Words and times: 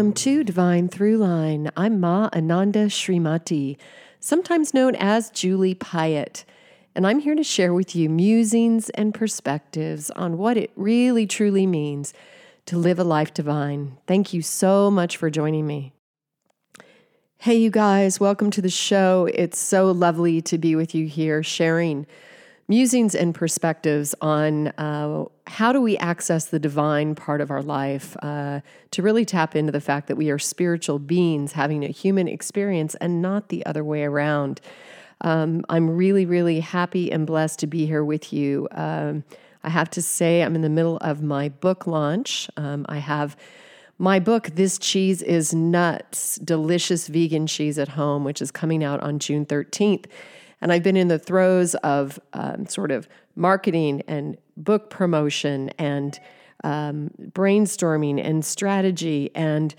Welcome 0.00 0.14
to 0.14 0.42
Divine 0.42 0.88
Throughline. 0.88 1.70
I'm 1.76 2.00
Ma 2.00 2.30
Ananda 2.34 2.86
Srimati, 2.86 3.76
sometimes 4.18 4.72
known 4.72 4.94
as 4.94 5.28
Julie 5.28 5.74
Piatt, 5.74 6.44
and 6.94 7.06
I'm 7.06 7.18
here 7.18 7.34
to 7.34 7.44
share 7.44 7.74
with 7.74 7.94
you 7.94 8.08
musings 8.08 8.88
and 8.88 9.12
perspectives 9.12 10.10
on 10.12 10.38
what 10.38 10.56
it 10.56 10.70
really 10.74 11.26
truly 11.26 11.66
means 11.66 12.14
to 12.64 12.78
live 12.78 12.98
a 12.98 13.04
life 13.04 13.34
divine. 13.34 13.98
Thank 14.06 14.32
you 14.32 14.40
so 14.40 14.90
much 14.90 15.18
for 15.18 15.28
joining 15.28 15.66
me. 15.66 15.92
Hey, 17.36 17.56
you 17.56 17.68
guys, 17.68 18.18
welcome 18.18 18.50
to 18.52 18.62
the 18.62 18.70
show. 18.70 19.28
It's 19.34 19.58
so 19.58 19.90
lovely 19.90 20.40
to 20.40 20.56
be 20.56 20.74
with 20.74 20.94
you 20.94 21.08
here 21.08 21.42
sharing 21.42 22.06
musings 22.70 23.16
and 23.16 23.34
perspectives 23.34 24.14
on 24.20 24.68
uh, 24.78 25.24
how 25.48 25.72
do 25.72 25.82
we 25.82 25.98
access 25.98 26.46
the 26.46 26.58
divine 26.60 27.16
part 27.16 27.40
of 27.40 27.50
our 27.50 27.62
life 27.62 28.16
uh, 28.22 28.60
to 28.92 29.02
really 29.02 29.24
tap 29.24 29.56
into 29.56 29.72
the 29.72 29.80
fact 29.80 30.06
that 30.06 30.14
we 30.14 30.30
are 30.30 30.38
spiritual 30.38 31.00
beings 31.00 31.50
having 31.50 31.84
a 31.84 31.88
human 31.88 32.28
experience 32.28 32.94
and 33.00 33.20
not 33.20 33.48
the 33.48 33.66
other 33.66 33.82
way 33.82 34.04
around. 34.04 34.60
Um, 35.22 35.64
I'm 35.68 35.90
really, 35.90 36.24
really 36.24 36.60
happy 36.60 37.10
and 37.10 37.26
blessed 37.26 37.58
to 37.58 37.66
be 37.66 37.86
here 37.86 38.04
with 38.04 38.32
you. 38.32 38.68
Um, 38.70 39.24
I 39.64 39.68
have 39.68 39.90
to 39.90 40.00
say, 40.00 40.44
I'm 40.44 40.54
in 40.54 40.62
the 40.62 40.68
middle 40.68 40.98
of 40.98 41.20
my 41.20 41.48
book 41.48 41.88
launch. 41.88 42.48
Um, 42.56 42.86
I 42.88 42.98
have 42.98 43.36
my 43.98 44.20
book, 44.20 44.50
This 44.54 44.78
Cheese 44.78 45.22
is 45.22 45.52
Nuts 45.52 46.36
Delicious 46.36 47.08
Vegan 47.08 47.48
Cheese 47.48 47.80
at 47.80 47.88
Home, 47.88 48.22
which 48.22 48.40
is 48.40 48.52
coming 48.52 48.84
out 48.84 49.00
on 49.00 49.18
June 49.18 49.44
13th. 49.44 50.06
And 50.60 50.72
I've 50.72 50.82
been 50.82 50.96
in 50.96 51.08
the 51.08 51.18
throes 51.18 51.74
of 51.76 52.20
um, 52.32 52.66
sort 52.66 52.90
of 52.90 53.08
marketing 53.34 54.02
and 54.06 54.36
book 54.56 54.90
promotion 54.90 55.70
and 55.78 56.18
um, 56.64 57.10
brainstorming 57.32 58.22
and 58.24 58.44
strategy. 58.44 59.30
And 59.34 59.74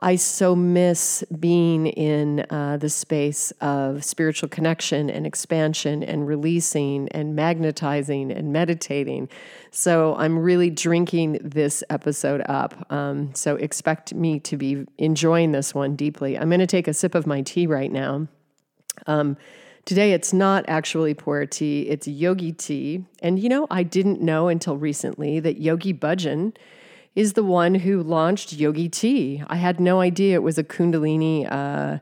I 0.00 0.16
so 0.16 0.56
miss 0.56 1.24
being 1.38 1.86
in 1.86 2.44
uh, 2.50 2.76
the 2.76 2.88
space 2.88 3.52
of 3.60 4.04
spiritual 4.04 4.48
connection 4.48 5.08
and 5.08 5.26
expansion 5.26 6.02
and 6.02 6.26
releasing 6.26 7.08
and 7.10 7.34
magnetizing 7.34 8.32
and 8.32 8.52
meditating. 8.52 9.28
So 9.70 10.14
I'm 10.16 10.38
really 10.38 10.68
drinking 10.68 11.38
this 11.42 11.84
episode 11.90 12.42
up. 12.48 12.90
Um, 12.92 13.34
so 13.34 13.56
expect 13.56 14.12
me 14.12 14.40
to 14.40 14.56
be 14.56 14.84
enjoying 14.98 15.52
this 15.52 15.74
one 15.74 15.96
deeply. 15.96 16.36
I'm 16.36 16.48
going 16.48 16.60
to 16.60 16.66
take 16.66 16.88
a 16.88 16.94
sip 16.94 17.14
of 17.14 17.26
my 17.26 17.42
tea 17.42 17.66
right 17.66 17.90
now. 17.90 18.26
Um, 19.06 19.36
Today, 19.84 20.12
it's 20.12 20.32
not 20.32 20.64
actually 20.66 21.14
pu'er 21.14 21.48
tea, 21.48 21.82
it's 21.82 22.08
yogi 22.08 22.52
tea. 22.52 23.04
And 23.22 23.38
you 23.38 23.50
know, 23.50 23.66
I 23.70 23.82
didn't 23.82 24.22
know 24.22 24.48
until 24.48 24.78
recently 24.78 25.40
that 25.40 25.60
Yogi 25.60 25.92
Bhajan 25.92 26.56
is 27.14 27.34
the 27.34 27.44
one 27.44 27.74
who 27.74 28.02
launched 28.02 28.54
yogi 28.54 28.88
tea. 28.88 29.42
I 29.46 29.56
had 29.56 29.80
no 29.80 30.00
idea 30.00 30.36
it 30.36 30.42
was 30.42 30.56
a 30.56 30.64
Kundalini 30.64 31.46
uh, 31.50 31.98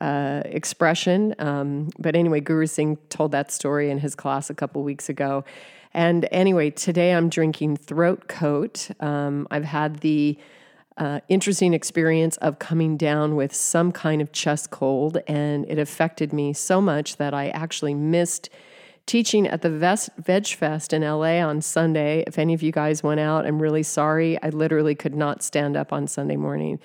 uh, 0.00 0.42
expression. 0.44 1.34
Um, 1.40 1.90
but 1.98 2.14
anyway, 2.14 2.40
Guru 2.40 2.66
Singh 2.66 2.98
told 3.08 3.32
that 3.32 3.50
story 3.50 3.90
in 3.90 3.98
his 3.98 4.14
class 4.14 4.48
a 4.48 4.54
couple 4.54 4.84
weeks 4.84 5.08
ago. 5.08 5.44
And 5.92 6.28
anyway, 6.30 6.70
today 6.70 7.12
I'm 7.12 7.28
drinking 7.28 7.78
Throat 7.78 8.28
Coat. 8.28 8.90
Um, 9.00 9.48
I've 9.50 9.64
had 9.64 9.98
the 10.00 10.38
uh, 10.96 11.20
interesting 11.28 11.74
experience 11.74 12.36
of 12.38 12.58
coming 12.58 12.96
down 12.96 13.34
with 13.36 13.54
some 13.54 13.90
kind 13.92 14.22
of 14.22 14.32
chest 14.32 14.70
cold, 14.70 15.18
and 15.26 15.64
it 15.68 15.78
affected 15.78 16.32
me 16.32 16.52
so 16.52 16.80
much 16.80 17.16
that 17.16 17.34
I 17.34 17.48
actually 17.48 17.94
missed 17.94 18.48
teaching 19.06 19.46
at 19.46 19.62
the 19.62 19.70
Veg 19.70 20.46
Fest 20.46 20.92
in 20.92 21.02
LA 21.02 21.40
on 21.40 21.60
Sunday. 21.60 22.24
If 22.26 22.38
any 22.38 22.54
of 22.54 22.62
you 22.62 22.72
guys 22.72 23.02
went 23.02 23.20
out, 23.20 23.44
I'm 23.44 23.60
really 23.60 23.82
sorry. 23.82 24.40
I 24.42 24.48
literally 24.50 24.94
could 24.94 25.14
not 25.14 25.42
stand 25.42 25.76
up 25.76 25.92
on 25.92 26.06
Sunday 26.06 26.36
morning. 26.36 26.78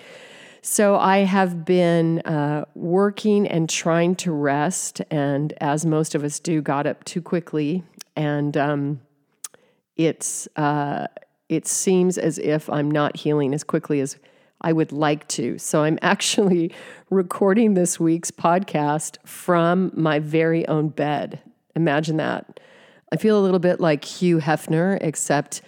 So 0.61 0.97
I 0.97 1.19
have 1.19 1.63
been 1.63 2.19
uh, 2.21 2.65
working 2.75 3.47
and 3.47 3.69
trying 3.69 4.15
to 4.17 4.31
rest, 4.31 5.01
and 5.09 5.53
as 5.61 5.85
most 5.85 6.15
of 6.15 6.23
us 6.23 6.39
do, 6.39 6.61
got 6.61 6.85
up 6.85 7.05
too 7.05 7.21
quickly, 7.21 7.83
and 8.15 8.57
um, 8.57 8.99
it's 9.95 10.49
uh, 10.57 11.07
it 11.49 11.67
seems 11.67 12.17
as 12.17 12.37
if 12.37 12.69
I'm 12.69 12.89
not 12.89 13.17
healing 13.17 13.53
as 13.53 13.63
quickly 13.63 13.99
as 13.99 14.17
I 14.61 14.71
would 14.71 14.91
like 14.91 15.27
to. 15.29 15.57
So 15.57 15.83
I'm 15.83 15.99
actually 16.01 16.71
recording 17.09 17.73
this 17.73 17.99
week's 17.99 18.31
podcast 18.31 19.17
from 19.25 19.91
my 19.95 20.19
very 20.19 20.67
own 20.67 20.89
bed. 20.89 21.41
Imagine 21.75 22.17
that. 22.17 22.59
I 23.11 23.17
feel 23.17 23.39
a 23.39 23.41
little 23.41 23.59
bit 23.59 23.79
like 23.79 24.05
Hugh 24.05 24.37
Hefner, 24.37 24.97
except 25.01 25.61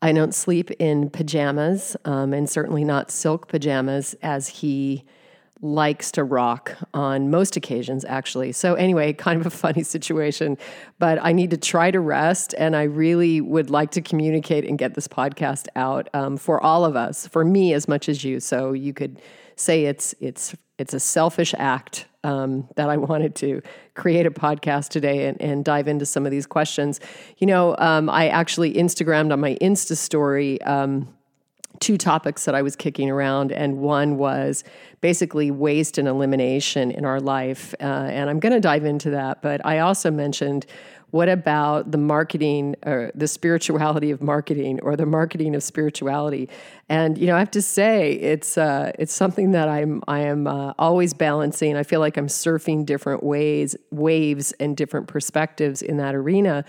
I 0.00 0.12
don't 0.12 0.34
sleep 0.34 0.70
in 0.78 1.10
pajamas, 1.10 1.96
um, 2.04 2.32
and 2.32 2.48
certainly 2.48 2.84
not 2.84 3.10
silk 3.10 3.48
pajamas 3.48 4.14
as 4.22 4.48
he 4.48 5.04
likes 5.60 6.12
to 6.12 6.24
rock 6.24 6.76
on 6.94 7.30
most 7.30 7.56
occasions, 7.56 8.04
actually. 8.04 8.52
So, 8.52 8.74
anyway, 8.74 9.12
kind 9.28 9.40
of 9.40 9.46
a 9.46 9.50
funny 9.50 9.82
situation, 9.82 10.56
but 10.98 11.18
I 11.22 11.32
need 11.32 11.50
to 11.50 11.56
try 11.56 11.90
to 11.90 12.00
rest. 12.00 12.54
And 12.58 12.76
I 12.76 12.84
really 12.84 13.40
would 13.40 13.70
like 13.70 13.90
to 13.92 14.00
communicate 14.00 14.64
and 14.64 14.78
get 14.78 14.94
this 14.94 15.08
podcast 15.08 15.66
out 15.76 16.08
um, 16.14 16.36
for 16.36 16.62
all 16.62 16.84
of 16.84 16.96
us, 16.96 17.26
for 17.26 17.44
me 17.44 17.72
as 17.72 17.88
much 17.88 18.08
as 18.08 18.24
you. 18.24 18.40
So, 18.40 18.72
you 18.72 18.92
could 18.92 19.20
say 19.56 19.86
it's, 19.86 20.14
it's, 20.20 20.54
it's 20.78 20.94
a 20.94 21.00
selfish 21.00 21.54
act 21.58 22.06
um, 22.24 22.68
that 22.76 22.88
I 22.88 22.96
wanted 22.96 23.34
to 23.36 23.62
create 23.94 24.26
a 24.26 24.30
podcast 24.30 24.88
today 24.88 25.26
and, 25.26 25.40
and, 25.40 25.64
dive 25.64 25.88
into 25.88 26.06
some 26.06 26.24
of 26.24 26.30
these 26.30 26.46
questions. 26.46 27.00
You 27.38 27.48
know, 27.48 27.76
um, 27.78 28.08
I 28.08 28.28
actually 28.28 28.74
Instagrammed 28.74 29.32
on 29.32 29.40
my 29.40 29.56
Insta 29.60 29.96
story 29.96 30.60
um, 30.62 31.12
two 31.80 31.98
topics 31.98 32.44
that 32.44 32.54
I 32.54 32.62
was 32.62 32.76
kicking 32.76 33.10
around, 33.10 33.52
and 33.52 33.78
one 33.78 34.16
was 34.16 34.64
basically 35.00 35.50
waste 35.50 35.98
and 35.98 36.08
elimination 36.08 36.90
in 36.90 37.04
our 37.04 37.20
life. 37.20 37.74
Uh, 37.80 37.84
and 37.84 38.28
I'm 38.28 38.40
going 38.40 38.52
to 38.52 38.60
dive 38.60 38.84
into 38.84 39.10
that. 39.10 39.42
But 39.42 39.64
I 39.64 39.78
also 39.80 40.10
mentioned 40.10 40.66
what 41.10 41.28
about 41.30 41.90
the 41.90 41.98
marketing 41.98 42.76
or 42.84 43.10
the 43.14 43.26
spirituality 43.26 44.10
of 44.10 44.20
marketing 44.20 44.78
or 44.82 44.94
the 44.94 45.06
marketing 45.06 45.54
of 45.54 45.62
spirituality? 45.62 46.50
And 46.88 47.16
you 47.16 47.26
know, 47.26 47.36
I 47.36 47.38
have 47.38 47.50
to 47.52 47.62
say 47.62 48.12
it's 48.12 48.58
uh, 48.58 48.92
it's 48.98 49.14
something 49.14 49.52
that 49.52 49.68
I'm 49.68 50.02
I 50.06 50.20
am 50.20 50.46
uh, 50.46 50.74
always 50.78 51.14
balancing. 51.14 51.76
I 51.76 51.82
feel 51.82 52.00
like 52.00 52.18
I'm 52.18 52.26
surfing 52.26 52.84
different 52.84 53.22
ways, 53.22 53.74
waves, 53.90 54.52
and 54.60 54.76
different 54.76 55.06
perspectives 55.06 55.80
in 55.80 55.96
that 55.96 56.14
arena. 56.14 56.64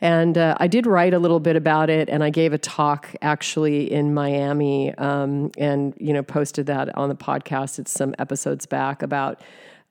And 0.00 0.36
uh, 0.36 0.56
I 0.58 0.66
did 0.66 0.86
write 0.86 1.14
a 1.14 1.18
little 1.18 1.40
bit 1.40 1.56
about 1.56 1.88
it, 1.88 2.10
and 2.10 2.22
I 2.22 2.30
gave 2.30 2.52
a 2.52 2.58
talk 2.58 3.14
actually 3.22 3.90
in 3.90 4.12
Miami, 4.12 4.94
um, 4.94 5.50
and 5.56 5.94
you 5.98 6.12
know 6.12 6.22
posted 6.22 6.66
that 6.66 6.96
on 6.96 7.08
the 7.08 7.14
podcast. 7.14 7.78
It's 7.78 7.92
some 7.92 8.14
episodes 8.18 8.66
back 8.66 9.02
about 9.02 9.40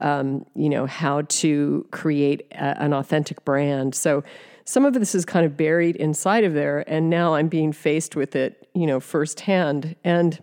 um, 0.02 0.46
you 0.56 0.70
know 0.70 0.86
how 0.86 1.22
to 1.22 1.88
create 1.92 2.46
a, 2.52 2.82
an 2.84 2.94
authentic 2.94 3.44
brand. 3.46 3.96
So 3.96 4.24
some 4.64 4.86
of 4.86 4.94
this 4.94 5.16
is 5.16 5.26
kind 5.26 5.46
of 5.46 5.58
buried 5.58 5.96
inside 5.96 6.44
of 6.44 6.54
there, 6.54 6.84
and 6.88 7.10
now 7.10 7.34
I'm 7.34 7.48
being 7.48 7.72
faced 7.72 8.16
with 8.16 8.36
it, 8.36 8.70
you 8.76 8.86
know, 8.86 9.00
firsthand. 9.00 9.96
And 10.04 10.40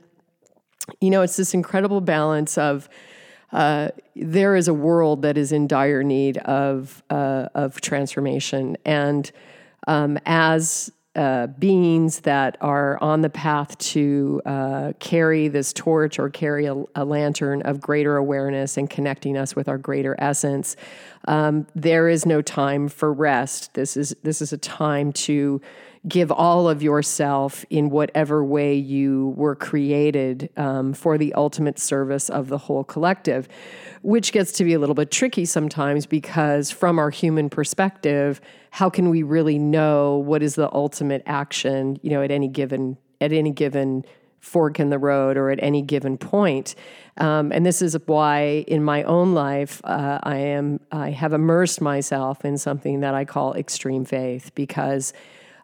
you 1.00 1.10
know, 1.10 1.22
it's 1.22 1.36
this 1.36 1.54
incredible 1.54 2.00
balance 2.00 2.58
of 2.58 2.88
uh, 3.52 3.88
there 4.16 4.56
is 4.56 4.68
a 4.68 4.74
world 4.74 5.22
that 5.22 5.36
is 5.36 5.52
in 5.52 5.66
dire 5.66 6.02
need 6.02 6.38
of 6.38 7.02
uh, 7.10 7.48
of 7.54 7.80
transformation, 7.80 8.76
and 8.84 9.30
um, 9.86 10.18
as 10.26 10.90
uh, 11.14 11.46
beings 11.46 12.20
that 12.20 12.56
are 12.62 12.96
on 13.02 13.20
the 13.20 13.28
path 13.28 13.76
to 13.76 14.40
uh, 14.46 14.92
carry 14.98 15.46
this 15.46 15.70
torch 15.74 16.18
or 16.18 16.30
carry 16.30 16.64
a, 16.64 16.84
a, 16.94 17.04
lantern 17.04 17.60
of 17.62 17.82
greater 17.82 18.16
awareness 18.16 18.78
and 18.78 18.88
connecting 18.88 19.36
us 19.36 19.54
with 19.54 19.68
our 19.68 19.76
greater 19.76 20.16
essence. 20.18 20.74
Um, 21.28 21.66
there 21.74 22.08
is 22.08 22.24
no 22.24 22.40
time 22.40 22.88
for 22.88 23.12
rest. 23.12 23.74
This 23.74 23.94
is 23.94 24.16
this 24.22 24.40
is 24.40 24.54
a 24.54 24.58
time 24.58 25.12
to 25.12 25.60
give 26.08 26.32
all 26.32 26.68
of 26.68 26.82
yourself 26.82 27.64
in 27.70 27.88
whatever 27.88 28.44
way 28.44 28.74
you 28.74 29.34
were 29.36 29.54
created 29.54 30.50
um, 30.56 30.92
for 30.92 31.16
the 31.16 31.32
ultimate 31.34 31.78
service 31.78 32.28
of 32.28 32.48
the 32.48 32.58
whole 32.58 32.82
collective, 32.82 33.48
which 34.02 34.32
gets 34.32 34.50
to 34.52 34.64
be 34.64 34.74
a 34.74 34.78
little 34.78 34.96
bit 34.96 35.10
tricky 35.10 35.44
sometimes 35.44 36.06
because, 36.06 36.70
from 36.70 36.98
our 36.98 37.10
human 37.10 37.48
perspective, 37.48 38.40
how 38.70 38.90
can 38.90 39.10
we 39.10 39.22
really 39.22 39.58
know 39.58 40.16
what 40.16 40.42
is 40.42 40.56
the 40.56 40.72
ultimate 40.74 41.22
action, 41.26 41.98
you 42.02 42.10
know, 42.10 42.22
at 42.22 42.30
any 42.30 42.48
given 42.48 42.96
at 43.20 43.32
any 43.32 43.52
given 43.52 44.04
fork 44.40 44.80
in 44.80 44.90
the 44.90 44.98
road 44.98 45.36
or 45.36 45.50
at 45.50 45.62
any 45.62 45.80
given 45.80 46.18
point. 46.18 46.74
Um, 47.16 47.52
and 47.52 47.64
this 47.64 47.80
is 47.80 47.96
why, 48.06 48.64
in 48.66 48.82
my 48.82 49.04
own 49.04 49.34
life, 49.34 49.80
uh, 49.84 50.18
I 50.20 50.36
am 50.38 50.80
I 50.90 51.10
have 51.10 51.32
immersed 51.32 51.80
myself 51.80 52.44
in 52.44 52.58
something 52.58 53.00
that 53.00 53.14
I 53.14 53.24
call 53.24 53.54
extreme 53.54 54.04
faith 54.04 54.50
because 54.56 55.12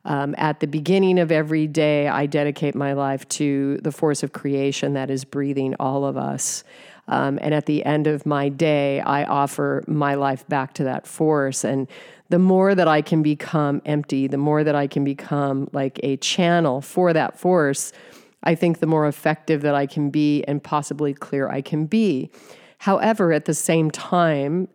um, 0.05 0.35
at 0.39 0.61
the 0.61 0.67
beginning 0.67 1.19
of 1.19 1.31
every 1.33 1.67
day, 1.67 2.09
I 2.09 2.27
dedicate 2.27 2.75
my 2.75 2.93
life 2.93 3.29
to 3.31 3.79
the 3.83 3.93
force 3.93 4.23
of 4.23 4.33
creation 4.33 4.95
that 4.95 5.11
is 5.11 5.25
breathing 5.25 5.75
all 5.79 6.05
of 6.05 6.17
us. 6.17 6.65
Um, 7.09 7.39
and 7.41 7.55
at 7.55 7.67
the 7.67 7.85
end 7.85 8.06
of 8.06 8.27
my 8.27 8.49
day, 8.49 9.00
I 9.00 9.25
offer 9.25 9.83
my 9.87 10.15
life 10.15 10.47
back 10.49 10.75
to 10.75 10.85
that 10.85 11.06
force. 11.06 11.65
And 11.65 11.89
the 12.29 12.39
more 12.39 12.75
that 12.75 12.87
I 12.87 13.00
can 13.00 13.23
become 13.23 13.81
empty, 13.87 14.27
the 14.27 14.37
more 14.37 14.62
that 14.62 14.75
I 14.75 14.87
can 14.87 15.05
become 15.05 15.69
like 15.73 15.99
a 16.03 16.19
channel 16.19 16.83
for 16.83 17.12
that 17.15 17.39
force, 17.39 17.93
I 18.43 18.55
think 18.55 18.81
the 18.81 18.87
more 18.87 19.06
effective 19.06 19.62
that 19.62 19.75
I 19.75 19.87
can 19.87 20.11
be 20.11 20.45
and 20.45 20.62
possibly 20.62 21.15
clear 21.15 21.49
I 21.49 21.62
can 21.62 21.87
be. 21.87 22.31
However, 22.79 23.33
at 23.33 23.47
the 23.47 23.55
same 23.55 23.91
time, 23.91 24.69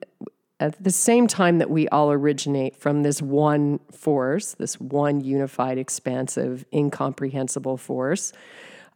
at 0.59 0.81
the 0.81 0.91
same 0.91 1.27
time 1.27 1.57
that 1.57 1.69
we 1.69 1.87
all 1.89 2.11
originate 2.11 2.75
from 2.75 3.03
this 3.03 3.21
one 3.21 3.79
force, 3.91 4.53
this 4.53 4.79
one 4.79 5.21
unified, 5.21 5.77
expansive, 5.77 6.63
incomprehensible 6.73 7.77
force, 7.77 8.33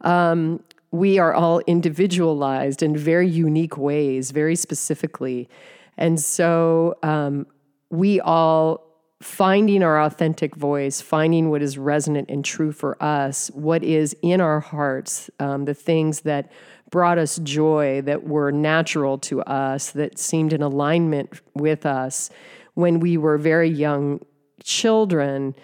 um, 0.02 0.62
we 0.90 1.18
are 1.18 1.34
all 1.34 1.60
individualized 1.66 2.82
in 2.82 2.96
very 2.96 3.28
unique 3.28 3.76
ways, 3.76 4.30
very 4.30 4.56
specifically. 4.56 5.48
And 5.96 6.18
so 6.18 6.96
um, 7.02 7.46
we 7.90 8.20
all 8.20 8.88
finding 9.20 9.82
our 9.82 10.00
authentic 10.00 10.54
voice, 10.54 11.00
finding 11.00 11.50
what 11.50 11.60
is 11.60 11.76
resonant 11.76 12.30
and 12.30 12.44
true 12.44 12.70
for 12.70 13.02
us, 13.02 13.48
what 13.48 13.82
is 13.82 14.16
in 14.22 14.40
our 14.40 14.60
hearts, 14.60 15.28
um, 15.40 15.64
the 15.64 15.74
things 15.74 16.20
that 16.20 16.52
brought 16.90 17.18
us 17.18 17.38
joy, 17.42 18.00
that 18.02 18.24
were 18.24 18.50
natural 18.50 19.18
to 19.18 19.42
us, 19.42 19.90
that 19.92 20.18
seemed 20.18 20.52
in 20.52 20.62
alignment 20.62 21.40
with 21.54 21.84
us 21.86 22.30
when 22.74 23.00
we 23.00 23.16
were 23.16 23.36
very 23.36 23.68
young 23.68 24.20
children, 24.62 25.54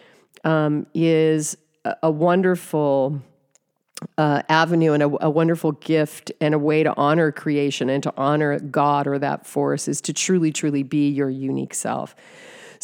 um, 0.42 0.86
is 0.94 1.56
a, 1.84 1.96
a 2.04 2.10
wonderful. 2.10 3.20
Uh, 4.18 4.42
avenue 4.50 4.92
and 4.92 5.02
a, 5.02 5.24
a, 5.24 5.30
wonderful 5.30 5.72
gift 5.72 6.30
and 6.40 6.52
a 6.52 6.58
way 6.58 6.82
to 6.82 6.92
honor 6.96 7.32
creation 7.32 7.88
and 7.88 8.02
to 8.02 8.12
honor 8.18 8.58
God 8.58 9.06
or 9.06 9.18
that 9.20 9.46
force 9.46 9.88
is 9.88 10.00
to 10.02 10.12
truly, 10.12 10.52
truly 10.52 10.82
be 10.82 11.08
your 11.08 11.30
unique 11.30 11.72
self. 11.72 12.14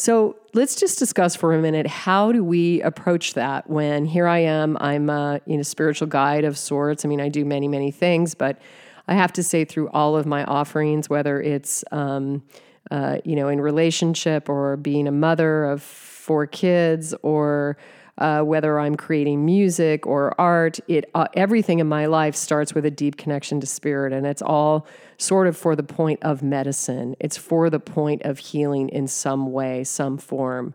So 0.01 0.35
let's 0.55 0.77
just 0.77 0.97
discuss 0.97 1.35
for 1.35 1.53
a 1.53 1.61
minute 1.61 1.85
how 1.85 2.31
do 2.31 2.43
we 2.43 2.81
approach 2.81 3.35
that 3.35 3.69
when 3.69 4.05
here 4.05 4.25
I 4.25 4.39
am, 4.39 4.75
I'm 4.81 5.11
a 5.11 5.39
you 5.45 5.57
know, 5.57 5.61
spiritual 5.61 6.07
guide 6.07 6.43
of 6.43 6.57
sorts. 6.57 7.05
I 7.05 7.07
mean, 7.07 7.21
I 7.21 7.29
do 7.29 7.45
many, 7.45 7.67
many 7.67 7.91
things, 7.91 8.33
but 8.33 8.59
I 9.07 9.13
have 9.13 9.31
to 9.33 9.43
say 9.43 9.63
through 9.63 9.89
all 9.89 10.17
of 10.17 10.25
my 10.25 10.43
offerings, 10.45 11.07
whether 11.07 11.39
it's 11.39 11.83
um, 11.91 12.41
uh, 12.89 13.19
you 13.23 13.35
know 13.35 13.47
in 13.47 13.61
relationship 13.61 14.49
or 14.49 14.75
being 14.75 15.07
a 15.07 15.11
mother 15.11 15.65
of 15.65 15.83
four 15.83 16.47
kids 16.47 17.13
or 17.21 17.77
uh, 18.17 18.41
whether 18.41 18.79
I'm 18.79 18.95
creating 18.95 19.45
music 19.45 20.05
or 20.05 20.39
art, 20.39 20.79
it 20.87 21.09
uh, 21.15 21.27
everything 21.33 21.79
in 21.79 21.87
my 21.87 22.05
life 22.05 22.35
starts 22.35 22.73
with 22.73 22.85
a 22.85 22.91
deep 22.91 23.17
connection 23.17 23.59
to 23.61 23.67
spirit, 23.67 24.13
and 24.13 24.25
it's 24.25 24.41
all 24.41 24.85
sort 25.17 25.47
of 25.47 25.57
for 25.57 25.75
the 25.75 25.83
point 25.83 26.19
of 26.21 26.43
medicine. 26.43 27.15
It's 27.19 27.37
for 27.37 27.69
the 27.69 27.79
point 27.79 28.23
of 28.23 28.39
healing 28.39 28.89
in 28.89 29.07
some 29.07 29.51
way, 29.51 29.83
some 29.83 30.17
form. 30.17 30.73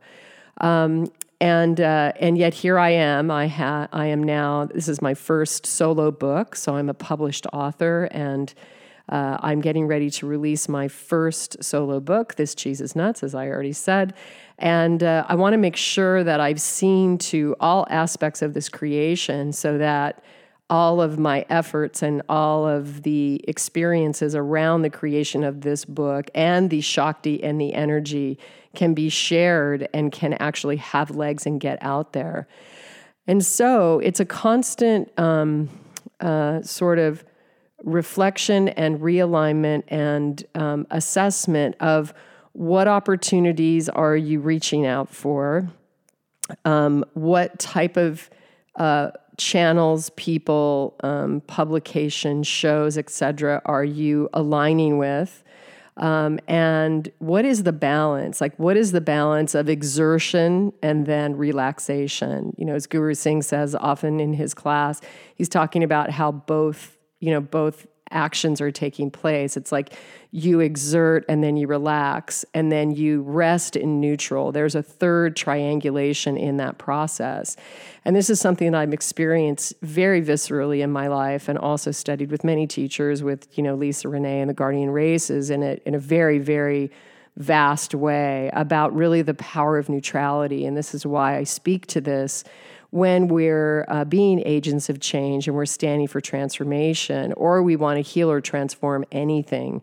Um, 0.60 1.10
and 1.40 1.80
uh, 1.80 2.12
and 2.18 2.38
yet 2.38 2.54
here 2.54 2.78
I 2.78 2.90
am. 2.90 3.30
I 3.30 3.46
ha- 3.46 3.88
I 3.92 4.06
am 4.06 4.22
now. 4.22 4.66
This 4.66 4.88
is 4.88 5.02
my 5.02 5.14
first 5.14 5.66
solo 5.66 6.10
book, 6.10 6.56
so 6.56 6.76
I'm 6.76 6.88
a 6.88 6.94
published 6.94 7.46
author, 7.52 8.08
and 8.10 8.52
uh, 9.08 9.36
I'm 9.40 9.60
getting 9.60 9.86
ready 9.86 10.10
to 10.10 10.26
release 10.26 10.68
my 10.68 10.88
first 10.88 11.62
solo 11.62 12.00
book. 12.00 12.36
This 12.36 12.54
cheese 12.54 12.80
is 12.80 12.96
nuts, 12.96 13.22
as 13.22 13.34
I 13.34 13.48
already 13.48 13.72
said, 13.72 14.14
and 14.58 15.02
uh, 15.02 15.24
I 15.28 15.34
want 15.34 15.52
to 15.54 15.58
make 15.58 15.76
sure 15.76 16.24
that 16.24 16.40
I've 16.40 16.60
seen 16.60 17.18
to 17.18 17.56
all 17.60 17.86
aspects 17.90 18.42
of 18.42 18.54
this 18.54 18.68
creation, 18.68 19.52
so 19.52 19.78
that 19.78 20.22
all 20.68 21.00
of 21.00 21.18
my 21.18 21.46
efforts 21.48 22.02
and 22.02 22.22
all 22.28 22.66
of 22.66 23.02
the 23.02 23.40
experiences 23.46 24.34
around 24.34 24.82
the 24.82 24.90
creation 24.90 25.44
of 25.44 25.60
this 25.60 25.84
book 25.84 26.28
and 26.34 26.70
the 26.70 26.80
Shakti 26.80 27.42
and 27.44 27.60
the 27.60 27.72
energy 27.72 28.38
can 28.74 28.92
be 28.92 29.08
shared 29.08 29.88
and 29.94 30.10
can 30.10 30.32
actually 30.34 30.76
have 30.76 31.10
legs 31.12 31.46
and 31.46 31.60
get 31.60 31.78
out 31.82 32.14
there. 32.14 32.48
And 33.28 33.44
so 33.44 34.00
it's 34.00 34.18
a 34.18 34.24
constant 34.24 35.16
um, 35.18 35.68
uh, 36.20 36.62
sort 36.62 36.98
of 36.98 37.24
reflection 37.84 38.68
and 38.70 39.00
realignment 39.00 39.84
and 39.88 40.44
um, 40.56 40.86
assessment 40.90 41.76
of 41.78 42.12
what 42.56 42.88
opportunities 42.88 43.86
are 43.90 44.16
you 44.16 44.40
reaching 44.40 44.86
out 44.86 45.10
for, 45.10 45.68
um, 46.64 47.04
what 47.12 47.58
type 47.58 47.98
of 47.98 48.30
uh, 48.76 49.10
channels, 49.36 50.08
people, 50.16 50.96
um, 51.02 51.42
publications, 51.42 52.46
shows, 52.46 52.96
etc., 52.96 53.60
are 53.66 53.84
you 53.84 54.30
aligning 54.32 54.96
with? 54.96 55.44
Um, 55.98 56.38
and 56.48 57.10
what 57.18 57.44
is 57.44 57.64
the 57.64 57.74
balance? 57.74 58.40
Like, 58.40 58.58
what 58.58 58.78
is 58.78 58.92
the 58.92 59.02
balance 59.02 59.54
of 59.54 59.68
exertion 59.68 60.72
and 60.82 61.04
then 61.04 61.36
relaxation? 61.36 62.54
You 62.56 62.64
know, 62.64 62.74
as 62.74 62.86
Guru 62.86 63.12
Singh 63.12 63.42
says 63.42 63.74
often 63.74 64.18
in 64.18 64.32
his 64.32 64.54
class, 64.54 65.02
he's 65.34 65.50
talking 65.50 65.84
about 65.84 66.10
how 66.10 66.32
both, 66.32 66.96
you 67.20 67.32
know, 67.32 67.40
both 67.42 67.86
actions 68.10 68.60
are 68.60 68.70
taking 68.70 69.10
place. 69.10 69.56
It's 69.56 69.72
like 69.72 69.92
you 70.30 70.60
exert 70.60 71.24
and 71.28 71.42
then 71.42 71.56
you 71.56 71.66
relax 71.66 72.44
and 72.54 72.70
then 72.70 72.90
you 72.90 73.22
rest 73.22 73.76
in 73.76 74.00
neutral. 74.00 74.52
There's 74.52 74.74
a 74.74 74.82
third 74.82 75.36
triangulation 75.36 76.36
in 76.36 76.58
that 76.58 76.78
process. 76.78 77.56
And 78.04 78.14
this 78.14 78.30
is 78.30 78.40
something 78.40 78.72
that 78.72 78.78
I've 78.78 78.92
experienced 78.92 79.74
very 79.82 80.22
viscerally 80.22 80.82
in 80.82 80.90
my 80.90 81.08
life 81.08 81.48
and 81.48 81.58
also 81.58 81.90
studied 81.90 82.30
with 82.30 82.44
many 82.44 82.66
teachers 82.66 83.22
with, 83.22 83.48
you 83.56 83.62
know, 83.62 83.74
Lisa 83.74 84.08
Renee 84.08 84.40
and 84.40 84.50
the 84.50 84.54
Guardian 84.54 84.90
Races 84.90 85.50
in 85.50 85.62
a, 85.62 85.78
in 85.86 85.94
a 85.94 85.98
very, 85.98 86.38
very 86.38 86.90
vast 87.36 87.94
way 87.94 88.50
about 88.54 88.94
really 88.94 89.22
the 89.22 89.34
power 89.34 89.78
of 89.78 89.88
neutrality. 89.88 90.64
And 90.64 90.76
this 90.76 90.94
is 90.94 91.04
why 91.04 91.36
I 91.36 91.44
speak 91.44 91.86
to 91.88 92.00
this 92.00 92.44
when 92.90 93.28
we're 93.28 93.84
uh, 93.88 94.04
being 94.04 94.42
agents 94.44 94.88
of 94.88 95.00
change 95.00 95.46
and 95.46 95.56
we're 95.56 95.66
standing 95.66 96.06
for 96.06 96.20
transformation, 96.20 97.32
or 97.34 97.62
we 97.62 97.76
want 97.76 97.96
to 97.96 98.02
heal 98.02 98.30
or 98.30 98.40
transform 98.40 99.04
anything. 99.12 99.82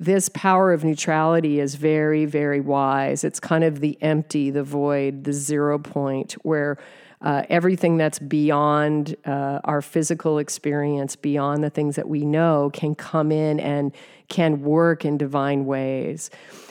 This 0.00 0.28
power 0.28 0.72
of 0.72 0.84
neutrality 0.84 1.58
is 1.58 1.74
very, 1.74 2.24
very 2.24 2.60
wise. 2.60 3.24
It's 3.24 3.40
kind 3.40 3.64
of 3.64 3.80
the 3.80 3.98
empty, 4.00 4.50
the 4.50 4.62
void, 4.62 5.24
the 5.24 5.32
zero 5.32 5.78
point 5.78 6.34
where 6.42 6.78
uh, 7.20 7.42
everything 7.48 7.96
that's 7.96 8.20
beyond 8.20 9.16
uh, 9.24 9.58
our 9.64 9.82
physical 9.82 10.38
experience, 10.38 11.16
beyond 11.16 11.64
the 11.64 11.70
things 11.70 11.96
that 11.96 12.08
we 12.08 12.24
know, 12.24 12.70
can 12.72 12.94
come 12.94 13.32
in 13.32 13.58
and 13.58 13.92
can 14.28 14.62
work 14.62 15.04
in 15.04 15.18
divine 15.18 15.64
ways. 15.66 16.30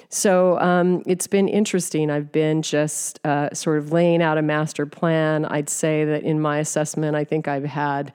So 0.10 0.58
um, 0.60 1.04
it's 1.06 1.28
been 1.28 1.48
interesting. 1.48 2.10
I've 2.10 2.32
been 2.32 2.62
just 2.62 3.20
uh, 3.26 3.54
sort 3.54 3.78
of 3.78 3.92
laying 3.92 4.22
out 4.22 4.38
a 4.38 4.42
master 4.42 4.86
plan. 4.86 5.46
I'd 5.46 5.70
say 5.70 6.06
that 6.06 6.24
in 6.24 6.40
my 6.40 6.60
assessment, 6.60 7.16
I 7.16 7.24
think 7.24 7.48
I've 7.48 7.66
had. 7.66 8.14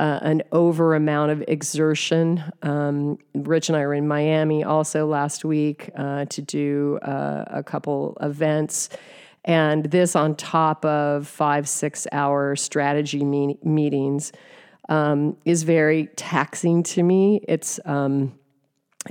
Uh, 0.00 0.18
an 0.22 0.42
over 0.52 0.94
amount 0.94 1.30
of 1.30 1.44
exertion. 1.48 2.42
Um, 2.62 3.18
Rich 3.34 3.68
and 3.68 3.76
I 3.76 3.84
were 3.84 3.92
in 3.92 4.08
Miami 4.08 4.64
also 4.64 5.06
last 5.06 5.44
week 5.44 5.90
uh, 5.94 6.24
to 6.24 6.40
do 6.40 6.98
uh, 7.02 7.44
a 7.48 7.62
couple 7.62 8.16
events. 8.22 8.88
And 9.44 9.84
this 9.84 10.16
on 10.16 10.34
top 10.36 10.86
of 10.86 11.28
five, 11.28 11.68
six 11.68 12.06
hour 12.10 12.56
strategy 12.56 13.22
me- 13.22 13.58
meetings 13.62 14.32
um, 14.88 15.36
is 15.44 15.64
very 15.64 16.06
taxing 16.16 16.82
to 16.84 17.02
me. 17.02 17.44
It's, 17.46 17.78
um, 17.84 18.32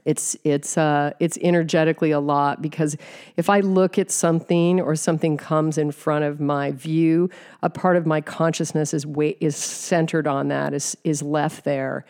it's 0.05 0.37
it's 0.43 0.77
uh, 0.77 1.11
it's 1.19 1.37
energetically 1.41 2.11
a 2.11 2.19
lot 2.19 2.61
because 2.61 2.95
if 3.35 3.49
I 3.49 3.59
look 3.59 3.97
at 3.97 4.09
something 4.09 4.79
or 4.79 4.95
something 4.95 5.37
comes 5.37 5.77
in 5.77 5.91
front 5.91 6.23
of 6.23 6.39
my 6.39 6.71
view, 6.71 7.29
a 7.61 7.69
part 7.69 7.97
of 7.97 8.05
my 8.05 8.21
consciousness 8.21 8.93
is 8.93 9.05
weight 9.05 9.37
is 9.41 9.55
centered 9.55 10.27
on 10.27 10.47
that 10.47 10.73
is 10.73 10.97
is 11.03 11.21
left 11.21 11.63
there. 11.63 12.05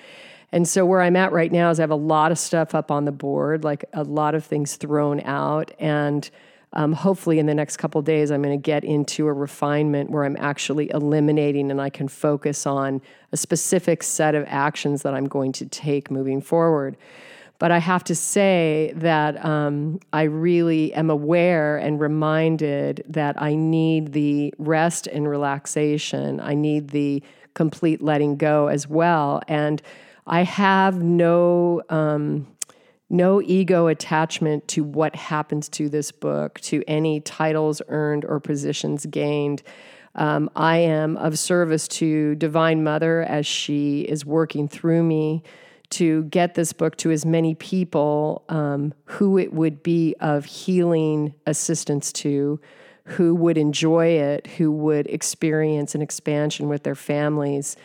And 0.53 0.67
so 0.67 0.85
where 0.85 1.01
I'm 1.01 1.15
at 1.15 1.31
right 1.31 1.51
now 1.51 1.69
is 1.69 1.79
I 1.79 1.83
have 1.83 1.91
a 1.91 1.95
lot 1.95 2.31
of 2.31 2.37
stuff 2.37 2.75
up 2.75 2.91
on 2.91 3.05
the 3.05 3.11
board, 3.11 3.63
like 3.63 3.85
a 3.93 4.03
lot 4.03 4.35
of 4.35 4.45
things 4.45 4.75
thrown 4.75 5.21
out, 5.21 5.71
and 5.79 6.29
um, 6.73 6.93
hopefully 6.93 7.39
in 7.39 7.47
the 7.47 7.55
next 7.55 7.77
couple 7.77 8.01
days 8.01 8.31
I'm 8.31 8.41
going 8.41 8.57
to 8.57 8.61
get 8.61 8.83
into 8.83 9.27
a 9.27 9.33
refinement 9.33 10.09
where 10.09 10.23
I'm 10.23 10.37
actually 10.37 10.89
eliminating 10.91 11.69
and 11.69 11.81
I 11.81 11.89
can 11.89 12.07
focus 12.07 12.65
on 12.65 13.01
a 13.31 13.37
specific 13.37 14.03
set 14.03 14.35
of 14.35 14.45
actions 14.47 15.01
that 15.01 15.13
I'm 15.13 15.27
going 15.27 15.51
to 15.53 15.65
take 15.65 16.09
moving 16.09 16.41
forward. 16.41 16.95
But 17.61 17.71
I 17.71 17.77
have 17.77 18.03
to 18.05 18.15
say 18.15 18.91
that 18.95 19.45
um, 19.45 19.99
I 20.11 20.23
really 20.23 20.91
am 20.95 21.11
aware 21.11 21.77
and 21.77 21.99
reminded 21.99 23.03
that 23.07 23.39
I 23.39 23.53
need 23.53 24.13
the 24.13 24.51
rest 24.57 25.05
and 25.05 25.29
relaxation. 25.29 26.39
I 26.39 26.55
need 26.55 26.87
the 26.87 27.21
complete 27.53 28.01
letting 28.01 28.37
go 28.37 28.65
as 28.65 28.87
well. 28.87 29.43
And 29.47 29.79
I 30.25 30.41
have 30.41 31.03
no. 31.03 31.83
Um, 31.89 32.47
no 33.11 33.41
ego 33.41 33.87
attachment 33.87 34.65
to 34.69 34.85
what 34.85 35.13
happens 35.17 35.67
to 35.67 35.89
this 35.89 36.13
book, 36.13 36.61
to 36.61 36.81
any 36.87 37.19
titles 37.19 37.81
earned 37.89 38.23
or 38.23 38.39
positions 38.39 39.05
gained. 39.05 39.61
Um, 40.15 40.49
I 40.55 40.77
am 40.77 41.17
of 41.17 41.37
service 41.37 41.89
to 41.89 42.35
Divine 42.35 42.85
Mother 42.85 43.23
as 43.23 43.45
she 43.45 44.03
is 44.03 44.25
working 44.25 44.69
through 44.69 45.03
me 45.03 45.43
to 45.91 46.23
get 46.23 46.55
this 46.55 46.73
book 46.73 46.95
to 46.97 47.11
as 47.11 47.25
many 47.25 47.55
people 47.55 48.43
um, 48.49 48.93
who 49.05 49.37
it 49.37 49.53
would 49.53 49.83
be 49.83 50.15
of 50.19 50.45
healing 50.45 51.33
assistance 51.45 52.11
to, 52.13 52.59
who 53.03 53.35
would 53.35 53.57
enjoy 53.57 54.07
it, 54.07 54.47
who 54.47 54.71
would 54.71 55.07
experience 55.07 55.95
an 55.95 56.01
expansion 56.01 56.69
with 56.69 56.83
their 56.83 56.95
families. 56.95 57.75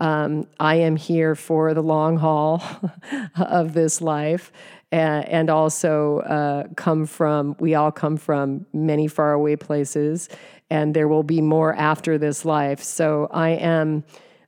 Um, 0.00 0.46
I 0.58 0.76
am 0.76 0.96
here 0.96 1.34
for 1.34 1.74
the 1.74 1.82
long 1.82 2.16
haul 2.16 2.62
of 3.36 3.74
this 3.74 4.00
life. 4.00 4.50
And, 4.92 5.28
and 5.28 5.50
also 5.50 6.18
uh, 6.20 6.64
come 6.74 7.06
from, 7.06 7.54
we 7.60 7.74
all 7.74 7.92
come 7.92 8.16
from 8.16 8.66
many 8.72 9.06
faraway 9.06 9.54
places, 9.54 10.28
and 10.68 10.94
there 10.94 11.06
will 11.06 11.22
be 11.22 11.40
more 11.40 11.74
after 11.74 12.18
this 12.18 12.44
life. 12.44 12.82
So 12.82 13.28
I 13.30 13.50
am, 13.50 14.02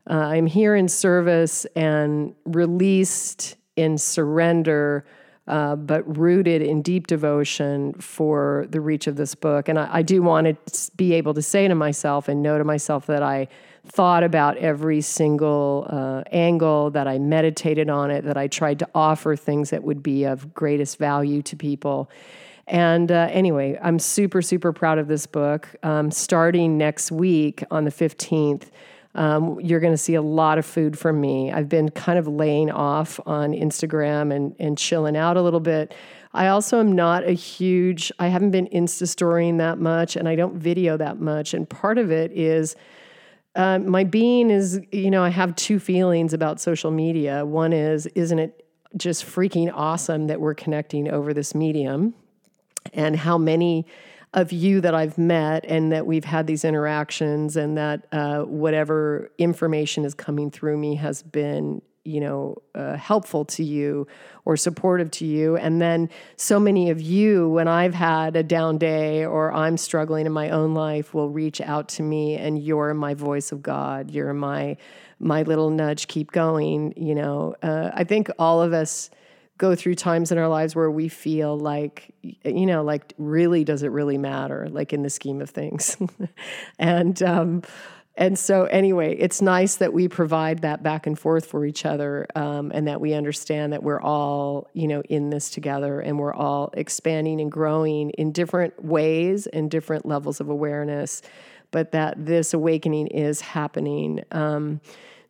uh, 0.08 0.14
I'm 0.14 0.46
here 0.46 0.74
in 0.74 0.88
service 0.88 1.64
and 1.76 2.34
released 2.44 3.56
in 3.76 3.98
surrender 3.98 5.04
uh, 5.48 5.74
but 5.74 6.16
rooted 6.16 6.62
in 6.62 6.82
deep 6.82 7.08
devotion 7.08 7.92
for 7.94 8.64
the 8.70 8.80
reach 8.80 9.08
of 9.08 9.16
this 9.16 9.34
book. 9.34 9.68
And 9.68 9.76
I, 9.76 9.88
I, 9.94 10.02
do 10.02 10.22
want 10.22 10.46
to 10.46 10.90
be 10.96 11.14
able 11.14 11.34
to 11.34 11.42
say 11.42 11.66
to 11.66 11.74
myself 11.74 12.28
and 12.28 12.42
know 12.42 12.58
to 12.58 12.64
myself 12.64 13.06
that 13.06 13.24
I 13.24 13.48
thought 13.84 14.22
about 14.22 14.56
every 14.58 15.00
single 15.00 15.88
uh, 15.90 16.22
angle, 16.30 16.90
that 16.92 17.08
I 17.08 17.18
meditated 17.18 17.90
on 17.90 18.12
it, 18.12 18.24
that 18.24 18.36
I 18.36 18.46
tried 18.46 18.78
to 18.78 18.88
offer 18.94 19.34
things 19.34 19.70
that 19.70 19.82
would 19.82 20.00
be 20.00 20.24
of 20.24 20.54
greatest 20.54 20.98
value 20.98 21.42
to 21.42 21.56
people. 21.56 22.08
And 22.68 23.10
uh, 23.10 23.28
anyway, 23.32 23.76
I'm 23.82 23.98
super, 23.98 24.42
super 24.42 24.72
proud 24.72 24.98
of 24.98 25.08
this 25.08 25.26
book. 25.26 25.68
Um, 25.82 26.12
starting 26.12 26.78
next 26.78 27.10
week 27.10 27.64
on 27.72 27.84
the 27.84 27.90
15th, 27.90 28.70
um, 29.14 29.60
you're 29.60 29.80
going 29.80 29.92
to 29.92 29.98
see 29.98 30.14
a 30.14 30.22
lot 30.22 30.58
of 30.58 30.64
food 30.64 30.98
from 30.98 31.20
me. 31.20 31.52
I've 31.52 31.68
been 31.68 31.90
kind 31.90 32.18
of 32.18 32.26
laying 32.26 32.70
off 32.70 33.20
on 33.26 33.52
Instagram 33.52 34.34
and, 34.34 34.56
and 34.58 34.78
chilling 34.78 35.16
out 35.16 35.36
a 35.36 35.42
little 35.42 35.60
bit. 35.60 35.94
I 36.32 36.48
also 36.48 36.80
am 36.80 36.92
not 36.92 37.24
a 37.24 37.32
huge, 37.32 38.10
I 38.18 38.28
haven't 38.28 38.52
been 38.52 38.66
Insta 38.68 39.06
storying 39.06 39.58
that 39.58 39.78
much 39.78 40.16
and 40.16 40.26
I 40.28 40.34
don't 40.34 40.56
video 40.56 40.96
that 40.96 41.20
much. 41.20 41.52
And 41.52 41.68
part 41.68 41.98
of 41.98 42.10
it 42.10 42.32
is 42.32 42.74
uh, 43.54 43.78
my 43.80 44.04
being 44.04 44.50
is, 44.50 44.80
you 44.92 45.10
know, 45.10 45.22
I 45.22 45.28
have 45.28 45.54
two 45.56 45.78
feelings 45.78 46.32
about 46.32 46.58
social 46.58 46.90
media. 46.90 47.44
One 47.44 47.74
is, 47.74 48.06
isn't 48.06 48.38
it 48.38 48.66
just 48.96 49.26
freaking 49.26 49.70
awesome 49.74 50.28
that 50.28 50.40
we're 50.40 50.54
connecting 50.54 51.10
over 51.10 51.34
this 51.34 51.54
medium? 51.54 52.14
And 52.94 53.14
how 53.14 53.36
many 53.36 53.86
of 54.34 54.52
you 54.52 54.80
that 54.80 54.94
I've 54.94 55.18
met 55.18 55.64
and 55.66 55.92
that 55.92 56.06
we've 56.06 56.24
had 56.24 56.46
these 56.46 56.64
interactions 56.64 57.56
and 57.56 57.76
that 57.76 58.06
uh, 58.12 58.42
whatever 58.42 59.30
information 59.38 60.04
is 60.04 60.14
coming 60.14 60.50
through 60.50 60.78
me 60.78 60.94
has 60.96 61.22
been 61.22 61.82
you 62.04 62.20
know 62.20 62.56
uh, 62.74 62.96
helpful 62.96 63.44
to 63.44 63.62
you 63.62 64.06
or 64.44 64.56
supportive 64.56 65.10
to 65.12 65.26
you. 65.26 65.56
And 65.56 65.80
then 65.80 66.08
so 66.36 66.58
many 66.58 66.90
of 66.90 67.00
you 67.00 67.48
when 67.50 67.68
i've 67.68 67.94
had 67.94 68.34
a 68.34 68.42
down 68.42 68.78
day 68.78 69.24
or 69.24 69.52
i'm 69.52 69.76
struggling 69.76 70.26
in 70.26 70.32
my 70.32 70.50
own 70.50 70.74
life 70.74 71.14
will 71.14 71.30
reach 71.30 71.60
out 71.60 71.88
to 71.90 72.02
me 72.02 72.34
and 72.34 72.60
you're 72.60 72.92
my 72.94 73.14
voice 73.14 73.52
of 73.52 73.62
god. 73.62 74.10
You're 74.10 74.34
my 74.34 74.76
my 75.20 75.42
little 75.42 75.70
nudge. 75.70 76.08
Keep 76.08 76.32
going 76.32 76.94
you 76.96 77.14
know. 77.14 77.54
Uh, 77.62 77.90
i 77.94 78.02
think 78.02 78.30
all 78.38 78.62
of 78.62 78.72
us 78.72 79.10
go 79.62 79.76
through 79.76 79.94
times 79.94 80.32
in 80.32 80.38
our 80.38 80.48
lives 80.48 80.74
where 80.74 80.90
we 80.90 81.08
feel 81.08 81.56
like 81.56 82.12
you 82.20 82.66
know 82.66 82.82
like 82.82 83.14
really 83.16 83.62
does 83.62 83.84
it 83.84 83.92
really 83.92 84.18
matter 84.18 84.68
like 84.68 84.92
in 84.92 85.04
the 85.04 85.10
scheme 85.10 85.40
of 85.40 85.48
things? 85.48 85.96
And 86.80 87.22
um 87.22 87.62
and 88.16 88.36
so 88.36 88.64
anyway 88.64 89.14
it's 89.16 89.40
nice 89.40 89.76
that 89.76 89.92
we 89.92 90.08
provide 90.08 90.62
that 90.62 90.82
back 90.82 91.06
and 91.06 91.16
forth 91.16 91.46
for 91.46 91.64
each 91.64 91.86
other 91.86 92.26
um, 92.34 92.72
and 92.74 92.88
that 92.88 93.00
we 93.00 93.14
understand 93.14 93.72
that 93.72 93.84
we're 93.84 94.00
all 94.00 94.68
you 94.72 94.88
know 94.88 95.00
in 95.08 95.30
this 95.30 95.48
together 95.48 96.00
and 96.00 96.18
we're 96.18 96.34
all 96.34 96.70
expanding 96.74 97.40
and 97.40 97.52
growing 97.52 98.10
in 98.10 98.32
different 98.32 98.84
ways 98.84 99.46
and 99.46 99.70
different 99.70 100.04
levels 100.04 100.40
of 100.40 100.48
awareness 100.48 101.22
but 101.72 101.90
that 101.92 102.14
this 102.24 102.54
awakening 102.54 103.08
is 103.08 103.40
happening. 103.40 104.22
Um, 104.30 104.80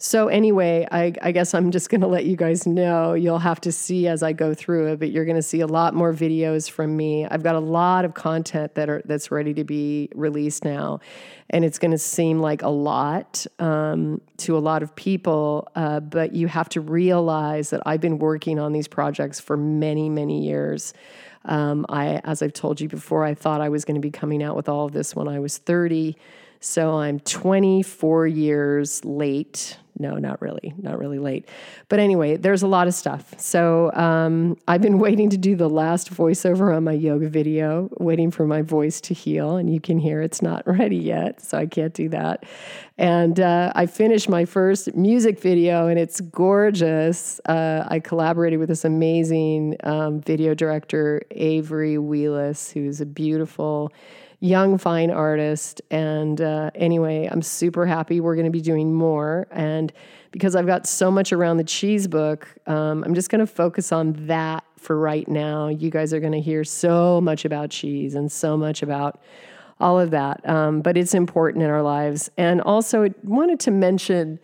so, 0.05 0.27
anyway, 0.27 0.85
I, 0.91 1.13
I 1.23 1.31
guess 1.31 1.55
I'm 1.55 1.71
just 1.71 1.89
going 1.89 2.01
to 2.01 2.09
let 2.09 2.25
you 2.25 2.35
guys 2.35 2.67
know. 2.67 3.15
You'll 3.15 3.39
have 3.39 3.61
to 3.61 3.71
see 3.71 4.09
as 4.09 4.25
I 4.25 4.33
go 4.33 4.53
through 4.53 4.89
it, 4.89 4.99
but 4.99 5.13
you're 5.13 5.25
going 5.25 5.37
to 5.37 5.43
see 5.43 5.61
a 5.61 5.67
lot 5.69 5.95
more 5.95 6.13
videos 6.13 6.69
from 6.69 6.97
me. 6.97 7.25
I've 7.25 7.45
got 7.45 7.55
a 7.55 7.61
lot 7.61 8.05
of 8.05 8.13
content 8.13 8.75
that 8.75 8.91
are 8.91 9.01
that's 9.05 9.31
ready 9.31 9.55
to 9.55 9.63
be 9.63 10.09
released 10.17 10.65
now, 10.65 10.99
and 11.51 11.65
it's 11.65 11.79
going 11.79 11.93
to 11.93 11.99
seem 11.99 12.41
like 12.41 12.63
a 12.63 12.69
lot 12.69 13.47
um, 13.61 14.21
to 14.39 14.59
a 14.59 14.59
lot 14.59 14.83
of 14.83 14.93
people. 14.97 15.69
Uh, 15.77 16.01
but 16.01 16.33
you 16.33 16.49
have 16.49 16.69
to 16.71 16.81
realize 16.81 17.71
that 17.71 17.81
I've 17.87 18.01
been 18.01 18.19
working 18.19 18.59
on 18.59 18.73
these 18.73 18.89
projects 18.89 19.39
for 19.39 19.57
many, 19.57 20.09
many 20.09 20.45
years. 20.45 20.95
Um, 21.45 21.87
I, 21.89 22.21
as 22.25 22.43
I've 22.43 22.55
told 22.55 22.81
you 22.81 22.89
before, 22.89 23.23
I 23.23 23.35
thought 23.35 23.61
I 23.61 23.69
was 23.69 23.85
going 23.85 23.95
to 23.95 24.01
be 24.01 24.11
coming 24.11 24.43
out 24.43 24.57
with 24.57 24.69
all 24.69 24.85
of 24.85 24.91
this 24.91 25.15
when 25.15 25.29
I 25.29 25.39
was 25.39 25.59
30. 25.59 26.17
So 26.59 26.97
I'm 26.97 27.21
24 27.21 28.27
years 28.27 29.05
late 29.05 29.77
no, 29.99 30.17
not 30.17 30.41
really, 30.41 30.75
not 30.79 30.99
really 30.99 31.19
late. 31.19 31.49
But 31.89 31.99
anyway, 31.99 32.37
there's 32.37 32.63
a 32.63 32.67
lot 32.67 32.89
of 32.89 32.95
stuff. 32.95 33.35
So 33.39 33.93
um, 33.93 34.57
I've 34.67 34.81
been 34.81 34.99
waiting 34.99 35.29
to 35.31 35.37
do 35.37 35.55
the 35.55 35.69
last 35.69 36.13
voiceover 36.13 36.75
on 36.75 36.85
my 36.85 36.93
yoga 36.93 37.29
video, 37.29 37.91
waiting 37.99 38.31
for 38.31 38.47
my 38.47 38.63
voice 38.63 39.01
to 39.03 39.15
heal. 39.15 39.57
And 39.57 39.73
you 39.73 39.81
can 39.81 39.99
hear 39.99 40.23
it's 40.23 40.41
not 40.41 40.67
ready 40.67 40.97
yet, 40.97 41.43
so 41.43 41.59
I 41.59 41.67
can't 41.67 41.93
do 41.93 42.09
that. 42.09 42.45
And 42.97 43.39
uh, 43.39 43.73
I 43.75 43.87
finished 43.87 44.29
my 44.29 44.45
first 44.45 44.95
music 44.95 45.41
video, 45.41 45.89
and 45.89 45.99
it's 45.99 46.21
gorgeous. 46.21 47.41
Uh, 47.47 47.85
I 47.87 48.01
collaborated 48.01 48.59
with 48.59 48.69
this 48.69 48.85
amazing 48.85 49.77
um, 49.85 50.21
video 50.21 50.55
director, 50.55 51.23
Avery 51.33 51.97
Wheelis, 51.97 52.73
who's 52.73 53.01
a 53.01 53.07
beautiful 53.07 53.93
young, 54.43 54.77
fine 54.77 55.13
artist. 55.13 55.81
And 55.93 56.41
uh, 56.41 56.73
anyway, 56.75 57.29
I'm 57.31 57.43
super 57.43 57.87
happy. 57.87 58.21
We're 58.21 58.35
going 58.35 58.47
to 58.47 58.51
be 58.51 58.61
doing 58.61 58.93
more. 58.93 59.47
And 59.53 59.93
because 60.33 60.57
I've 60.57 60.67
got 60.67 60.85
so 60.85 61.13
much 61.13 61.33
around 61.33 61.59
the 61.59 61.65
cheese 61.65 62.09
book, 62.09 62.49
um, 62.67 63.05
I'm 63.05 63.15
just 63.15 63.31
going 63.31 63.39
to 63.39 63.47
focus 63.47 63.93
on 63.93 64.27
that 64.27 64.65
for 64.77 64.99
right 64.99 65.29
now. 65.29 65.69
You 65.69 65.91
guys 65.91 66.13
are 66.13 66.19
going 66.19 66.33
to 66.33 66.41
hear 66.41 66.65
so 66.65 67.21
much 67.21 67.45
about 67.45 67.71
cheese 67.71 68.17
and 68.17 68.33
so 68.33 68.57
much 68.57 68.83
about 68.83 69.23
all 69.79 70.01
of 70.01 70.11
that. 70.11 70.47
Um, 70.49 70.81
but 70.81 70.97
it's 70.97 71.15
important 71.15 71.63
in 71.63 71.71
our 71.71 71.83
lives. 71.83 72.29
And 72.37 72.61
also, 72.61 73.05
I 73.05 73.15
wanted 73.23 73.61
to 73.61 73.71
mention. 73.71 74.39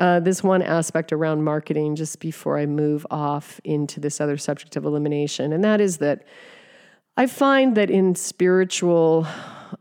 Uh, 0.00 0.18
this 0.18 0.42
one 0.42 0.62
aspect 0.62 1.12
around 1.12 1.44
marketing 1.44 1.94
just 1.94 2.20
before 2.20 2.58
I 2.58 2.64
move 2.64 3.06
off 3.10 3.60
into 3.64 4.00
this 4.00 4.18
other 4.18 4.38
subject 4.38 4.74
of 4.76 4.86
elimination, 4.86 5.52
and 5.52 5.62
that 5.62 5.78
is 5.78 5.98
that 5.98 6.24
I 7.20 7.26
find 7.26 7.76
that 7.76 7.90
in 7.90 8.14
spiritual 8.14 9.26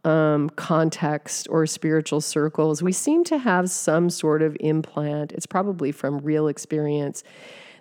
um, 0.03 0.49
context 0.57 1.47
or 1.49 1.65
spiritual 1.67 2.19
circles, 2.19 2.83
we 2.83 2.91
seem 2.91 3.23
to 3.23 3.37
have 3.37 3.71
some 3.71 4.09
sort 4.09 4.41
of 4.41 4.57
implant. 4.59 5.31
It's 5.31 5.45
probably 5.45 5.93
from 5.93 6.17
real 6.17 6.49
experience 6.49 7.23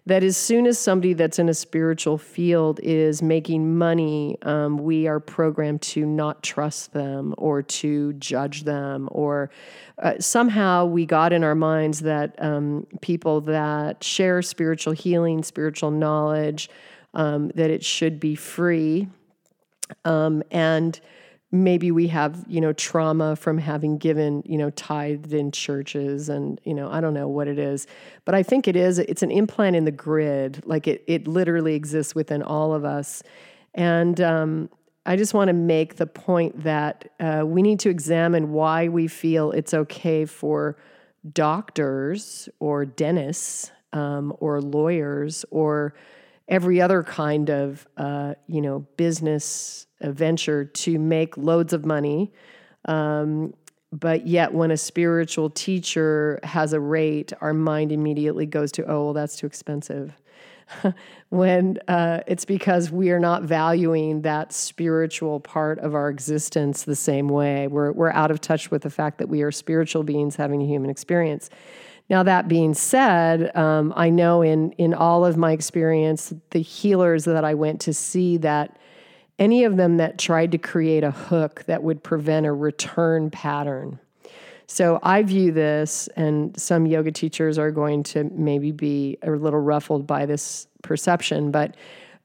that 0.06 0.22
as 0.22 0.36
soon 0.36 0.64
as 0.64 0.78
somebody 0.78 1.12
that's 1.12 1.40
in 1.40 1.48
a 1.48 1.54
spiritual 1.54 2.18
field 2.18 2.78
is 2.84 3.20
making 3.20 3.76
money, 3.76 4.38
um, 4.42 4.78
we 4.78 5.08
are 5.08 5.18
programmed 5.18 5.82
to 5.82 6.06
not 6.06 6.44
trust 6.44 6.92
them 6.92 7.34
or 7.36 7.60
to 7.60 8.12
judge 8.12 8.62
them, 8.62 9.08
or 9.10 9.50
uh, 9.98 10.14
somehow 10.20 10.84
we 10.84 11.04
got 11.04 11.32
in 11.32 11.42
our 11.42 11.56
minds 11.56 11.98
that 11.98 12.32
um, 12.38 12.86
people 13.00 13.40
that 13.40 14.04
share 14.04 14.40
spiritual 14.40 14.92
healing, 14.92 15.42
spiritual 15.42 15.90
knowledge, 15.90 16.70
um, 17.14 17.48
that 17.56 17.70
it 17.70 17.84
should 17.84 18.20
be 18.20 18.36
free 18.36 19.08
um, 20.04 20.42
and 20.50 21.00
maybe 21.50 21.90
we 21.90 22.08
have 22.08 22.44
you 22.46 22.60
know 22.60 22.72
trauma 22.72 23.34
from 23.34 23.56
having 23.56 23.96
given 23.96 24.42
you 24.44 24.58
know 24.58 24.70
tithed 24.70 25.32
in 25.32 25.50
churches 25.50 26.28
and 26.28 26.60
you 26.64 26.74
know 26.74 26.90
i 26.90 27.00
don't 27.00 27.14
know 27.14 27.28
what 27.28 27.48
it 27.48 27.58
is. 27.58 27.86
But 28.24 28.34
i 28.34 28.42
think 28.42 28.68
it 28.68 28.76
is 28.76 28.98
it's 28.98 29.22
an 29.22 29.30
implant 29.30 29.76
in 29.76 29.84
the 29.84 29.92
grid. 29.92 30.62
Like 30.66 30.86
it, 30.86 31.04
it 31.06 31.26
literally 31.26 31.74
exists 31.74 32.14
within 32.14 32.42
all 32.42 32.74
of 32.74 32.84
us. 32.84 33.22
And 33.74 34.20
um, 34.20 34.70
i 35.06 35.16
just 35.16 35.32
want 35.34 35.48
to 35.48 35.54
make 35.54 35.96
the 35.96 36.06
point 36.06 36.64
that 36.64 37.10
uh, 37.20 37.42
we 37.46 37.62
need 37.62 37.80
to 37.80 37.88
examine 37.88 38.52
why 38.52 38.88
we 38.88 39.06
feel 39.06 39.52
it's 39.52 39.72
okay 39.72 40.24
for 40.24 40.76
doctors 41.32 42.48
or 42.60 42.84
dentists 42.84 43.72
um, 43.92 44.34
or 44.40 44.60
lawyers 44.60 45.44
or 45.50 45.94
every 46.48 46.80
other 46.80 47.02
kind 47.02 47.50
of 47.50 47.86
uh, 47.96 48.34
you 48.46 48.60
know 48.60 48.80
business 48.96 49.86
venture 50.00 50.64
to 50.64 50.98
make 50.98 51.36
loads 51.36 51.72
of 51.72 51.84
money. 51.84 52.32
Um, 52.84 53.54
but 53.90 54.26
yet 54.26 54.52
when 54.52 54.70
a 54.70 54.76
spiritual 54.76 55.48
teacher 55.48 56.38
has 56.42 56.74
a 56.74 56.80
rate 56.80 57.32
our 57.40 57.54
mind 57.54 57.90
immediately 57.90 58.44
goes 58.44 58.70
to 58.72 58.84
oh 58.84 59.04
well 59.04 59.12
that's 59.12 59.36
too 59.36 59.46
expensive. 59.46 60.16
When 61.30 61.78
uh, 61.88 62.20
it's 62.26 62.46
because 62.46 62.90
we 62.90 63.10
are 63.10 63.20
not 63.20 63.42
valuing 63.42 64.22
that 64.22 64.50
spiritual 64.50 65.40
part 65.40 65.78
of 65.80 65.94
our 65.94 66.08
existence 66.08 66.84
the 66.84 66.96
same 66.96 67.28
way. 67.28 67.68
We're, 67.68 67.92
we're 67.92 68.12
out 68.12 68.30
of 68.30 68.40
touch 68.40 68.70
with 68.70 68.80
the 68.80 68.88
fact 68.88 69.18
that 69.18 69.28
we 69.28 69.42
are 69.42 69.52
spiritual 69.52 70.04
beings 70.04 70.36
having 70.36 70.62
a 70.62 70.66
human 70.66 70.88
experience 70.88 71.50
now, 72.10 72.22
that 72.22 72.48
being 72.48 72.72
said, 72.72 73.54
um, 73.54 73.92
I 73.94 74.08
know 74.08 74.40
in, 74.40 74.72
in 74.72 74.94
all 74.94 75.26
of 75.26 75.36
my 75.36 75.52
experience, 75.52 76.32
the 76.50 76.62
healers 76.62 77.24
that 77.24 77.44
I 77.44 77.52
went 77.52 77.82
to 77.82 77.92
see 77.92 78.38
that 78.38 78.78
any 79.38 79.64
of 79.64 79.76
them 79.76 79.98
that 79.98 80.18
tried 80.18 80.52
to 80.52 80.58
create 80.58 81.04
a 81.04 81.10
hook 81.10 81.64
that 81.66 81.82
would 81.82 82.02
prevent 82.02 82.46
a 82.46 82.52
return 82.52 83.30
pattern. 83.30 83.98
So 84.66 84.98
I 85.02 85.22
view 85.22 85.52
this, 85.52 86.08
and 86.16 86.58
some 86.58 86.86
yoga 86.86 87.12
teachers 87.12 87.58
are 87.58 87.70
going 87.70 88.02
to 88.04 88.24
maybe 88.24 88.72
be 88.72 89.18
a 89.22 89.30
little 89.30 89.60
ruffled 89.60 90.06
by 90.06 90.26
this 90.26 90.66
perception, 90.82 91.50
but 91.50 91.76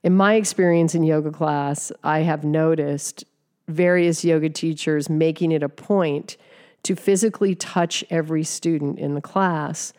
in 0.02 0.14
my 0.14 0.34
experience 0.34 0.94
in 0.94 1.02
yoga 1.02 1.30
class, 1.30 1.90
I 2.02 2.20
have 2.20 2.44
noticed 2.44 3.24
various 3.68 4.24
yoga 4.24 4.50
teachers 4.50 5.08
making 5.08 5.52
it 5.52 5.62
a 5.62 5.68
point 5.68 6.36
to 6.84 6.94
physically 6.94 7.54
touch 7.54 8.04
every 8.10 8.44
student 8.44 8.98
in 8.98 9.14
the 9.14 9.20
class. 9.20 9.92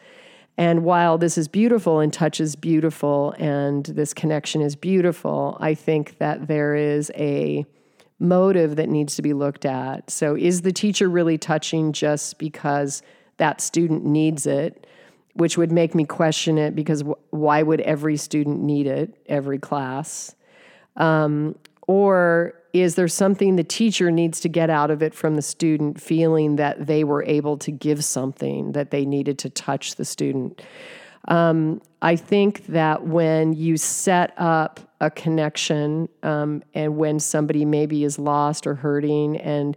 And 0.57 0.83
while 0.83 1.17
this 1.17 1.37
is 1.37 1.47
beautiful 1.47 1.99
and 1.99 2.13
touch 2.13 2.39
is 2.39 2.55
beautiful 2.55 3.35
and 3.37 3.85
this 3.85 4.13
connection 4.13 4.61
is 4.61 4.75
beautiful, 4.75 5.57
I 5.59 5.73
think 5.73 6.17
that 6.19 6.47
there 6.47 6.75
is 6.75 7.11
a 7.15 7.65
motive 8.19 8.77
that 8.77 8.87
needs 8.87 9.15
to 9.17 9.21
be 9.21 9.33
looked 9.33 9.65
at. 9.65 10.09
So, 10.09 10.35
is 10.35 10.61
the 10.61 10.71
teacher 10.71 11.09
really 11.09 11.37
touching 11.37 11.91
just 11.91 12.37
because 12.37 13.01
that 13.37 13.59
student 13.59 14.05
needs 14.05 14.47
it? 14.47 14.87
Which 15.33 15.57
would 15.57 15.71
make 15.71 15.93
me 15.93 16.05
question 16.05 16.57
it 16.57 16.75
because 16.75 17.03
why 17.31 17.61
would 17.61 17.81
every 17.81 18.15
student 18.15 18.61
need 18.61 18.87
it, 18.87 19.13
every 19.25 19.59
class? 19.59 20.33
Um, 20.95 21.57
or 21.87 22.53
is 22.73 22.95
there 22.95 23.07
something 23.07 23.55
the 23.55 23.63
teacher 23.63 24.11
needs 24.11 24.39
to 24.41 24.49
get 24.49 24.69
out 24.69 24.91
of 24.91 25.01
it 25.01 25.13
from 25.13 25.35
the 25.35 25.41
student 25.41 26.01
feeling 26.01 26.57
that 26.57 26.87
they 26.87 27.03
were 27.03 27.23
able 27.23 27.57
to 27.57 27.71
give 27.71 28.03
something 28.03 28.73
that 28.73 28.91
they 28.91 29.05
needed 29.05 29.39
to 29.39 29.49
touch 29.49 29.95
the 29.95 30.05
student? 30.05 30.61
Um, 31.27 31.81
I 32.01 32.15
think 32.15 32.67
that 32.67 33.05
when 33.07 33.53
you 33.53 33.77
set 33.77 34.33
up 34.37 34.79
a 35.01 35.09
connection 35.09 36.09
um, 36.21 36.63
and 36.73 36.97
when 36.97 37.19
somebody 37.19 37.65
maybe 37.65 38.03
is 38.03 38.19
lost 38.19 38.67
or 38.67 38.75
hurting, 38.75 39.37
and 39.37 39.75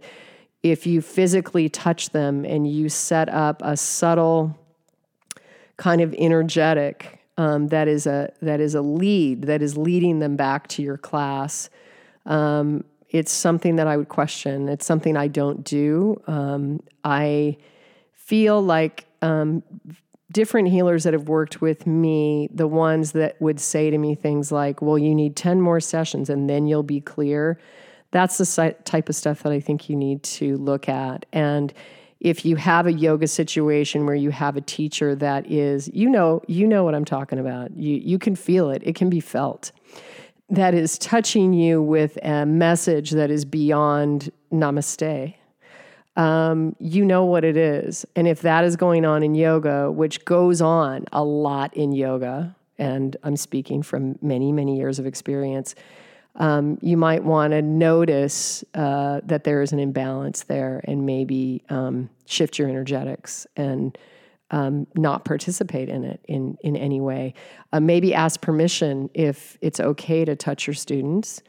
if 0.61 0.85
you 0.85 1.01
physically 1.01 1.69
touch 1.69 2.09
them 2.09 2.45
and 2.45 2.69
you 2.69 2.89
set 2.89 3.29
up 3.29 3.61
a 3.63 3.77
subtle 3.77 4.57
kind 5.77 6.01
of 6.01 6.13
energetic 6.15 7.19
um, 7.39 7.69
that 7.69 7.87
is 7.87 8.05
a 8.05 8.33
that 8.41 8.59
is 8.59 8.75
a 8.75 8.81
lead 8.81 9.43
that 9.43 9.61
is 9.61 9.77
leading 9.77 10.19
them 10.19 10.35
back 10.35 10.67
to 10.67 10.81
your 10.81 10.97
class. 10.97 11.69
Um, 12.29 12.85
it's 13.09 13.31
something 13.31 13.75
that 13.77 13.87
I 13.87 13.97
would 13.97 14.09
question. 14.09 14.69
It's 14.69 14.85
something 14.85 15.17
I 15.17 15.27
don't 15.27 15.63
do. 15.63 16.21
Um, 16.27 16.79
I 17.03 17.57
feel 18.13 18.61
like 18.61 19.05
um, 19.21 19.63
different 20.31 20.67
healers 20.67 21.03
that 21.03 21.13
have 21.13 21.27
worked 21.27 21.59
with 21.59 21.87
me, 21.87 22.49
the 22.53 22.67
ones 22.67 23.13
that 23.13 23.41
would 23.41 23.59
say 23.59 23.89
to 23.89 23.97
me 23.97 24.13
things 24.13 24.51
like, 24.51 24.81
well, 24.81 24.97
you 24.97 25.15
need 25.15 25.35
10 25.35 25.59
more 25.59 25.79
sessions 25.79 26.29
and 26.29 26.49
then 26.49 26.67
you'll 26.67 26.83
be 26.83 27.01
clear. 27.01 27.59
That's 28.11 28.37
the 28.37 28.75
type 28.85 29.09
of 29.09 29.15
stuff 29.15 29.43
that 29.43 29.51
I 29.51 29.59
think 29.59 29.89
you 29.89 29.95
need 29.95 30.21
to 30.23 30.57
look 30.57 30.87
at. 30.87 31.25
And 31.33 31.73
if 32.19 32.43
you 32.45 32.57
have 32.57 32.85
a 32.85 32.93
yoga 32.93 33.27
situation 33.27 34.05
where 34.05 34.15
you 34.15 34.29
have 34.29 34.57
a 34.57 34.61
teacher 34.61 35.15
that 35.15 35.49
is, 35.49 35.89
you 35.93 36.09
know, 36.09 36.41
you 36.47 36.67
know 36.67 36.83
what 36.83 36.93
I'm 36.93 37.05
talking 37.05 37.39
about. 37.39 37.75
You 37.77 37.95
you 37.95 38.19
can 38.19 38.35
feel 38.35 38.69
it. 38.69 38.81
It 38.85 38.95
can 38.95 39.09
be 39.09 39.21
felt. 39.21 39.71
That 40.49 40.73
is 40.73 40.97
touching 40.97 41.53
you 41.53 41.81
with 41.81 42.17
a 42.23 42.45
message 42.45 43.11
that 43.11 43.29
is 43.29 43.45
beyond 43.45 44.31
namaste 44.51 45.35
um, 46.19 46.75
you 46.79 47.05
know 47.05 47.23
what 47.23 47.45
it 47.45 47.55
is. 47.55 48.05
And 48.13 48.27
if 48.27 48.41
that 48.41 48.65
is 48.65 48.75
going 48.75 49.05
on 49.05 49.23
in 49.23 49.35
yoga, 49.35 49.89
which 49.89 50.25
goes 50.25 50.59
on 50.61 51.05
a 51.13 51.23
lot 51.23 51.73
in 51.75 51.93
yoga, 51.93 52.53
and 52.77 53.15
I'm 53.23 53.37
speaking 53.37 53.81
from 53.83 54.19
many, 54.21 54.51
many 54.51 54.77
years 54.77 54.99
of 54.99 55.05
experience, 55.05 55.75
um, 56.35 56.77
you 56.81 56.97
might 56.97 57.23
want 57.23 57.51
to 57.51 57.61
notice 57.61 58.65
uh, 58.73 59.21
that 59.23 59.45
there 59.45 59.61
is 59.61 59.71
an 59.71 59.79
imbalance 59.79 60.43
there 60.43 60.81
and 60.83 61.05
maybe 61.05 61.63
um, 61.69 62.09
shift 62.25 62.59
your 62.59 62.67
energetics 62.67 63.47
and 63.55 63.97
um, 64.51 64.87
not 64.95 65.25
participate 65.25 65.89
in 65.89 66.03
it 66.03 66.19
in, 66.27 66.57
in 66.61 66.75
any 66.75 67.01
way. 67.01 67.33
Uh, 67.71 67.79
maybe 67.79 68.13
ask 68.13 68.41
permission 68.41 69.09
if 69.13 69.57
it's 69.61 69.79
okay 69.79 70.25
to 70.25 70.35
touch 70.35 70.67
your 70.67 70.73
students. 70.73 71.41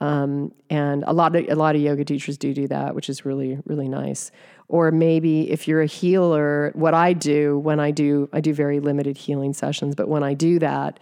Um, 0.00 0.52
and 0.68 1.04
a 1.06 1.12
lot 1.12 1.34
of 1.34 1.48
a 1.48 1.54
lot 1.54 1.74
of 1.74 1.80
yoga 1.80 2.04
teachers 2.04 2.36
do 2.36 2.52
do 2.52 2.68
that, 2.68 2.94
which 2.94 3.08
is 3.08 3.24
really 3.24 3.58
really 3.64 3.88
nice. 3.88 4.30
Or 4.68 4.90
maybe 4.90 5.50
if 5.50 5.66
you're 5.66 5.80
a 5.80 5.86
healer, 5.86 6.70
what 6.74 6.92
I 6.92 7.14
do 7.14 7.58
when 7.58 7.80
I 7.80 7.92
do 7.92 8.28
I 8.32 8.40
do 8.40 8.52
very 8.52 8.78
limited 8.80 9.16
healing 9.16 9.54
sessions, 9.54 9.94
but 9.94 10.08
when 10.08 10.22
I 10.22 10.34
do 10.34 10.58
that, 10.58 11.00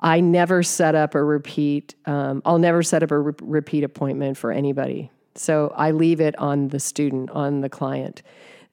I 0.00 0.20
never 0.20 0.62
set 0.62 0.94
up 0.94 1.14
a 1.14 1.22
repeat. 1.24 1.94
Um, 2.04 2.42
I'll 2.44 2.58
never 2.58 2.82
set 2.82 3.02
up 3.02 3.10
a 3.10 3.18
re- 3.18 3.32
repeat 3.40 3.82
appointment 3.82 4.36
for 4.36 4.52
anybody. 4.52 5.10
So 5.36 5.72
I 5.74 5.92
leave 5.92 6.20
it 6.20 6.38
on 6.38 6.68
the 6.68 6.78
student, 6.78 7.30
on 7.30 7.60
the 7.60 7.70
client. 7.70 8.22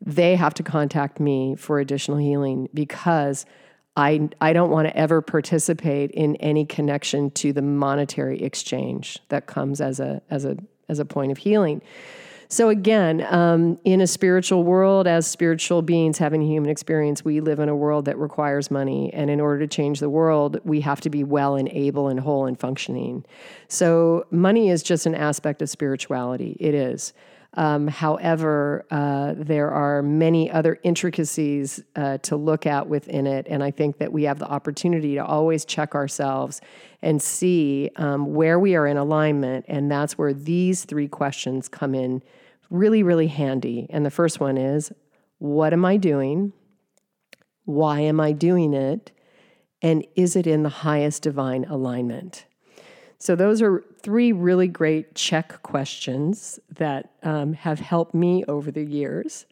They 0.01 0.35
have 0.35 0.53
to 0.55 0.63
contact 0.63 1.19
me 1.19 1.55
for 1.55 1.79
additional 1.79 2.17
healing 2.17 2.69
because 2.73 3.45
I, 3.95 4.29
I 4.39 4.53
don't 4.53 4.71
want 4.71 4.87
to 4.87 4.97
ever 4.97 5.21
participate 5.21 6.11
in 6.11 6.35
any 6.37 6.65
connection 6.65 7.29
to 7.31 7.53
the 7.53 7.61
monetary 7.61 8.41
exchange 8.41 9.19
that 9.29 9.47
comes 9.47 9.81
as 9.81 9.99
a, 9.99 10.21
as 10.29 10.45
a, 10.45 10.57
as 10.87 10.99
a 10.99 11.05
point 11.05 11.31
of 11.31 11.37
healing. 11.37 11.81
So, 12.51 12.67
again, 12.67 13.25
um, 13.33 13.79
in 13.85 14.01
a 14.01 14.07
spiritual 14.07 14.65
world, 14.65 15.07
as 15.07 15.25
spiritual 15.25 15.81
beings 15.81 16.17
having 16.17 16.43
a 16.43 16.45
human 16.45 16.69
experience, 16.69 17.23
we 17.23 17.39
live 17.39 17.59
in 17.59 17.69
a 17.69 17.75
world 17.75 18.03
that 18.05 18.17
requires 18.17 18.69
money. 18.69 19.09
And 19.13 19.29
in 19.29 19.39
order 19.39 19.59
to 19.59 19.67
change 19.67 20.01
the 20.01 20.09
world, 20.09 20.59
we 20.65 20.81
have 20.81 20.99
to 21.01 21.09
be 21.09 21.23
well 21.23 21.55
and 21.55 21.69
able 21.69 22.09
and 22.09 22.19
whole 22.19 22.45
and 22.45 22.59
functioning. 22.59 23.23
So, 23.69 24.25
money 24.31 24.69
is 24.69 24.83
just 24.83 25.05
an 25.05 25.15
aspect 25.15 25.61
of 25.61 25.69
spirituality. 25.69 26.57
It 26.59 26.73
is. 26.73 27.13
Um, 27.55 27.87
however, 27.87 28.85
uh, 28.91 29.33
there 29.35 29.69
are 29.71 30.01
many 30.01 30.49
other 30.49 30.79
intricacies 30.83 31.83
uh, 31.97 32.17
to 32.19 32.37
look 32.37 32.65
at 32.65 32.87
within 32.87 33.27
it. 33.27 33.45
And 33.49 33.61
I 33.61 33.71
think 33.71 33.97
that 33.97 34.13
we 34.13 34.23
have 34.23 34.39
the 34.39 34.47
opportunity 34.47 35.15
to 35.15 35.25
always 35.25 35.65
check 35.65 35.93
ourselves 35.93 36.61
and 37.01 37.21
see 37.21 37.89
um, 37.97 38.33
where 38.33 38.57
we 38.57 38.75
are 38.75 38.87
in 38.87 38.95
alignment. 38.95 39.65
And 39.67 39.91
that's 39.91 40.17
where 40.17 40.33
these 40.33 40.85
three 40.85 41.09
questions 41.09 41.67
come 41.67 41.93
in 41.93 42.23
really, 42.69 43.03
really 43.03 43.27
handy. 43.27 43.87
And 43.89 44.05
the 44.05 44.11
first 44.11 44.39
one 44.39 44.57
is 44.57 44.93
What 45.39 45.73
am 45.73 45.83
I 45.83 45.97
doing? 45.97 46.53
Why 47.65 47.99
am 47.99 48.19
I 48.19 48.31
doing 48.31 48.73
it? 48.73 49.11
And 49.81 50.05
is 50.15 50.35
it 50.35 50.47
in 50.47 50.63
the 50.63 50.69
highest 50.69 51.23
divine 51.23 51.65
alignment? 51.65 52.45
So, 53.17 53.35
those 53.35 53.61
are 53.61 53.83
three 54.03 54.31
really 54.31 54.67
great 54.67 55.15
check 55.15 55.61
questions 55.63 56.59
that 56.75 57.11
um, 57.23 57.53
have 57.53 57.79
helped 57.79 58.13
me 58.13 58.43
over 58.47 58.71
the 58.71 58.83
years. 58.83 59.45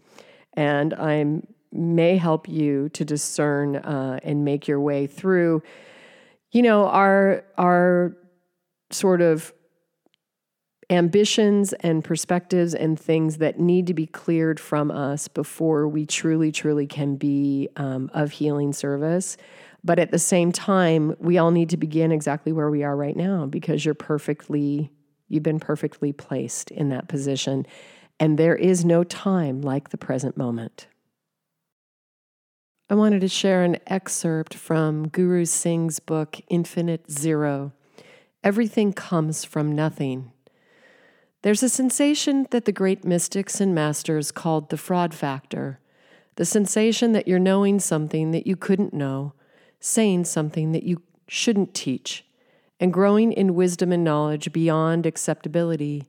And 0.54 0.94
I 0.94 1.42
may 1.72 2.18
help 2.18 2.48
you 2.50 2.90
to 2.90 3.06
discern 3.06 3.76
uh, 3.78 4.20
and 4.24 4.44
make 4.44 4.68
your 4.68 4.80
way 4.80 5.08
through, 5.08 5.62
you 6.52 6.62
know, 6.62 6.88
our, 6.88 7.46
our 7.58 8.18
sort 8.92 9.22
of 9.22 9.54
ambitions 10.90 11.74
and 11.74 12.04
perspectives 12.04 12.74
and 12.74 13.00
things 13.00 13.38
that 13.38 13.60
need 13.60 13.86
to 13.88 13.94
be 13.94 14.08
cleared 14.08 14.60
from 14.60 14.90
us 14.90 15.28
before 15.28 15.88
we 15.88 16.06
truly, 16.06 16.52
truly 16.52 16.88
can 16.88 17.16
be 17.16 17.70
um, 17.76 18.10
of 18.14 18.32
healing 18.32 18.74
service. 18.74 19.38
But 19.84 20.00
at 20.00 20.12
the 20.12 20.20
same 20.20 20.52
time, 20.52 21.16
we 21.20 21.38
all 21.38 21.52
need 21.52 21.70
to 21.70 21.78
begin 21.78 22.12
exactly 22.12 22.52
where 22.52 22.70
we 22.70 22.84
are 22.84 22.96
right 22.96 23.16
now 23.16 23.46
because 23.46 23.86
you're 23.86 23.94
perfectly, 23.94 24.92
you've 25.28 25.44
been 25.44 25.60
perfectly 25.60 26.12
placed 26.12 26.72
in 26.72 26.90
that 26.90 27.08
position. 27.08 27.66
And 28.20 28.38
there 28.38 28.56
is 28.56 28.84
no 28.84 29.04
time 29.04 29.62
like 29.62 29.90
the 29.90 29.98
present 29.98 30.36
moment. 30.36 30.88
I 32.90 32.96
wanted 32.96 33.22
to 33.22 33.28
share 33.28 33.64
an 33.64 33.78
excerpt 33.88 34.56
from 34.56 35.08
Guru 35.08 35.46
Singh's 35.46 36.00
book, 36.00 36.40
Infinite 36.50 37.10
Zero. 37.10 37.72
Everything 38.44 38.94
comes 38.94 39.46
from 39.46 39.76
nothing. 39.76 40.32
There's 41.42 41.64
a 41.64 41.70
sensation 41.70 42.48
that 42.52 42.66
the 42.66 42.72
great 42.72 43.06
mystics 43.06 43.62
and 43.62 43.74
masters 43.74 44.32
called 44.32 44.70
the 44.70 44.78
fraud 44.78 45.14
factor 45.14 45.80
the 46.40 46.46
sensation 46.46 47.12
that 47.12 47.28
you're 47.28 47.38
knowing 47.38 47.82
something 47.82 48.32
that 48.32 48.48
you 48.48 48.56
couldn't 48.56 48.94
know, 48.94 49.34
saying 49.80 50.26
something 50.26 50.72
that 50.72 50.84
you 50.84 51.02
shouldn't 51.28 51.74
teach, 51.74 52.26
and 52.80 52.94
growing 52.94 53.32
in 53.32 53.56
wisdom 53.56 53.92
and 53.92 54.04
knowledge 54.04 54.52
beyond 54.52 55.06
acceptability. 55.06 56.06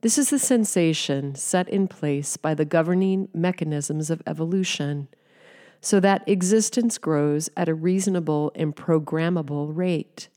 This 0.00 0.18
is 0.18 0.30
the 0.30 0.38
sensation 0.38 1.34
set 1.34 1.68
in 1.68 1.86
place 1.86 2.36
by 2.36 2.54
the 2.54 2.64
governing 2.64 3.28
mechanisms 3.32 4.10
of 4.10 4.22
evolution, 4.26 5.08
so 5.80 6.00
that 6.00 6.28
existence 6.28 6.98
grows 6.98 7.50
at 7.56 7.68
a 7.68 7.74
reasonable 7.74 8.52
and 8.54 8.74
programmable 8.74 9.76
rate. 9.76 10.28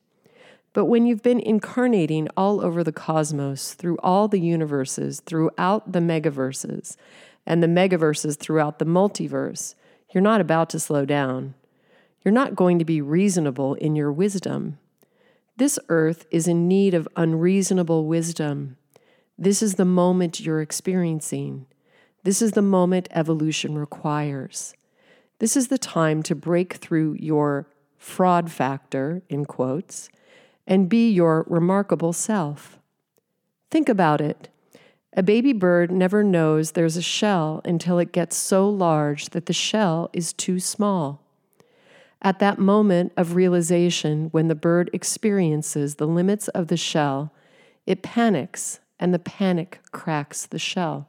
But 0.74 0.86
when 0.86 1.06
you've 1.06 1.24
been 1.24 1.40
incarnating 1.40 2.28
all 2.36 2.60
over 2.60 2.84
the 2.84 2.92
cosmos, 2.92 3.74
through 3.74 3.98
all 4.04 4.28
the 4.28 4.40
universes, 4.40 5.22
throughout 5.22 5.94
the 5.94 6.00
megaverses, 6.00 6.98
and 7.46 7.64
the 7.64 7.68
megaverses 7.68 8.38
throughout 8.38 8.80
the 8.80 8.86
multiverse, 8.86 9.76
you're 10.14 10.22
not 10.22 10.42
about 10.42 10.70
to 10.72 10.80
slow 10.80 11.06
down. 11.06 11.54
You're 12.26 12.34
not 12.34 12.56
going 12.56 12.80
to 12.80 12.86
be 12.86 13.02
reasonable 13.02 13.76
in 13.76 13.96
your 13.96 14.12
wisdom. 14.12 14.80
This 15.58 15.78
earth 15.90 16.26
is 16.32 16.48
in 16.48 16.68
need 16.68 16.96
of 16.96 17.08
unreasonable 17.16 18.08
wisdom. 18.08 18.78
This 19.38 19.62
is 19.62 19.76
the 19.76 19.86
moment 19.86 20.40
you're 20.40 20.62
experiencing. 20.62 21.68
This 22.24 22.42
is 22.42 22.54
the 22.54 22.64
moment 22.64 23.10
evolution 23.12 23.78
requires. 23.78 24.74
This 25.38 25.56
is 25.56 25.68
the 25.68 25.78
time 25.78 26.24
to 26.24 26.34
break 26.34 26.74
through 26.74 27.16
your 27.20 27.68
fraud 28.00 28.52
factor, 28.52 29.22
in 29.30 29.46
quotes, 29.46 30.10
and 30.66 30.90
be 30.90 31.12
your 31.12 31.46
remarkable 31.48 32.12
self. 32.12 32.80
Think 33.70 33.88
about 33.88 34.20
it. 34.20 34.50
A 35.14 35.22
baby 35.22 35.54
bird 35.54 35.92
never 35.92 36.24
knows 36.24 36.72
there's 36.72 36.98
a 36.98 37.04
shell 37.04 37.62
until 37.64 38.00
it 38.00 38.12
gets 38.12 38.36
so 38.36 38.68
large 38.68 39.30
that 39.30 39.46
the 39.46 39.54
shell 39.54 40.10
is 40.12 40.34
too 40.34 40.60
small. 40.60 41.25
At 42.26 42.40
that 42.40 42.58
moment 42.58 43.14
of 43.16 43.36
realization, 43.36 44.30
when 44.32 44.48
the 44.48 44.56
bird 44.56 44.90
experiences 44.94 45.96
the 45.96 46.08
limits 46.08 46.48
of 46.48 46.70
the 46.70 46.76
shell, 46.76 47.32
it 47.86 48.02
panics 48.02 48.80
and 49.00 49.14
the 49.14 49.20
panic 49.20 49.80
cracks 49.92 50.48
the 50.48 50.58
shell. 50.58 51.08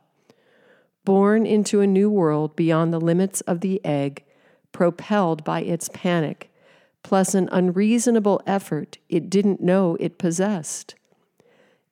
Born 1.07 1.47
into 1.47 1.81
a 1.81 1.87
new 1.87 2.11
world 2.11 2.55
beyond 2.55 2.93
the 2.93 3.01
limits 3.01 3.41
of 3.41 3.63
the 3.63 3.83
egg, 3.83 4.25
propelled 4.73 5.43
by 5.43 5.63
its 5.63 5.89
panic, 5.95 6.53
plus 7.03 7.35
an 7.35 7.49
unreasonable 7.51 8.43
effort 8.47 8.99
it 9.09 9.31
didn't 9.31 9.63
know 9.63 9.97
it 9.99 10.19
possessed. 10.19 10.97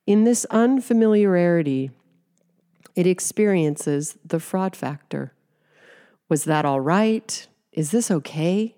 In 0.05 0.23
this 0.25 0.45
unfamiliarity, 0.51 1.89
it 2.95 3.07
experiences 3.07 4.19
the 4.23 4.39
fraud 4.39 4.75
factor. 4.75 5.33
Was 6.29 6.43
that 6.43 6.63
all 6.63 6.79
right? 6.79 7.47
Is 7.71 7.89
this 7.89 8.11
okay? 8.11 8.75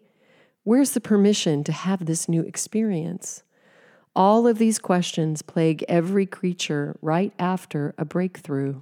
Where's 0.67 0.91
the 0.91 0.99
permission 0.99 1.63
to 1.63 1.71
have 1.71 2.05
this 2.05 2.27
new 2.27 2.41
experience? 2.41 3.41
All 4.13 4.45
of 4.45 4.57
these 4.57 4.79
questions 4.79 5.41
plague 5.41 5.85
every 5.87 6.25
creature 6.25 6.97
right 7.01 7.31
after 7.39 7.95
a 7.97 8.03
breakthrough. 8.03 8.81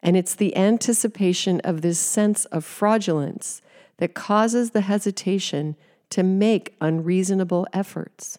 And 0.00 0.16
it's 0.16 0.36
the 0.36 0.56
anticipation 0.56 1.60
of 1.64 1.82
this 1.82 1.98
sense 1.98 2.44
of 2.44 2.64
fraudulence 2.64 3.62
that 3.96 4.14
causes 4.14 4.70
the 4.70 4.82
hesitation 4.82 5.74
to 6.10 6.22
make 6.22 6.76
unreasonable 6.80 7.66
efforts. 7.72 8.38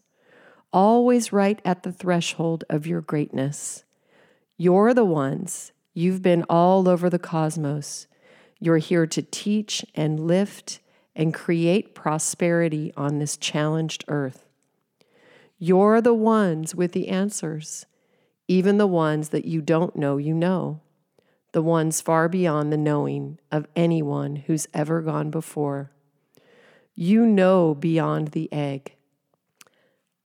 Always 0.71 1.33
right 1.33 1.59
at 1.65 1.83
the 1.83 1.91
threshold 1.91 2.63
of 2.69 2.87
your 2.87 3.01
greatness. 3.01 3.83
You're 4.55 4.93
the 4.93 5.03
ones, 5.03 5.73
you've 5.93 6.21
been 6.21 6.43
all 6.49 6.87
over 6.87 7.09
the 7.09 7.19
cosmos. 7.19 8.07
You're 8.61 8.77
here 8.77 9.05
to 9.05 9.21
teach 9.21 9.85
and 9.95 10.17
lift 10.17 10.79
and 11.15 11.33
create 11.33 11.95
prosperity 11.95 12.91
on 12.97 13.19
this 13.19 13.37
challenged 13.37 14.03
earth. 14.07 14.45
You're 15.57 16.01
the 16.01 16.13
ones 16.13 16.75
with 16.75 16.91
the 16.91 17.07
answers, 17.07 17.85
even 18.47 18.77
the 18.77 18.87
ones 18.87 19.29
that 19.29 19.45
you 19.45 19.61
don't 19.61 19.95
know 19.95 20.17
you 20.17 20.33
know, 20.33 20.81
the 21.51 21.61
ones 21.61 22.01
far 22.01 22.27
beyond 22.27 22.71
the 22.71 22.77
knowing 22.77 23.39
of 23.51 23.67
anyone 23.75 24.37
who's 24.37 24.67
ever 24.73 25.01
gone 25.01 25.29
before. 25.29 25.91
You 26.95 27.25
know 27.25 27.73
beyond 27.75 28.29
the 28.29 28.51
egg. 28.51 28.93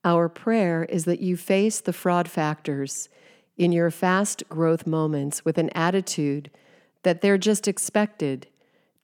Our 0.04 0.28
prayer 0.28 0.84
is 0.84 1.04
that 1.04 1.20
you 1.20 1.36
face 1.36 1.80
the 1.80 1.92
fraud 1.92 2.28
factors 2.28 3.08
in 3.56 3.72
your 3.72 3.90
fast 3.90 4.42
growth 4.48 4.86
moments 4.86 5.44
with 5.44 5.58
an 5.58 5.70
attitude 5.70 6.50
that 7.02 7.20
they're 7.20 7.38
just 7.38 7.68
expected 7.68 8.46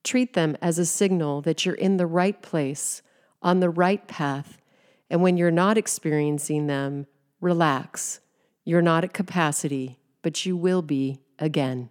Treat 0.05 0.33
them 0.33 0.55
as 0.61 0.77
a 0.77 0.85
signal 0.85 1.41
that 1.41 1.65
you're 1.65 1.73
in 1.73 1.97
the 1.97 2.05
right 2.05 2.39
place, 2.43 3.01
on 3.41 3.59
the 3.59 3.71
right 3.71 4.07
path, 4.07 4.61
and 5.09 5.23
when 5.23 5.35
you're 5.35 5.49
not 5.49 5.79
experiencing 5.79 6.67
them, 6.67 7.07
relax. 7.41 8.19
You're 8.63 8.83
not 8.83 9.03
at 9.03 9.13
capacity, 9.13 9.97
but 10.21 10.45
you 10.45 10.55
will 10.55 10.83
be 10.83 11.21
again. 11.39 11.89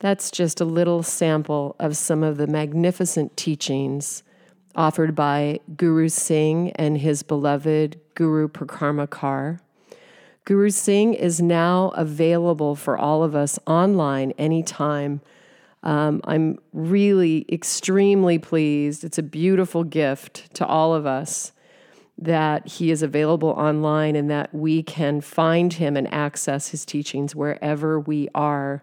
That's 0.00 0.30
just 0.30 0.60
a 0.60 0.66
little 0.66 1.02
sample 1.02 1.76
of 1.80 1.96
some 1.96 2.22
of 2.22 2.36
the 2.36 2.46
magnificent 2.46 3.34
teachings 3.34 4.22
offered 4.74 5.14
by 5.14 5.60
Guru 5.78 6.10
Singh 6.10 6.72
and 6.72 6.98
his 6.98 7.22
beloved 7.22 7.98
Guruperkarma 8.14 9.58
Guru 10.44 10.70
Singh 10.70 11.14
is 11.14 11.40
now 11.40 11.88
available 11.96 12.76
for 12.76 12.98
all 12.98 13.24
of 13.24 13.34
us 13.34 13.58
online 13.66 14.32
anytime 14.32 15.22
um, 15.82 16.20
I'm 16.24 16.58
really 16.72 17.46
extremely 17.50 18.38
pleased. 18.38 19.04
It's 19.04 19.18
a 19.18 19.22
beautiful 19.22 19.84
gift 19.84 20.52
to 20.54 20.66
all 20.66 20.94
of 20.94 21.06
us 21.06 21.52
that 22.20 22.66
he 22.66 22.90
is 22.90 23.02
available 23.02 23.50
online 23.50 24.16
and 24.16 24.28
that 24.28 24.52
we 24.52 24.82
can 24.82 25.20
find 25.20 25.74
him 25.74 25.96
and 25.96 26.12
access 26.12 26.68
his 26.68 26.84
teachings 26.84 27.34
wherever 27.34 28.00
we 28.00 28.28
are. 28.34 28.82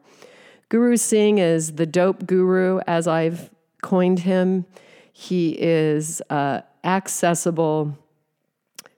Guru 0.70 0.96
Singh 0.96 1.38
is 1.38 1.74
the 1.74 1.86
dope 1.86 2.26
guru, 2.26 2.80
as 2.88 3.08
I've 3.08 3.50
coined 3.82 4.20
him. 4.20 4.66
He 5.12 5.52
is 5.60 6.22
uh, 6.30 6.62
accessible, 6.84 7.98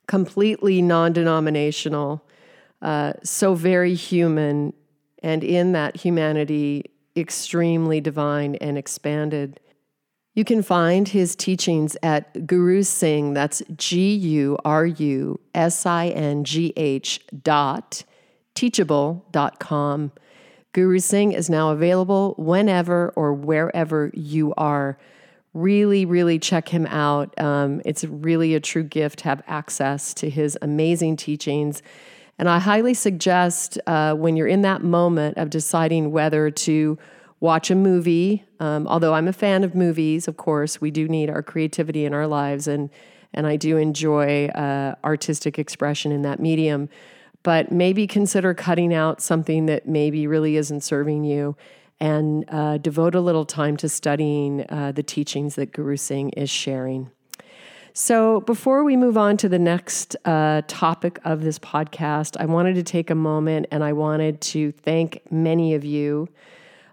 completely 0.07 0.81
non 0.81 1.13
denominational, 1.13 2.23
uh, 2.81 3.13
so 3.23 3.55
very 3.55 3.95
human. 3.95 4.73
And 5.23 5.43
in 5.43 5.71
that 5.71 5.97
humanity, 5.97 6.85
extremely 7.17 7.99
divine 7.99 8.55
and 8.55 8.77
expanded. 8.77 9.59
You 10.33 10.45
can 10.45 10.61
find 10.61 11.07
his 11.07 11.35
teachings 11.35 11.97
at 12.03 12.45
Guru 12.45 12.83
Singh, 12.83 13.33
that's 13.33 13.63
G 13.75 14.13
U 14.13 14.57
R 14.63 14.85
U 14.85 15.39
S 15.55 15.85
I 15.85 16.09
N 16.09 16.43
G 16.43 16.73
H 16.77 17.21
dot 17.43 18.03
teachable.com. 18.53 20.11
Guru 20.73 20.99
Singh 20.99 21.31
is 21.31 21.49
now 21.49 21.71
available 21.71 22.35
whenever 22.37 23.09
or 23.15 23.33
wherever 23.33 24.11
you 24.13 24.53
are. 24.57 24.97
Really, 25.53 26.05
really 26.05 26.37
check 26.37 26.69
him 26.69 26.85
out. 26.85 27.33
Um, 27.39 27.81
it's 27.83 28.03
really 28.03 28.53
a 28.53 28.59
true 28.59 28.83
gift 28.83 29.19
to 29.19 29.25
have 29.25 29.41
access 29.47 30.13
to 30.15 30.29
his 30.29 30.57
amazing 30.61 31.17
teachings. 31.17 31.81
And 32.39 32.47
I 32.47 32.59
highly 32.59 32.93
suggest 32.93 33.79
uh, 33.87 34.13
when 34.13 34.35
you're 34.35 34.47
in 34.47 34.61
that 34.61 34.83
moment 34.83 35.37
of 35.37 35.49
deciding 35.49 36.11
whether 36.11 36.51
to 36.51 36.97
watch 37.39 37.71
a 37.71 37.75
movie, 37.75 38.43
um, 38.59 38.87
although 38.87 39.13
I'm 39.13 39.27
a 39.27 39.33
fan 39.33 39.63
of 39.63 39.75
movies, 39.75 40.27
of 40.27 40.37
course, 40.37 40.81
we 40.81 40.91
do 40.91 41.07
need 41.07 41.29
our 41.29 41.43
creativity 41.43 42.05
in 42.05 42.13
our 42.13 42.27
lives, 42.27 42.67
and, 42.67 42.89
and 43.33 43.45
I 43.45 43.55
do 43.55 43.77
enjoy 43.77 44.47
uh, 44.47 44.95
artistic 45.03 45.59
expression 45.59 46.11
in 46.11 46.23
that 46.23 46.39
medium. 46.39 46.89
But 47.43 47.71
maybe 47.71 48.07
consider 48.07 48.53
cutting 48.53 48.93
out 48.93 49.21
something 49.21 49.67
that 49.67 49.87
maybe 49.87 50.27
really 50.27 50.57
isn't 50.57 50.81
serving 50.81 51.23
you 51.23 51.55
and 51.99 52.45
uh, 52.49 52.77
devote 52.77 53.15
a 53.15 53.21
little 53.21 53.45
time 53.45 53.77
to 53.77 53.89
studying 53.89 54.65
uh, 54.69 54.91
the 54.91 55.03
teachings 55.03 55.55
that 55.55 55.71
Guru 55.71 55.97
Singh 55.97 56.29
is 56.31 56.49
sharing. 56.49 57.09
So, 57.99 58.41
before 58.41 58.83
we 58.83 58.95
move 58.95 59.17
on 59.17 59.37
to 59.37 59.49
the 59.49 59.57
next 59.57 60.15
uh, 60.23 60.61
topic 60.67 61.17
of 61.25 61.41
this 61.41 61.57
podcast, 61.57 62.39
I 62.39 62.45
wanted 62.45 62.75
to 62.75 62.83
take 62.83 63.09
a 63.09 63.15
moment 63.15 63.65
and 63.71 63.83
I 63.83 63.93
wanted 63.93 64.39
to 64.41 64.71
thank 64.71 65.19
many 65.31 65.73
of 65.73 65.83
you. 65.83 66.29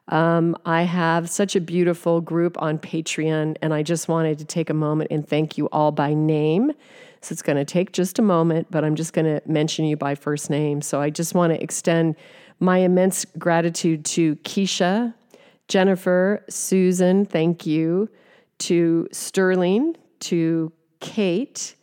Um, 0.08 0.56
I 0.64 0.84
have 0.84 1.28
such 1.28 1.56
a 1.56 1.60
beautiful 1.60 2.22
group 2.22 2.56
on 2.62 2.78
Patreon, 2.78 3.58
and 3.60 3.74
I 3.74 3.82
just 3.82 4.08
wanted 4.08 4.38
to 4.38 4.46
take 4.46 4.70
a 4.70 4.74
moment 4.74 5.10
and 5.10 5.28
thank 5.28 5.58
you 5.58 5.68
all 5.72 5.92
by 5.92 6.14
name. 6.14 6.72
So, 7.20 7.34
it's 7.34 7.42
going 7.42 7.58
to 7.58 7.66
take 7.66 7.92
just 7.92 8.18
a 8.18 8.22
moment, 8.22 8.68
but 8.70 8.82
I'm 8.82 8.94
just 8.94 9.12
going 9.12 9.26
to 9.26 9.42
mention 9.46 9.84
you 9.84 9.98
by 9.98 10.14
first 10.14 10.48
name. 10.48 10.80
So, 10.80 11.02
I 11.02 11.10
just 11.10 11.34
want 11.34 11.52
to 11.52 11.62
extend 11.62 12.16
my 12.60 12.78
immense 12.78 13.26
gratitude 13.38 14.06
to 14.06 14.36
Keisha, 14.36 15.12
Jennifer, 15.68 16.42
Susan, 16.48 17.26
thank 17.26 17.66
you, 17.66 18.08
to 18.60 19.06
Sterling, 19.12 19.96
to 20.20 20.72
Kate, 21.04 21.74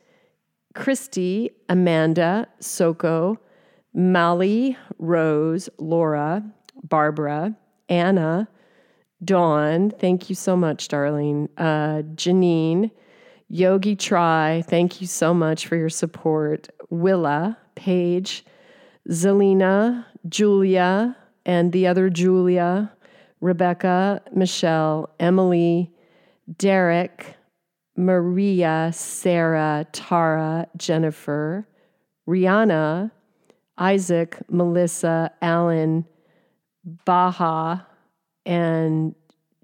Christy, 0.73 1.51
Amanda, 1.69 2.47
Soko, 2.59 3.39
Molly, 3.93 4.75
Rose, 4.97 5.69
Laura, 5.77 6.43
Barbara, 6.83 7.55
Anna, 7.87 8.49
Dawn, 9.23 9.91
thank 9.91 10.27
you 10.29 10.35
so 10.35 10.55
much, 10.55 10.87
darling. 10.87 11.49
Uh, 11.55 12.01
Janine, 12.15 12.89
Yogi 13.47 13.95
Try, 13.95 14.63
thank 14.67 15.01
you 15.01 15.05
so 15.05 15.35
much 15.35 15.67
for 15.67 15.75
your 15.75 15.89
support. 15.89 16.69
Willa, 16.89 17.59
Paige, 17.75 18.43
Zelina, 19.07 20.03
Julia, 20.27 21.15
and 21.45 21.71
the 21.71 21.85
other 21.85 22.09
Julia, 22.09 22.91
Rebecca, 23.39 24.23
Michelle, 24.33 25.13
Emily, 25.19 25.93
Derek, 26.57 27.35
Maria, 28.01 28.91
Sarah, 28.93 29.85
Tara, 29.91 30.67
Jennifer, 30.75 31.67
Rihanna, 32.27 33.11
Isaac, 33.77 34.39
Melissa, 34.49 35.31
Alan, 35.41 36.05
Baha, 37.05 37.85
and 38.43 39.13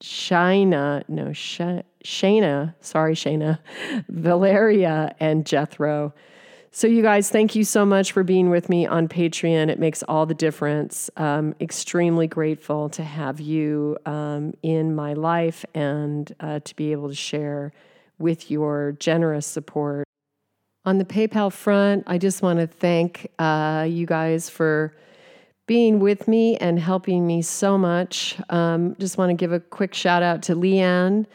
Shina, 0.02 1.04
no, 1.08 1.34
Sh- 1.34 1.82
Shana, 2.04 2.76
sorry, 2.80 3.16
Shana, 3.16 3.58
Valeria, 4.10 5.16
and 5.20 5.44
Jethro. 5.44 6.14
So, 6.70 6.86
you 6.86 7.02
guys, 7.02 7.32
thank 7.32 7.56
you 7.56 7.64
so 7.64 7.88
much 7.88 8.12
for 8.12 8.24
being 8.24 8.52
with 8.52 8.70
me 8.70 8.86
on 8.86 9.08
Patreon. 9.08 9.70
It 9.70 9.80
makes 9.80 10.04
all 10.04 10.28
the 10.28 10.36
difference. 10.36 11.10
Um, 11.18 11.56
extremely 11.60 12.28
grateful 12.28 12.90
to 12.90 13.04
have 13.04 13.40
you 13.40 13.98
um, 14.06 14.54
in 14.62 14.94
my 14.94 15.14
life 15.14 15.66
and 15.74 16.32
uh, 16.40 16.60
to 16.60 16.76
be 16.76 16.92
able 16.92 17.10
to 17.10 17.16
share 17.16 17.72
with 18.20 18.50
your 18.50 18.94
generous 19.00 19.46
support. 19.46 20.06
On 20.86 20.98
the 20.98 21.06
PayPal 21.06 21.52
front, 21.52 22.06
I 22.08 22.18
just 22.18 22.42
want 22.42 22.60
to 22.60 22.68
thank 22.68 23.30
uh, 23.40 23.86
you 23.90 24.06
guys 24.06 24.50
for 24.50 24.96
being 25.68 26.00
with 26.00 26.28
me 26.28 26.56
and 26.58 26.80
helping 26.80 27.28
me 27.28 27.42
so 27.42 27.78
much. 27.78 28.38
Um, 28.50 28.96
just 28.98 29.18
want 29.18 29.30
to 29.30 29.34
give 29.34 29.52
a 29.52 29.60
quick 29.60 29.94
shout 29.94 30.24
out 30.24 30.42
to 30.44 30.56
Leanne, 30.56 31.26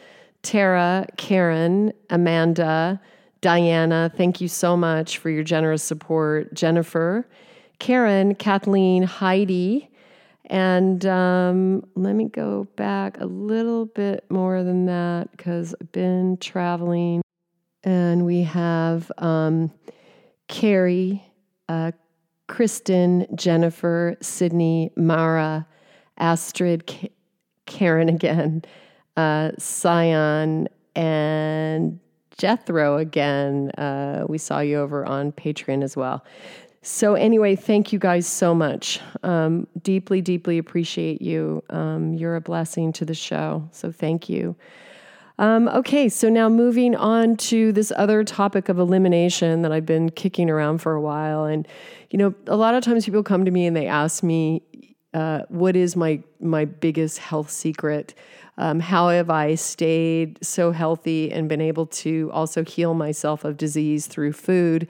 Tara, 0.41 1.05
Karen, 1.17 1.93
Amanda. 2.09 2.99
Diana, 3.41 4.11
thank 4.15 4.41
you 4.41 4.47
so 4.47 4.75
much 4.75 5.19
for 5.19 5.29
your 5.29 5.43
generous 5.43 5.83
support. 5.83 6.53
Jennifer, 6.53 7.27
Karen, 7.77 8.33
Kathleen, 8.35 9.03
Heidi, 9.03 9.89
and 10.53 11.03
um, 11.07 11.83
let 11.95 12.13
me 12.13 12.25
go 12.25 12.67
back 12.75 13.19
a 13.19 13.25
little 13.25 13.87
bit 13.87 14.23
more 14.29 14.63
than 14.63 14.85
that 14.85 15.31
because 15.31 15.73
I've 15.81 15.91
been 15.91 16.37
traveling. 16.37 17.23
And 17.83 18.23
we 18.23 18.43
have 18.43 19.11
um, 19.17 19.71
Carrie, 20.47 21.25
uh, 21.69 21.91
Kristen, 22.47 23.25
Jennifer, 23.33 24.15
Sydney, 24.21 24.91
Mara, 24.95 25.65
Astrid, 26.19 26.85
K- 26.85 27.09
Karen 27.65 28.07
again, 28.07 28.63
uh, 29.17 29.53
Sion, 29.57 30.69
and 30.95 31.99
Jethro 32.37 32.97
again. 32.97 33.71
Uh, 33.71 34.25
we 34.29 34.37
saw 34.37 34.59
you 34.59 34.77
over 34.77 35.03
on 35.03 35.31
Patreon 35.31 35.83
as 35.83 35.97
well. 35.97 36.23
So, 36.85 37.15
anyway, 37.15 37.55
thank 37.55 37.93
you 37.93 37.97
guys 37.97 38.27
so 38.27 38.53
much. 38.53 38.99
Um, 39.23 39.67
deeply, 39.81 40.19
deeply 40.21 40.57
appreciate 40.57 41.21
you. 41.21 41.63
Um, 41.69 42.13
you're 42.13 42.35
a 42.35 42.41
blessing 42.41 42.91
to 42.93 43.05
the 43.05 43.13
show. 43.13 43.69
So, 43.71 43.89
thank 43.89 44.27
you. 44.27 44.57
Um, 45.39 45.69
okay, 45.69 46.09
so 46.09 46.27
now 46.27 46.49
moving 46.49 46.93
on 46.93 47.37
to 47.37 47.71
this 47.71 47.93
other 47.95 48.25
topic 48.25 48.67
of 48.67 48.79
elimination 48.79 49.61
that 49.61 49.71
I've 49.71 49.85
been 49.85 50.09
kicking 50.09 50.49
around 50.49 50.79
for 50.79 50.93
a 50.93 51.01
while. 51.01 51.45
And, 51.45 51.65
you 52.11 52.19
know, 52.19 52.35
a 52.47 52.57
lot 52.57 52.75
of 52.75 52.83
times 52.83 53.05
people 53.05 53.23
come 53.23 53.45
to 53.45 53.51
me 53.51 53.65
and 53.65 53.75
they 53.75 53.87
ask 53.87 54.21
me, 54.21 54.61
uh, 55.13 55.43
what 55.47 55.75
is 55.75 55.95
my 55.95 56.21
my 56.41 56.65
biggest 56.65 57.19
health 57.19 57.49
secret? 57.49 58.13
Um, 58.57 58.79
how 58.79 59.09
have 59.09 59.29
I 59.29 59.55
stayed 59.55 60.43
so 60.43 60.71
healthy 60.71 61.31
and 61.31 61.47
been 61.47 61.61
able 61.61 61.85
to 61.87 62.29
also 62.33 62.63
heal 62.63 62.93
myself 62.93 63.45
of 63.45 63.55
disease 63.55 64.07
through 64.07 64.33
food? 64.33 64.87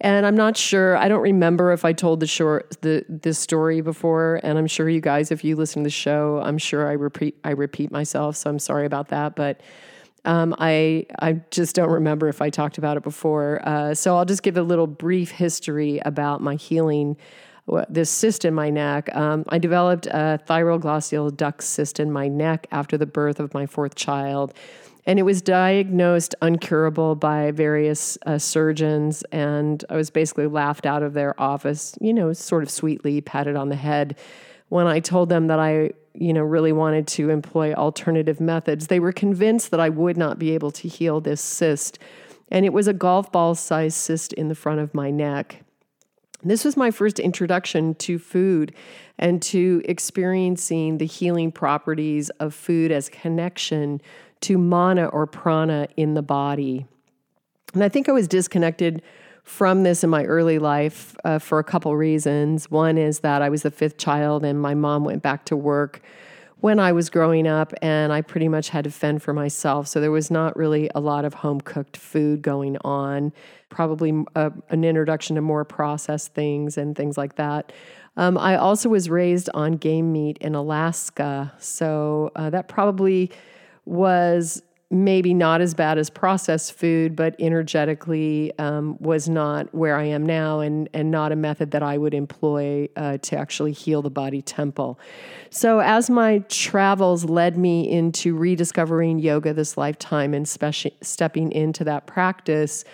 And 0.00 0.26
I'm 0.26 0.34
not 0.34 0.56
sure. 0.56 0.96
I 0.96 1.08
don't 1.08 1.22
remember 1.22 1.72
if 1.72 1.84
I 1.84 1.92
told 1.92 2.20
the 2.20 2.26
short 2.26 2.76
the 2.82 3.04
this 3.08 3.38
story 3.38 3.80
before. 3.80 4.40
And 4.42 4.58
I'm 4.58 4.66
sure 4.66 4.88
you 4.88 5.00
guys, 5.00 5.30
if 5.30 5.44
you 5.44 5.56
listen 5.56 5.82
to 5.82 5.86
the 5.86 5.90
show, 5.90 6.40
I'm 6.44 6.58
sure 6.58 6.88
I 6.88 6.92
repeat 6.92 7.38
I 7.44 7.50
repeat 7.50 7.90
myself. 7.90 8.36
So 8.36 8.50
I'm 8.50 8.58
sorry 8.58 8.86
about 8.86 9.08
that. 9.08 9.36
But 9.36 9.60
um, 10.24 10.54
I 10.58 11.06
I 11.20 11.40
just 11.50 11.76
don't 11.76 11.90
remember 11.90 12.28
if 12.28 12.42
I 12.42 12.50
talked 12.50 12.76
about 12.76 12.96
it 12.96 13.02
before. 13.02 13.60
Uh, 13.66 13.94
so 13.94 14.16
I'll 14.16 14.24
just 14.24 14.42
give 14.42 14.56
a 14.56 14.62
little 14.62 14.86
brief 14.86 15.30
history 15.30 16.00
about 16.04 16.40
my 16.40 16.56
healing 16.56 17.16
this 17.88 18.10
cyst 18.10 18.44
in 18.44 18.54
my 18.54 18.70
neck. 18.70 19.14
Um, 19.16 19.44
I 19.48 19.58
developed 19.58 20.06
a 20.06 20.38
thyroglossal 20.46 21.34
duct 21.36 21.62
cyst 21.62 21.98
in 21.98 22.12
my 22.12 22.28
neck 22.28 22.66
after 22.70 22.98
the 22.98 23.06
birth 23.06 23.40
of 23.40 23.54
my 23.54 23.66
fourth 23.66 23.94
child. 23.94 24.52
And 25.06 25.18
it 25.18 25.22
was 25.22 25.42
diagnosed 25.42 26.34
uncurable 26.40 27.18
by 27.18 27.50
various 27.50 28.16
uh, 28.24 28.38
surgeons. 28.38 29.22
And 29.32 29.84
I 29.90 29.96
was 29.96 30.10
basically 30.10 30.46
laughed 30.46 30.86
out 30.86 31.02
of 31.02 31.12
their 31.12 31.38
office, 31.40 31.96
you 32.00 32.14
know, 32.14 32.32
sort 32.32 32.62
of 32.62 32.70
sweetly 32.70 33.20
patted 33.20 33.56
on 33.56 33.68
the 33.68 33.76
head 33.76 34.16
when 34.68 34.86
I 34.86 35.00
told 35.00 35.28
them 35.28 35.48
that 35.48 35.58
I, 35.58 35.90
you 36.14 36.32
know, 36.32 36.42
really 36.42 36.72
wanted 36.72 37.06
to 37.08 37.28
employ 37.28 37.74
alternative 37.74 38.40
methods. 38.40 38.86
They 38.86 39.00
were 39.00 39.12
convinced 39.12 39.70
that 39.72 39.80
I 39.80 39.90
would 39.90 40.16
not 40.16 40.38
be 40.38 40.52
able 40.52 40.70
to 40.72 40.88
heal 40.88 41.20
this 41.20 41.42
cyst. 41.42 41.98
And 42.50 42.64
it 42.64 42.72
was 42.72 42.88
a 42.88 42.94
golf 42.94 43.30
ball 43.30 43.54
sized 43.54 43.96
cyst 43.96 44.32
in 44.32 44.48
the 44.48 44.54
front 44.54 44.80
of 44.80 44.94
my 44.94 45.10
neck. 45.10 45.64
This 46.42 46.64
was 46.64 46.76
my 46.76 46.90
first 46.90 47.18
introduction 47.18 47.94
to 47.96 48.18
food 48.18 48.74
and 49.18 49.40
to 49.42 49.80
experiencing 49.86 50.98
the 50.98 51.06
healing 51.06 51.50
properties 51.50 52.28
of 52.30 52.54
food 52.54 52.92
as 52.92 53.08
connection 53.08 54.02
to 54.44 54.58
mana 54.58 55.06
or 55.06 55.26
prana 55.26 55.88
in 55.96 56.14
the 56.14 56.22
body. 56.22 56.86
And 57.74 57.82
I 57.82 57.88
think 57.88 58.08
I 58.08 58.12
was 58.12 58.28
disconnected 58.28 59.02
from 59.42 59.82
this 59.82 60.04
in 60.04 60.10
my 60.10 60.24
early 60.24 60.58
life 60.58 61.16
uh, 61.24 61.38
for 61.38 61.58
a 61.58 61.64
couple 61.64 61.94
reasons. 61.96 62.70
One 62.70 62.96
is 62.96 63.20
that 63.20 63.42
I 63.42 63.48
was 63.48 63.62
the 63.62 63.70
fifth 63.70 63.98
child 63.98 64.44
and 64.44 64.60
my 64.60 64.74
mom 64.74 65.04
went 65.04 65.22
back 65.22 65.44
to 65.46 65.56
work 65.56 66.02
when 66.64 66.80
I 66.80 66.92
was 66.92 67.10
growing 67.10 67.46
up, 67.46 67.74
and 67.82 68.10
I 68.10 68.22
pretty 68.22 68.48
much 68.48 68.70
had 68.70 68.84
to 68.84 68.90
fend 68.90 69.22
for 69.22 69.34
myself. 69.34 69.86
So 69.86 70.00
there 70.00 70.10
was 70.10 70.30
not 70.30 70.56
really 70.56 70.88
a 70.94 71.00
lot 71.00 71.26
of 71.26 71.34
home 71.34 71.60
cooked 71.60 71.94
food 71.94 72.40
going 72.40 72.78
on, 72.82 73.34
probably 73.68 74.24
a, 74.34 74.46
uh, 74.46 74.50
an 74.70 74.82
introduction 74.82 75.36
to 75.36 75.42
more 75.42 75.66
processed 75.66 76.32
things 76.32 76.78
and 76.78 76.96
things 76.96 77.18
like 77.18 77.36
that. 77.36 77.70
Um, 78.16 78.38
I 78.38 78.56
also 78.56 78.88
was 78.88 79.10
raised 79.10 79.50
on 79.52 79.72
game 79.72 80.10
meat 80.10 80.38
in 80.40 80.54
Alaska. 80.54 81.52
So 81.58 82.30
uh, 82.34 82.48
that 82.48 82.66
probably 82.68 83.30
was 83.84 84.62
maybe 84.90 85.34
not 85.34 85.60
as 85.60 85.74
bad 85.74 85.98
as 85.98 86.08
processed 86.08 86.72
food, 86.72 87.16
but 87.16 87.34
energetically 87.40 88.56
um, 88.58 88.96
was 89.00 89.28
not 89.28 89.74
where 89.74 89.96
I 89.96 90.04
am 90.04 90.24
now 90.24 90.60
and, 90.60 90.88
and 90.94 91.10
not 91.10 91.32
a 91.32 91.36
method 91.36 91.72
that 91.72 91.82
I 91.82 91.98
would 91.98 92.14
employ 92.14 92.88
uh, 92.96 93.18
to 93.18 93.36
actually 93.36 93.72
heal 93.72 94.02
the 94.02 94.10
body 94.10 94.40
temple. 94.40 94.98
So, 95.50 95.80
as 95.80 96.08
my 96.10 96.38
travels 96.48 97.24
led 97.24 97.56
me 97.56 97.90
into 97.90 98.36
rediscovering 98.36 99.18
yoga 99.18 99.52
this 99.52 99.76
lifetime 99.76 100.32
and 100.32 100.46
speci- 100.46 100.94
stepping 101.02 101.50
into 101.50 101.82
that 101.84 102.06
practice, 102.06 102.84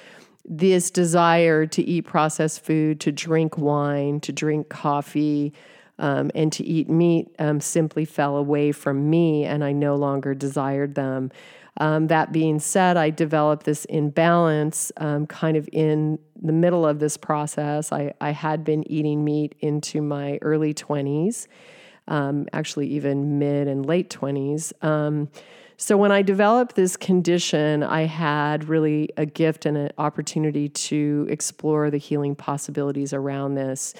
this 0.45 0.91
desire 0.91 1.67
to 1.67 1.83
eat 1.83 2.03
processed 2.03 2.65
food, 2.65 3.01
to 3.01 3.13
drink 3.13 3.59
wine, 3.59 4.21
to 4.21 4.33
drink 4.33 4.69
coffee, 4.69 5.53
um, 6.01 6.31
and 6.35 6.53
to 6.55 6.65
eat 6.65 6.89
meat 6.89 7.29
um, 7.39 7.61
simply 7.61 8.05
fell 8.05 8.37
away 8.37 8.73
from 8.73 9.09
me, 9.09 9.45
and 9.45 9.63
I 9.63 9.73
no 9.73 9.95
longer 9.95 10.35
desired 10.35 10.97
them. 10.97 11.31
Um, 11.77 12.09
that 12.09 12.33
being 12.33 12.59
said, 12.59 12.97
I 12.97 13.11
developed 13.11 13.65
this 13.65 13.85
imbalance 13.85 14.91
um, 14.97 15.27
kind 15.27 15.57
of 15.57 15.69
in 15.73 16.19
the 16.41 16.53
middle 16.53 16.87
of 16.87 16.99
this 16.99 17.17
process. 17.17 17.93
I, 17.93 18.13
I 18.21 18.31
had 18.31 18.65
been 18.65 18.91
eating 18.91 19.25
meat 19.25 19.55
into 19.61 20.03
my 20.03 20.39
early 20.43 20.75
20s, 20.75 21.47
um, 22.09 22.49
actually, 22.53 22.89
even 22.89 23.39
mid 23.39 23.69
and 23.69 23.87
late 23.87 24.11
20s. 24.11 24.73
Um, 24.83 25.29
so, 25.77 25.97
when 25.97 26.13
I 26.13 26.21
developed 26.21 26.77
this 26.77 26.97
condition, 26.97 27.83
I 27.83 28.03
had 28.03 28.69
really 28.69 29.09
a 29.17 29.25
gift 29.25 29.65
and 29.65 29.77
an 29.79 29.91
opportunity 29.97 30.69
to 30.69 31.27
explore 31.31 31.91
the 31.91 31.97
healing 31.99 32.35
possibilities 32.35 33.15
around 33.15 33.55
this. 33.55 33.95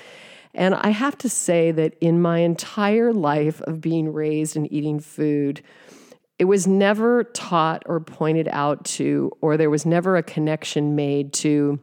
And 0.55 0.75
I 0.75 0.91
have 0.91 1.17
to 1.19 1.29
say 1.29 1.71
that 1.73 1.95
in 2.01 2.21
my 2.21 2.39
entire 2.39 3.13
life 3.13 3.61
of 3.63 3.81
being 3.81 4.13
raised 4.13 4.57
and 4.57 4.71
eating 4.73 4.99
food, 4.99 5.63
it 6.39 6.45
was 6.45 6.67
never 6.67 7.25
taught 7.25 7.83
or 7.87 8.01
pointed 8.01 8.49
out 8.51 8.85
to, 8.85 9.31
or 9.41 9.57
there 9.57 9.71
was 9.71 9.87
never 9.87 10.17
a 10.17 10.23
connection 10.23 10.97
made 10.97 11.33
to 11.35 11.79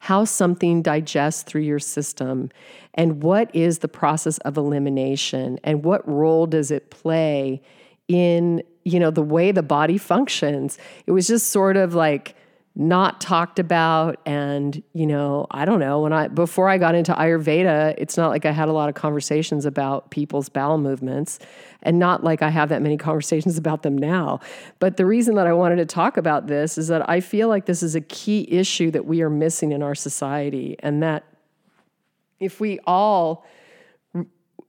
how 0.00 0.24
something 0.24 0.80
digests 0.80 1.42
through 1.42 1.60
your 1.60 1.78
system 1.78 2.50
and 2.94 3.22
what 3.22 3.54
is 3.54 3.80
the 3.80 3.88
process 3.88 4.38
of 4.38 4.56
elimination 4.56 5.58
and 5.62 5.84
what 5.84 6.06
role 6.08 6.46
does 6.46 6.70
it 6.70 6.90
play 6.90 7.60
in 8.08 8.62
you 8.84 8.98
know 8.98 9.10
the 9.10 9.22
way 9.22 9.52
the 9.52 9.62
body 9.62 9.98
functions. 9.98 10.78
It 11.06 11.12
was 11.12 11.28
just 11.28 11.48
sort 11.48 11.76
of 11.76 11.94
like 11.94 12.34
not 12.74 13.20
talked 13.20 13.58
about. 13.58 14.18
And 14.26 14.82
you 14.92 15.06
know 15.06 15.46
i 15.50 15.64
don't 15.64 15.80
know 15.80 16.00
when 16.00 16.12
i 16.12 16.28
before 16.28 16.68
i 16.68 16.78
got 16.78 16.94
into 16.94 17.12
ayurveda 17.12 17.94
it's 17.98 18.16
not 18.16 18.30
like 18.30 18.44
i 18.44 18.50
had 18.50 18.68
a 18.68 18.72
lot 18.72 18.88
of 18.88 18.94
conversations 18.94 19.64
about 19.64 20.10
people's 20.10 20.48
bowel 20.48 20.78
movements 20.78 21.38
and 21.82 21.98
not 21.98 22.22
like 22.22 22.42
i 22.42 22.50
have 22.50 22.68
that 22.68 22.82
many 22.82 22.96
conversations 23.08 23.58
about 23.58 23.82
them 23.82 23.96
now. 23.96 24.40
But 24.78 24.96
the 24.96 25.06
reason 25.06 25.34
that 25.36 25.46
i 25.46 25.52
wanted 25.52 25.76
to 25.76 25.86
talk 25.86 26.16
about 26.16 26.46
this 26.46 26.78
is 26.78 26.88
that 26.88 27.08
i 27.08 27.20
feel 27.20 27.48
like 27.48 27.66
this 27.66 27.82
is 27.82 27.94
a 27.94 28.00
key 28.00 28.46
issue 28.50 28.90
that 28.92 29.04
we 29.04 29.22
are 29.22 29.30
missing 29.30 29.72
in 29.72 29.82
our 29.82 29.94
society 29.94 30.76
and 30.80 31.02
that 31.02 31.24
if 32.38 32.60
we 32.60 32.78
all 32.86 33.44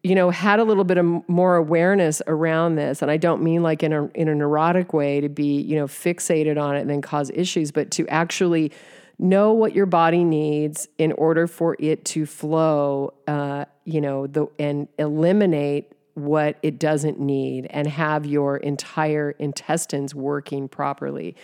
you 0.04 0.16
know, 0.16 0.32
had 0.32 0.60
a 0.60 0.64
little 0.64 0.84
bit 0.84 0.98
of 0.98 1.06
more 1.30 1.56
awareness 1.56 2.22
around 2.26 2.76
this. 2.76 3.02
And 3.02 3.12
I 3.12 3.18
don't 3.18 3.44
mean 3.44 3.62
like 3.62 3.84
in 3.84 3.94
a 3.94 4.06
in 4.16 4.28
a 4.28 4.36
neurotic 4.36 4.94
way 4.94 5.22
to 5.22 5.30
be, 5.30 5.62
you 5.62 5.76
know, 5.76 5.86
fixated 5.88 6.60
on 6.62 6.76
it 6.76 6.82
and 6.82 6.90
then 6.90 7.02
cause 7.02 7.30
issues, 7.34 7.72
but 7.72 7.92
to 7.92 8.08
actually 8.08 8.72
know 9.20 9.54
what 9.54 9.76
your 9.76 9.86
body 9.86 10.24
needs 10.24 10.88
in 10.98 11.12
order 11.14 11.46
for 11.46 11.76
it 11.80 12.04
to 12.04 12.26
flow, 12.26 13.14
uh, 13.28 13.66
you 13.86 14.02
know, 14.02 14.26
the 14.26 14.48
and 14.58 14.88
eliminate 14.98 15.92
what 16.16 16.58
it 16.62 16.80
doesn't 16.80 17.20
need 17.20 17.68
and 17.70 17.88
have 17.88 18.26
your 18.26 18.58
entire 18.58 19.32
intestines 19.32 20.14
working 20.14 20.68
properly. 20.68 21.36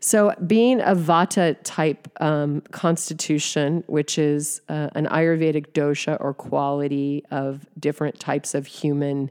So, 0.00 0.34
being 0.46 0.80
a 0.80 0.94
Vata 0.94 1.56
type 1.64 2.08
um, 2.20 2.60
constitution, 2.70 3.84
which 3.86 4.18
is 4.18 4.60
uh, 4.68 4.90
an 4.94 5.06
Ayurvedic 5.06 5.68
dosha 5.72 6.16
or 6.20 6.34
quality 6.34 7.24
of 7.30 7.66
different 7.78 8.20
types 8.20 8.54
of 8.54 8.66
human. 8.66 9.30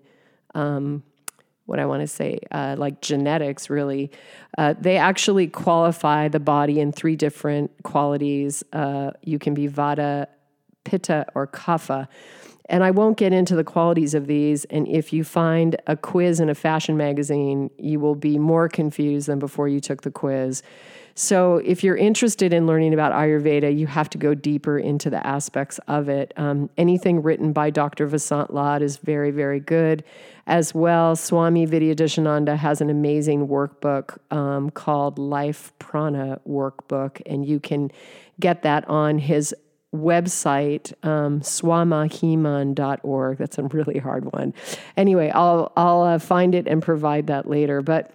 Um, 0.55 1.03
what 1.65 1.79
I 1.79 1.85
want 1.85 2.01
to 2.01 2.07
say, 2.07 2.39
uh, 2.51 2.75
like 2.77 3.01
genetics, 3.01 3.69
really. 3.69 4.09
Uh, 4.57 4.73
they 4.79 4.95
actually 4.95 5.47
qualify 5.47 6.29
the 6.29 6.39
body 6.39 6.79
in 6.79 6.93
three 6.93 7.17
different 7.17 7.71
qualities. 7.83 8.63
Uh, 8.71 9.11
you 9.21 9.37
can 9.37 9.53
be 9.53 9.67
Vata, 9.67 10.27
Pitta, 10.85 11.25
or 11.35 11.45
Kapha. 11.45 12.07
And 12.69 12.83
I 12.83 12.91
won't 12.91 13.17
get 13.17 13.31
into 13.31 13.55
the 13.55 13.63
qualities 13.63 14.13
of 14.13 14.27
these. 14.27 14.65
And 14.65 14.87
if 14.87 15.13
you 15.13 15.23
find 15.23 15.75
a 15.87 15.95
quiz 15.95 16.39
in 16.39 16.49
a 16.49 16.55
fashion 16.55 16.97
magazine, 16.97 17.71
you 17.77 17.99
will 17.99 18.15
be 18.15 18.37
more 18.37 18.67
confused 18.67 19.27
than 19.27 19.39
before 19.39 19.67
you 19.67 19.79
took 19.79 20.01
the 20.01 20.11
quiz. 20.11 20.63
So, 21.19 21.55
if 21.65 21.83
you're 21.83 21.97
interested 21.97 22.53
in 22.53 22.67
learning 22.67 22.93
about 22.93 23.11
Ayurveda, 23.11 23.75
you 23.75 23.87
have 23.87 24.07
to 24.11 24.19
go 24.19 24.35
deeper 24.35 24.77
into 24.77 25.09
the 25.09 25.25
aspects 25.25 25.79
of 25.87 26.09
it. 26.09 26.31
Um, 26.37 26.69
anything 26.77 27.23
written 27.23 27.53
by 27.53 27.71
Dr. 27.71 28.07
Vasant 28.07 28.53
Lad 28.53 28.83
is 28.83 28.97
very, 28.97 29.31
very 29.31 29.59
good. 29.59 30.03
As 30.45 30.75
well, 30.75 31.15
Swami 31.15 31.65
Vidyadeshananda 31.65 32.55
has 32.57 32.81
an 32.81 32.91
amazing 32.91 33.47
workbook 33.47 34.19
um, 34.29 34.69
called 34.69 35.17
Life 35.17 35.73
Prana 35.79 36.39
Workbook, 36.47 37.19
and 37.25 37.43
you 37.43 37.59
can 37.59 37.89
get 38.39 38.61
that 38.61 38.87
on 38.87 39.17
his 39.17 39.55
website, 39.97 40.93
um, 41.05 41.41
swamahiman.org. 41.41 43.37
That's 43.37 43.57
a 43.57 43.63
really 43.63 43.99
hard 43.99 44.31
one. 44.31 44.53
Anyway, 44.95 45.29
I'll, 45.29 45.71
I'll 45.75 46.01
uh, 46.01 46.19
find 46.19 46.55
it 46.55 46.67
and 46.67 46.81
provide 46.81 47.27
that 47.27 47.49
later. 47.49 47.81
But 47.81 48.11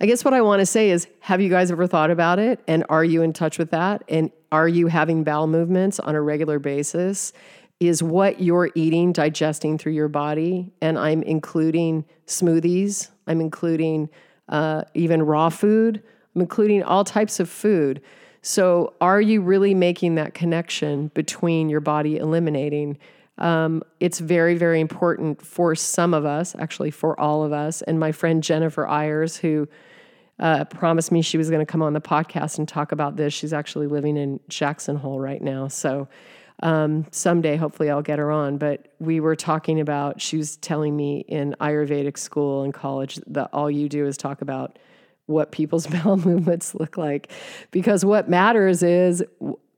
I 0.00 0.06
guess 0.06 0.24
what 0.24 0.34
I 0.34 0.42
want 0.42 0.60
to 0.60 0.66
say 0.66 0.90
is 0.90 1.08
have 1.20 1.40
you 1.40 1.48
guys 1.48 1.70
ever 1.70 1.86
thought 1.86 2.10
about 2.10 2.38
it? 2.38 2.60
And 2.68 2.84
are 2.88 3.04
you 3.04 3.22
in 3.22 3.32
touch 3.32 3.58
with 3.58 3.70
that? 3.70 4.04
And 4.08 4.30
are 4.52 4.68
you 4.68 4.88
having 4.88 5.24
bowel 5.24 5.46
movements 5.46 5.98
on 5.98 6.14
a 6.14 6.20
regular 6.20 6.58
basis? 6.58 7.32
Is 7.80 8.02
what 8.02 8.40
you're 8.40 8.70
eating 8.74 9.12
digesting 9.12 9.78
through 9.78 9.92
your 9.92 10.08
body? 10.08 10.72
And 10.80 10.98
I'm 10.98 11.22
including 11.22 12.04
smoothies, 12.26 13.10
I'm 13.26 13.40
including 13.40 14.08
uh, 14.48 14.82
even 14.94 15.22
raw 15.22 15.48
food, 15.48 16.02
I'm 16.34 16.42
including 16.42 16.82
all 16.82 17.04
types 17.04 17.40
of 17.40 17.48
food. 17.48 18.02
So, 18.48 18.94
are 19.00 19.20
you 19.20 19.40
really 19.40 19.74
making 19.74 20.14
that 20.14 20.32
connection 20.32 21.08
between 21.14 21.68
your 21.68 21.80
body 21.80 22.18
eliminating? 22.18 22.96
Um, 23.38 23.82
it's 23.98 24.20
very, 24.20 24.54
very 24.54 24.78
important 24.78 25.42
for 25.42 25.74
some 25.74 26.14
of 26.14 26.24
us, 26.24 26.54
actually, 26.56 26.92
for 26.92 27.18
all 27.18 27.42
of 27.42 27.52
us. 27.52 27.82
And 27.82 27.98
my 27.98 28.12
friend 28.12 28.44
Jennifer 28.44 28.86
Ayers, 28.86 29.36
who 29.36 29.66
uh, 30.38 30.64
promised 30.66 31.10
me 31.10 31.22
she 31.22 31.36
was 31.36 31.50
going 31.50 31.58
to 31.58 31.66
come 31.66 31.82
on 31.82 31.92
the 31.92 32.00
podcast 32.00 32.58
and 32.58 32.68
talk 32.68 32.92
about 32.92 33.16
this, 33.16 33.34
she's 33.34 33.52
actually 33.52 33.88
living 33.88 34.16
in 34.16 34.38
Jackson 34.48 34.94
Hole 34.94 35.18
right 35.18 35.42
now. 35.42 35.66
So, 35.66 36.06
um, 36.62 37.04
someday, 37.10 37.56
hopefully, 37.56 37.90
I'll 37.90 38.00
get 38.00 38.20
her 38.20 38.30
on. 38.30 38.58
But 38.58 38.94
we 39.00 39.18
were 39.18 39.34
talking 39.34 39.80
about, 39.80 40.20
she 40.20 40.36
was 40.36 40.56
telling 40.58 40.96
me 40.96 41.24
in 41.26 41.56
Ayurvedic 41.60 42.16
school 42.16 42.62
and 42.62 42.72
college 42.72 43.18
that 43.26 43.50
all 43.52 43.68
you 43.68 43.88
do 43.88 44.06
is 44.06 44.16
talk 44.16 44.40
about 44.40 44.78
what 45.26 45.52
people's 45.52 45.86
bowel 45.88 46.16
movements 46.16 46.74
look 46.74 46.96
like 46.96 47.30
because 47.70 48.04
what 48.04 48.28
matters 48.28 48.82
is 48.82 49.22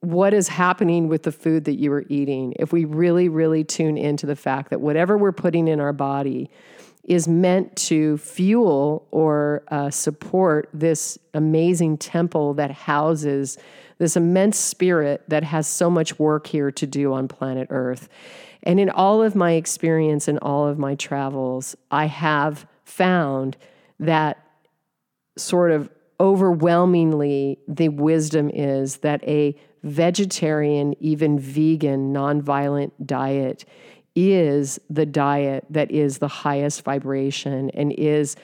what 0.01 0.33
is 0.33 0.49
happening 0.49 1.09
with 1.09 1.25
the 1.25 1.33
food 1.33 1.65
that 1.65 1.75
you 1.75 1.93
are 1.93 2.05
eating. 2.09 2.55
If 2.59 2.73
we 2.73 2.85
really, 2.85 3.29
really 3.29 3.65
tune 3.65 3.99
into 3.99 4.27
the 4.27 4.37
fact 4.37 4.71
that 4.71 4.81
whatever 4.81 5.19
we're 5.19 5.33
putting 5.33 5.67
in 5.67 5.81
our 5.81 5.93
body 5.93 6.51
is 7.03 7.27
meant 7.27 7.75
to 7.75 8.19
fuel 8.19 9.07
or 9.11 9.65
uh, 9.69 9.91
support 9.91 10.69
this 10.73 11.19
amazing 11.35 11.97
temple 11.97 12.55
that 12.55 12.71
houses 12.71 13.59
this 13.97 14.17
immense 14.17 14.57
spirit 14.57 15.25
that 15.27 15.43
has 15.43 15.67
so 15.67 15.91
much 15.91 16.19
work 16.19 16.47
here 16.47 16.71
to 16.71 16.87
do 16.87 17.13
on 17.13 17.27
planet 17.27 17.67
Earth. 17.71 18.09
And 18.63 18.79
in 18.79 18.91
all 18.91 19.23
of 19.23 19.35
my 19.35 19.53
experience 19.53 20.29
and 20.29 20.39
all 20.41 20.67
of 20.69 20.79
my 20.79 20.95
travels, 20.95 21.77
I 21.91 22.07
have 22.07 22.67
found 22.85 23.57
that 23.99 24.45
sort 25.39 25.71
of 25.71 25.89
overwhelmingly 26.21 27.59
the 27.69 27.89
wisdom 27.89 28.51
is 28.53 28.99
that 28.99 29.23
a 29.25 29.55
vegetarian, 29.85 30.95
even 31.01 31.39
vegan, 31.39 32.13
nonviolent 32.13 32.91
diet 33.05 33.65
is 34.17 34.81
the 34.91 35.07
diet 35.07 35.65
that 35.71 35.91
is 35.91 36.19
the 36.19 36.29
highest 36.29 36.83
vibration 36.83 37.71
and 37.71 37.93
is 37.93 38.35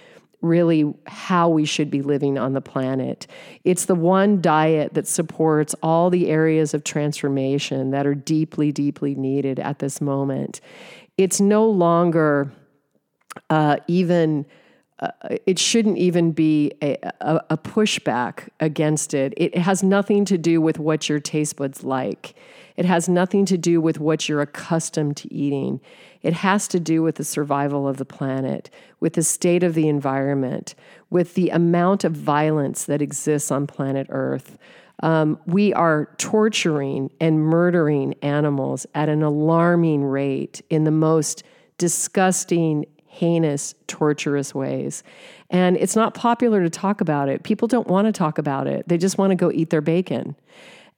really 0.40 0.94
how 1.06 1.48
we 1.48 1.64
should 1.64 1.90
be 1.90 2.02
living 2.02 2.38
on 2.38 2.52
the 2.52 2.60
planet. 2.60 3.26
It's 3.64 3.86
the 3.86 3.94
one 3.94 4.40
diet 4.40 4.94
that 4.94 5.08
supports 5.08 5.74
all 5.82 6.10
the 6.10 6.28
areas 6.28 6.74
of 6.74 6.84
transformation 6.84 7.90
that 7.90 8.06
are 8.06 8.14
deeply, 8.14 8.70
deeply 8.70 9.14
needed 9.14 9.58
at 9.58 9.78
this 9.78 10.00
moment. 10.00 10.60
It's 11.16 11.40
no 11.40 11.68
longer 11.68 12.52
uh, 13.50 13.78
even 13.88 14.46
uh, 15.00 15.08
it 15.44 15.58
shouldn't 15.58 15.98
even 15.98 16.30
be 16.30 16.72
a, 16.80 16.96
a, 17.20 17.40
a, 17.50 17.58
pushback 17.58 18.48
against 18.60 19.12
it. 19.12 19.34
It 19.36 19.56
has 19.58 19.82
nothing 19.82 20.24
to 20.26 20.38
do 20.38 20.60
with 20.60 20.78
what 20.78 21.08
your 21.08 21.18
taste 21.18 21.56
buds 21.56 21.82
like. 21.82 22.34
It 22.76 22.84
has 22.84 23.08
nothing 23.08 23.44
to 23.46 23.58
do 23.58 23.80
with 23.80 23.98
what 23.98 24.28
you're 24.28 24.40
accustomed 24.40 25.16
to 25.18 25.34
eating. 25.34 25.80
It 26.22 26.32
has 26.32 26.68
to 26.68 26.78
do 26.78 27.02
with 27.02 27.16
the 27.16 27.24
survival 27.24 27.88
of 27.88 27.96
the 27.96 28.04
planet, 28.04 28.70
with 29.00 29.14
the 29.14 29.24
state 29.24 29.64
of 29.64 29.74
the 29.74 29.88
environment, 29.88 30.76
with 31.10 31.34
the 31.34 31.50
amount 31.50 32.04
of 32.04 32.12
violence 32.12 32.84
that 32.84 33.02
exists 33.02 33.50
on 33.50 33.66
planet 33.66 34.06
Earth. 34.10 34.56
Um, 35.02 35.40
we 35.44 35.72
are 35.74 36.08
torturing 36.18 37.10
and 37.20 37.40
murdering 37.40 38.14
animals 38.22 38.86
at 38.94 39.08
an 39.08 39.24
alarming 39.24 40.04
rate 40.04 40.62
in 40.70 40.84
the 40.84 40.92
most 40.92 41.42
disgusting 41.78 42.86
heinous, 43.14 43.74
torturous 43.86 44.54
ways. 44.54 45.02
And 45.48 45.76
it's 45.76 45.94
not 45.94 46.14
popular 46.14 46.62
to 46.62 46.70
talk 46.70 47.00
about 47.00 47.28
it. 47.28 47.44
People 47.44 47.68
don't 47.68 47.86
want 47.86 48.06
to 48.06 48.12
talk 48.12 48.38
about 48.38 48.66
it. 48.66 48.88
They 48.88 48.98
just 48.98 49.18
want 49.18 49.30
to 49.30 49.36
go 49.36 49.52
eat 49.52 49.70
their 49.70 49.80
bacon. 49.80 50.34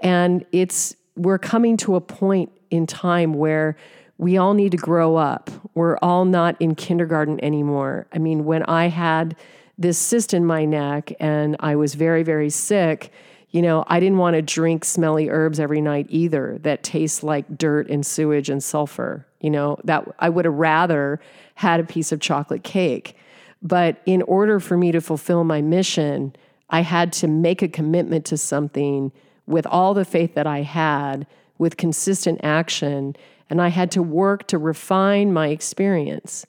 And 0.00 0.44
it's 0.50 0.96
we're 1.16 1.38
coming 1.38 1.76
to 1.78 1.94
a 1.94 2.00
point 2.00 2.50
in 2.70 2.86
time 2.86 3.34
where 3.34 3.76
we 4.18 4.38
all 4.38 4.54
need 4.54 4.72
to 4.72 4.78
grow 4.78 5.16
up. 5.16 5.50
We're 5.74 5.98
all 5.98 6.24
not 6.24 6.56
in 6.60 6.74
kindergarten 6.74 7.42
anymore. 7.44 8.06
I 8.12 8.18
mean, 8.18 8.44
when 8.44 8.62
I 8.64 8.88
had 8.88 9.36
this 9.76 9.98
cyst 9.98 10.32
in 10.32 10.46
my 10.46 10.64
neck 10.64 11.12
and 11.20 11.56
I 11.60 11.76
was 11.76 11.94
very, 11.94 12.22
very 12.22 12.48
sick, 12.48 13.12
you 13.50 13.60
know, 13.60 13.84
I 13.88 14.00
didn't 14.00 14.18
want 14.18 14.34
to 14.34 14.42
drink 14.42 14.84
smelly 14.84 15.28
herbs 15.28 15.60
every 15.60 15.80
night 15.80 16.06
either 16.08 16.58
that 16.62 16.82
taste 16.82 17.22
like 17.22 17.58
dirt 17.58 17.88
and 17.90 18.04
sewage 18.04 18.48
and 18.48 18.62
sulfur. 18.62 19.26
You 19.46 19.50
know, 19.50 19.78
that 19.84 20.04
I 20.18 20.28
would 20.28 20.44
have 20.44 20.54
rather 20.54 21.20
had 21.54 21.78
a 21.78 21.84
piece 21.84 22.10
of 22.10 22.18
chocolate 22.18 22.64
cake. 22.64 23.16
But 23.62 24.02
in 24.04 24.22
order 24.22 24.58
for 24.58 24.76
me 24.76 24.90
to 24.90 25.00
fulfill 25.00 25.44
my 25.44 25.62
mission, 25.62 26.34
I 26.68 26.80
had 26.80 27.12
to 27.12 27.28
make 27.28 27.62
a 27.62 27.68
commitment 27.68 28.24
to 28.24 28.36
something 28.36 29.12
with 29.46 29.64
all 29.64 29.94
the 29.94 30.04
faith 30.04 30.34
that 30.34 30.48
I 30.48 30.62
had, 30.62 31.28
with 31.58 31.76
consistent 31.76 32.40
action, 32.42 33.14
and 33.48 33.62
I 33.62 33.68
had 33.68 33.92
to 33.92 34.02
work 34.02 34.48
to 34.48 34.58
refine 34.58 35.32
my 35.32 35.46
experience. 35.50 36.44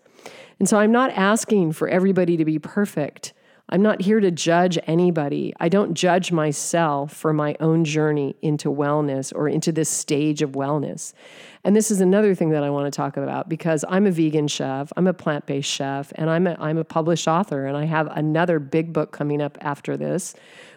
And 0.58 0.68
so 0.68 0.80
I'm 0.80 0.92
not 0.92 1.12
asking 1.12 1.74
for 1.74 1.88
everybody 1.88 2.36
to 2.36 2.46
be 2.46 2.58
perfect. 2.58 3.32
I'm 3.70 3.84
not 3.84 4.02
here 4.02 4.20
to 4.20 4.32
judge 4.32 4.80
anybody. 4.88 5.54
I 5.60 5.70
don't 5.70 5.94
judge 5.94 6.32
myself 6.32 7.14
for 7.14 7.32
my 7.32 7.56
own 7.60 7.86
journey 7.86 8.36
into 8.42 8.70
wellness 8.70 9.32
or 9.36 9.48
into 9.50 9.72
this 9.72 9.90
stage 9.90 10.42
of 10.42 10.54
wellness. 10.54 11.14
And 11.68 11.76
this 11.76 11.92
is 11.92 12.00
another 12.00 12.34
thing 12.34 12.52
that 12.52 12.64
I 12.64 12.70
want 12.70 12.86
to 12.86 12.96
talk 12.96 13.18
about 13.18 13.50
because 13.50 13.84
I'm 13.90 14.08
a 14.08 14.12
vegan 14.12 14.48
chef, 14.48 14.94
I'm 14.96 15.06
a 15.06 15.14
plant 15.14 15.46
based 15.46 15.70
chef, 15.70 16.14
and 16.16 16.30
I'm 16.30 16.48
a, 16.48 16.56
I'm 16.62 16.78
a 16.78 16.86
published 16.86 17.28
author. 17.28 17.66
And 17.66 17.76
I 17.76 17.84
have 17.84 18.08
another 18.16 18.58
big 18.58 18.94
book 18.94 19.12
coming 19.12 19.42
up 19.42 19.58
after 19.60 19.98
this, 19.98 20.34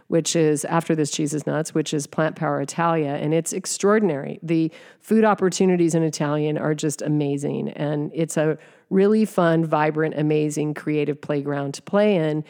which 0.09 0.35
is 0.35 0.65
After 0.65 0.97
This 0.97 1.13
Cheese 1.13 1.33
is 1.33 1.47
Nuts, 1.47 1.73
which 1.73 1.95
is 1.95 2.09
Plant 2.09 2.35
Power 2.35 2.61
Italia. 2.61 3.11
And 3.11 3.33
it's 3.33 3.53
extraordinary. 3.53 4.41
The 4.43 4.73
food 4.99 5.23
opportunities 5.23 5.95
in 5.95 6.03
Italian 6.03 6.59
are 6.59 6.75
just 6.75 7.03
amazing. 7.03 7.69
And 7.69 8.11
it's 8.13 8.37
a 8.37 8.59
really 8.89 9.25
fun, 9.25 9.65
vibrant, 9.65 10.17
amazing, 10.19 10.75
creative 10.75 11.21
playground 11.21 11.75
to 11.75 11.83
play 11.83 12.17
in. 12.17 12.43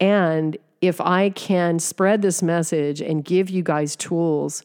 And 0.00 0.58
if 0.82 1.00
I 1.00 1.30
can 1.30 1.78
spread 1.78 2.20
this 2.20 2.42
message 2.42 3.00
and 3.00 3.24
give 3.24 3.48
you 3.48 3.62
guys 3.62 3.96
tools 3.96 4.64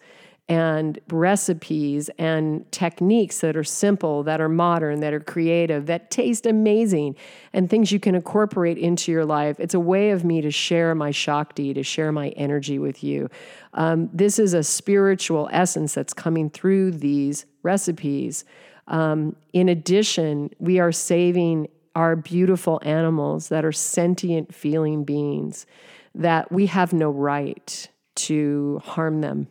and 0.51 0.99
recipes 1.09 2.09
and 2.17 2.69
techniques 2.73 3.39
that 3.39 3.55
are 3.55 3.63
simple, 3.63 4.21
that 4.21 4.41
are 4.41 4.49
modern, 4.49 4.99
that 4.99 5.13
are 5.13 5.21
creative, 5.21 5.85
that 5.85 6.11
taste 6.11 6.45
amazing, 6.45 7.15
and 7.53 7.69
things 7.69 7.89
you 7.93 8.01
can 8.01 8.15
incorporate 8.15 8.77
into 8.77 9.13
your 9.13 9.23
life. 9.23 9.61
It's 9.61 9.73
a 9.73 9.79
way 9.79 10.09
of 10.09 10.25
me 10.25 10.41
to 10.41 10.51
share 10.51 10.93
my 10.93 11.09
Shakti, 11.11 11.73
to 11.73 11.83
share 11.83 12.11
my 12.11 12.31
energy 12.31 12.79
with 12.79 13.01
you. 13.01 13.29
Um, 13.75 14.09
this 14.11 14.39
is 14.39 14.53
a 14.53 14.61
spiritual 14.61 15.47
essence 15.53 15.93
that's 15.93 16.13
coming 16.13 16.49
through 16.49 16.91
these 16.91 17.45
recipes. 17.63 18.43
Um, 18.89 19.37
in 19.53 19.69
addition, 19.69 20.49
we 20.59 20.79
are 20.79 20.91
saving 20.91 21.69
our 21.95 22.17
beautiful 22.17 22.81
animals 22.83 23.47
that 23.47 23.63
are 23.63 23.71
sentient 23.71 24.53
feeling 24.53 25.05
beings 25.05 25.65
that 26.13 26.51
we 26.51 26.65
have 26.65 26.91
no 26.91 27.09
right 27.09 27.87
to 28.15 28.81
harm 28.83 29.21
them. 29.21 29.47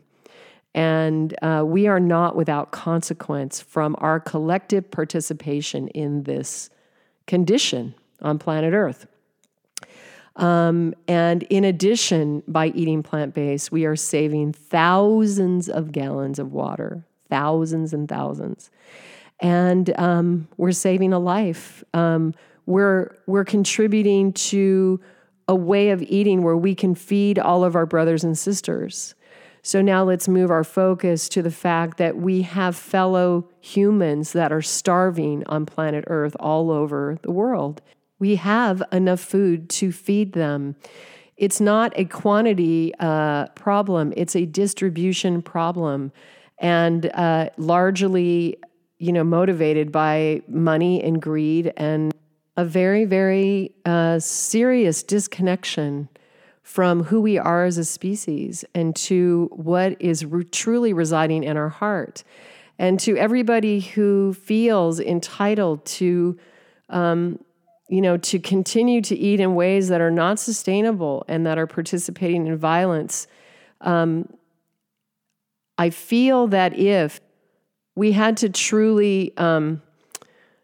And 0.75 1.35
uh, 1.43 1.65
we 1.67 1.89
are 1.89 2.01
not 2.01 2.37
without 2.37 2.71
consequence 2.71 3.61
from 3.61 3.97
our 3.99 4.21
collective 4.21 4.91
participation 4.91 5.89
in 5.89 6.23
this 6.23 6.71
condition 7.27 7.95
on 8.23 8.39
planet 8.39 8.73
Earth. 8.73 9.07
Um, 10.37 10.95
and 11.09 11.43
in 11.45 11.65
addition, 11.65 12.43
by 12.47 12.69
eating 12.69 13.03
plant 13.03 13.35
based, 13.35 13.73
we 13.73 13.85
are 13.85 13.97
saving 13.97 14.53
thousands 14.53 15.69
of 15.69 15.93
gallons 15.93 16.39
of 16.39 16.53
water, 16.53 17.05
thousands 17.29 17.93
and 17.93 18.09
thousands. 18.09 18.71
And 19.41 19.99
um, 19.99 20.49
we're 20.57 20.73
saving 20.73 21.13
a 21.13 21.19
life. 21.19 21.83
Um, 21.95 22.35
we're, 22.67 23.17
we're 23.27 23.45
contributing 23.45 24.33
to 24.35 25.01
a 25.49 25.55
way 25.55 25.91
of 25.91 26.01
eating 26.03 26.43
where 26.43 26.57
we 26.57 26.75
can 26.75 26.95
feed 26.95 27.39
all 27.39 27.65
of 27.65 27.75
our 27.75 27.87
brothers 27.87 28.23
and 28.23 28.39
sisters. 28.39 29.15
So 29.63 29.83
now 29.83 30.05
let's 30.05 30.29
move 30.29 30.51
our 30.51 30.65
focus 30.65 31.29
to 31.31 31.43
the 31.43 31.51
fact 31.51 31.99
that 31.99 32.17
we 32.17 32.43
have 32.43 32.77
fellow 32.77 33.49
humans 33.61 34.33
that 34.33 34.53
are 34.53 34.63
starving 34.63 35.45
on 35.47 35.67
planet 35.67 36.05
Earth 36.07 36.35
all 36.41 36.71
over 36.71 37.19
the 37.23 37.31
world. 37.31 37.83
We 38.19 38.37
have 38.37 38.83
enough 38.93 39.21
food 39.21 39.69
to 39.71 39.93
feed 39.93 40.33
them. 40.33 40.77
It's 41.37 41.61
not 41.61 41.93
a 41.97 42.05
quantity 42.05 42.93
uh, 43.01 43.47
problem, 43.49 44.13
it's 44.17 44.37
a 44.37 44.45
distribution 44.45 45.41
problem. 45.43 46.13
And 46.59 47.11
uh, 47.15 47.49
largely, 47.57 48.59
you 48.99 49.13
know, 49.13 49.25
motivated 49.25 49.91
by 49.91 50.43
money 50.49 51.03
and 51.03 51.21
greed 51.21 51.73
and 51.79 52.13
a 52.59 52.65
very, 52.67 53.07
very 53.07 53.73
uh, 53.87 54.19
serious 54.19 55.03
disconnection 55.03 56.11
from 56.71 57.03
who 57.03 57.21
we 57.21 57.37
are 57.37 57.65
as 57.65 57.79
a 57.79 57.85
species 57.85 58.65
and 58.77 58.95
to 58.95 59.51
what 59.53 60.01
is 60.01 60.25
re- 60.25 60.45
truly 60.45 60.93
residing 60.93 61.43
in 61.43 61.57
our 61.57 61.69
heart. 61.69 62.23
And 62.79 63.01
to 63.01 63.17
everybody 63.17 63.81
who 63.81 64.35
feels 64.35 65.01
entitled 65.01 65.85
to, 65.87 66.39
um, 66.89 67.41
you 67.89 68.01
know, 68.01 68.19
to 68.19 68.39
continue 68.39 69.03
to 69.03 69.17
eat 69.17 69.41
in 69.41 69.57
ways 69.57 69.89
that 69.89 70.01
are 70.01 70.13
not 70.13 70.39
sustainable 70.39 71.25
and 71.27 71.45
that 71.45 71.59
are 71.59 71.67
participating 71.67 72.47
in 72.47 72.57
violence, 72.57 73.27
um, 73.81 74.33
I 75.77 75.91
feel 75.91 76.47
that 76.47 76.79
if 76.79 77.21
we 77.97 78.13
had 78.13 78.37
to 78.39 78.49
truly 78.49 79.37
um, 79.37 79.83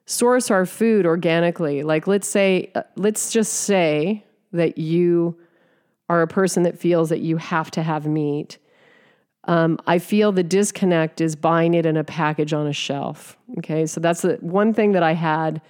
source 0.05 0.53
our 0.53 0.67
food 0.67 1.05
organically, 1.05 1.83
like 1.83 2.07
let's 2.07 2.29
say, 2.29 2.71
uh, 2.77 2.85
let's 2.95 3.33
just 3.33 3.53
say 3.53 4.23
that 4.53 4.79
you 4.79 5.37
are 6.09 6.23
a 6.23 6.29
person 6.29 6.63
that 6.65 6.79
feels 6.79 7.09
that 7.09 7.21
you 7.21 7.37
have 7.37 7.71
to 7.73 7.83
have 7.83 8.07
meat, 8.07 8.59
um, 9.45 9.79
I 9.87 9.99
feel 9.99 10.33
the 10.33 10.43
disconnect 10.43 11.21
is 11.21 11.37
buying 11.37 11.75
it 11.75 11.87
in 11.87 11.97
a 11.97 12.05
package 12.05 12.53
on 12.53 12.67
a 12.67 12.73
shelf. 12.73 13.37
Okay, 13.59 13.87
so 13.87 14.01
that's 14.01 14.23
the 14.23 14.39
one 14.41 14.75
thing 14.75 14.93
that 14.93 15.03
I 15.03 15.13
had 15.13 15.61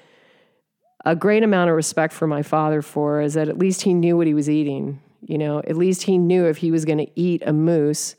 a 1.05 1.15
great 1.15 1.43
amount 1.43 1.71
of 1.71 1.77
respect 1.77 2.13
for 2.13 2.27
my 2.27 2.43
father 2.43 2.83
for 2.83 3.21
is 3.21 3.35
that 3.35 3.49
at 3.49 3.59
least 3.59 3.83
he 3.83 3.95
knew 3.95 4.17
what 4.17 4.27
he 4.27 4.35
was 4.35 4.51
eating. 4.51 5.01
You 5.23 5.39
know, 5.39 5.59
at 5.61 5.77
least 5.77 6.03
he 6.03 6.19
knew 6.19 6.47
if 6.47 6.59
he 6.59 6.71
was 6.71 6.85
going 6.85 6.99
to 6.99 7.11
eat 7.15 7.43
a 7.47 7.53
moose, 7.53 8.17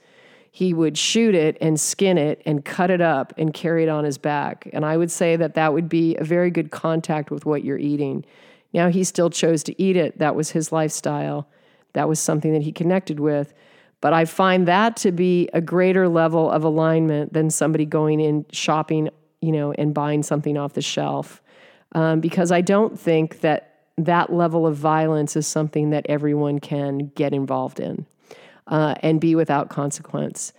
he 0.52 0.74
would 0.74 0.98
shoot 0.98 1.36
it 1.36 1.58
and 1.62 1.80
skin 1.80 2.18
it 2.18 2.42
and 2.46 2.64
cut 2.64 2.90
it 2.90 3.02
up 3.02 3.34
and 3.38 3.54
carry 3.54 3.84
it 3.84 3.90
on 3.90 4.04
his 4.04 4.18
back. 4.18 4.70
And 4.74 4.86
I 4.86 4.98
would 4.98 5.12
say 5.12 5.36
that 5.36 5.54
that 5.56 5.74
would 5.74 5.90
be 5.90 6.16
a 6.16 6.24
very 6.24 6.50
good 6.50 6.72
contact 6.72 7.30
with 7.30 7.46
what 7.46 7.64
you're 7.64 7.78
eating. 7.78 8.26
Now, 8.74 8.90
he 8.90 9.04
still 9.04 9.30
chose 9.30 9.64
to 9.64 9.82
eat 9.82 9.96
it, 9.96 10.18
that 10.20 10.36
was 10.36 10.52
his 10.52 10.72
lifestyle. 10.72 11.48
That 11.98 12.08
was 12.08 12.20
something 12.20 12.54
that 12.54 12.62
he 12.62 12.72
connected 12.72 13.20
with. 13.20 13.56
But 14.02 14.14
I 14.14 14.26
find 14.26 14.68
that 14.68 14.96
to 14.98 15.12
be 15.12 15.50
a 15.52 15.62
greater 15.62 16.08
level 16.08 16.52
of 16.52 16.64
alignment 16.64 17.34
than 17.34 17.50
somebody 17.50 17.86
going 17.86 18.20
in 18.20 18.46
shopping, 18.52 19.10
you 19.42 19.52
know, 19.52 19.72
and 19.72 19.96
buying 19.96 20.22
something 20.22 20.60
off 20.60 20.74
the 20.74 20.84
shelf. 20.84 21.42
Um, 21.94 22.20
because 22.20 22.52
I 22.52 22.62
don't 22.62 23.00
think 23.00 23.42
that 23.42 23.80
that 23.98 24.32
level 24.32 24.68
of 24.68 24.76
violence 24.76 25.36
is 25.36 25.48
something 25.48 25.90
that 25.90 26.06
everyone 26.08 26.60
can 26.60 27.12
get 27.16 27.34
involved 27.34 27.80
in 27.80 28.06
uh, 28.68 28.94
and 29.02 29.20
be 29.20 29.34
without 29.34 29.70
consequence. 29.70 30.54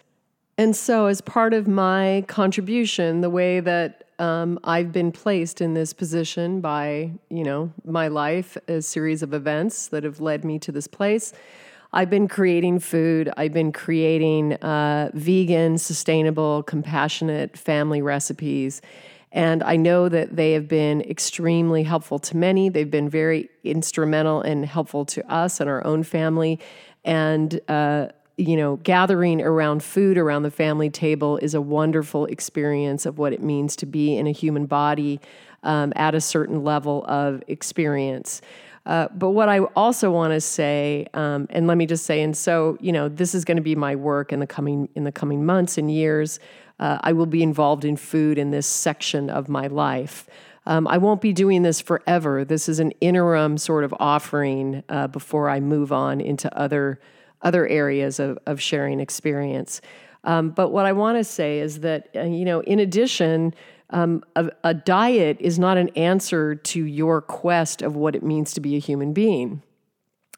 And 0.57 0.75
so, 0.75 1.07
as 1.07 1.21
part 1.21 1.55
of 1.55 1.69
my 1.69 2.25
contribution, 2.27 3.21
the 3.21 3.31
way 3.31 3.61
that 3.61 4.08
um, 4.19 4.59
I've 4.65 4.93
been 4.93 5.13
placed 5.13 5.61
in 5.61 5.75
this 5.75 5.93
position 5.93 6.61
by, 6.61 7.13
you 7.31 7.45
know, 7.45 7.73
my 7.85 8.09
life, 8.09 8.57
a 8.67 8.83
series 8.83 9.23
of 9.23 9.33
events 9.33 9.89
that 9.89 10.05
have 10.05 10.21
led 10.21 10.45
me 10.45 10.59
to 10.61 10.73
this 10.73 10.87
place. 10.87 11.33
I've 11.93 12.11
been 12.11 12.29
creating 12.29 12.81
food. 12.81 13.33
I've 13.37 13.53
been 13.55 13.73
creating 13.73 14.55
uh, 14.55 15.11
vegan, 15.15 15.79
sustainable, 15.79 16.63
compassionate 16.65 17.57
family 17.57 18.03
recipes. 18.03 18.83
And 19.33 19.63
I 19.63 19.77
know 19.77 20.09
that 20.09 20.37
they 20.37 20.53
have 20.53 20.69
been 20.69 21.01
extremely 21.03 21.83
helpful 21.83 22.19
to 22.21 22.37
many. 22.37 22.69
They've 22.69 22.91
been 22.91 23.09
very 23.09 23.49
instrumental 23.63 24.41
and 24.41 24.65
helpful 24.65 25.05
to 25.07 25.33
us 25.33 25.61
and 25.61 25.69
our 25.69 25.85
own 25.87 26.03
family. 26.03 26.59
And 27.05 27.61
uh, 27.69 28.09
you 28.39 28.57
know, 28.57 28.77
gathering 28.77 29.43
around 29.43 29.83
food 29.83 30.17
around 30.17 30.45
the 30.45 30.51
family 30.51 30.89
table 30.89 31.37
is 31.39 31.55
a 31.55 31.61
wonderful 31.61 32.25
experience 32.27 33.05
of 33.05 33.19
what 33.19 33.33
it 33.33 33.43
means 33.43 33.75
to 33.77 33.87
be 33.87 34.17
in 34.17 34.27
a 34.27 34.33
human 34.33 34.67
body 34.67 35.21
um, 35.65 35.93
at 35.97 36.15
a 36.15 36.21
certain 36.21 36.63
level 36.63 37.05
of 37.07 37.43
experience. 37.49 38.41
Uh, 38.87 39.09
but 39.15 39.31
what 39.31 39.49
I 39.49 39.59
also 39.59 40.11
want 40.11 40.33
to 40.33 40.41
say, 40.41 41.07
um, 41.13 41.47
and 41.51 41.67
let 41.67 41.77
me 41.77 41.85
just 41.85 42.07
say, 42.07 42.23
and 42.23 42.35
so 42.35 42.79
you 42.81 42.93
know, 42.93 43.09
this 43.09 43.35
is 43.35 43.45
going 43.45 43.57
to 43.57 43.63
be 43.63 43.75
my 43.75 43.97
work 43.97 44.33
in 44.33 44.39
the 44.39 44.47
coming 44.47 44.89
in 44.95 45.05
the 45.05 45.13
coming 45.13 45.45
months 45.45 45.77
and 45.77 45.91
years. 45.91 46.39
Uh, 46.79 46.99
I 47.01 47.13
will 47.13 47.27
be 47.27 47.43
involved 47.43 47.85
in 47.85 47.97
food 47.97 48.39
in 48.39 48.53
this 48.53 48.67
section 48.67 49.29
of 49.29 49.49
my 49.49 49.67
life. 49.67 50.29
Um, 50.65 50.87
I 50.87 50.99
won't 50.99 51.21
be 51.21 51.33
doing 51.33 51.63
this 51.63 51.81
forever. 51.81 52.45
This 52.45 52.69
is 52.69 52.79
an 52.79 52.93
interim 53.01 53.59
sort 53.59 53.85
of 53.85 53.95
offering 53.99 54.85
uh, 54.89 55.09
before 55.09 55.51
I 55.51 55.61
move 55.61 55.93
on 55.93 56.21
into 56.21 56.57
other 56.57 57.01
other 57.43 57.67
areas 57.67 58.19
of, 58.19 58.39
of 58.47 58.61
sharing 58.61 59.01
experience. 59.01 59.81
Um, 60.25 60.51
but 60.51 60.71
what 60.71 60.87
I 60.87 60.93
want 60.93 61.19
to 61.19 61.25
say 61.25 61.61
is 61.61 61.81
that, 61.81 62.09
uh, 62.15 62.23
you 62.23 62.45
know, 62.45 62.61
in 62.61 62.81
addition, 62.81 63.55
um, 63.91 64.23
a, 64.37 64.51
a 64.65 64.75
diet 64.75 65.39
is 65.41 65.59
not 65.59 65.79
an 65.79 65.89
answer 65.91 66.55
to 66.55 66.85
your 66.85 67.23
quest 67.23 67.83
of 67.83 67.97
what 67.97 68.15
it 68.15 68.23
means 68.23 68.53
to 68.55 68.61
be 68.61 68.77
a 68.77 68.81
human 68.81 69.13
being. 69.13 69.63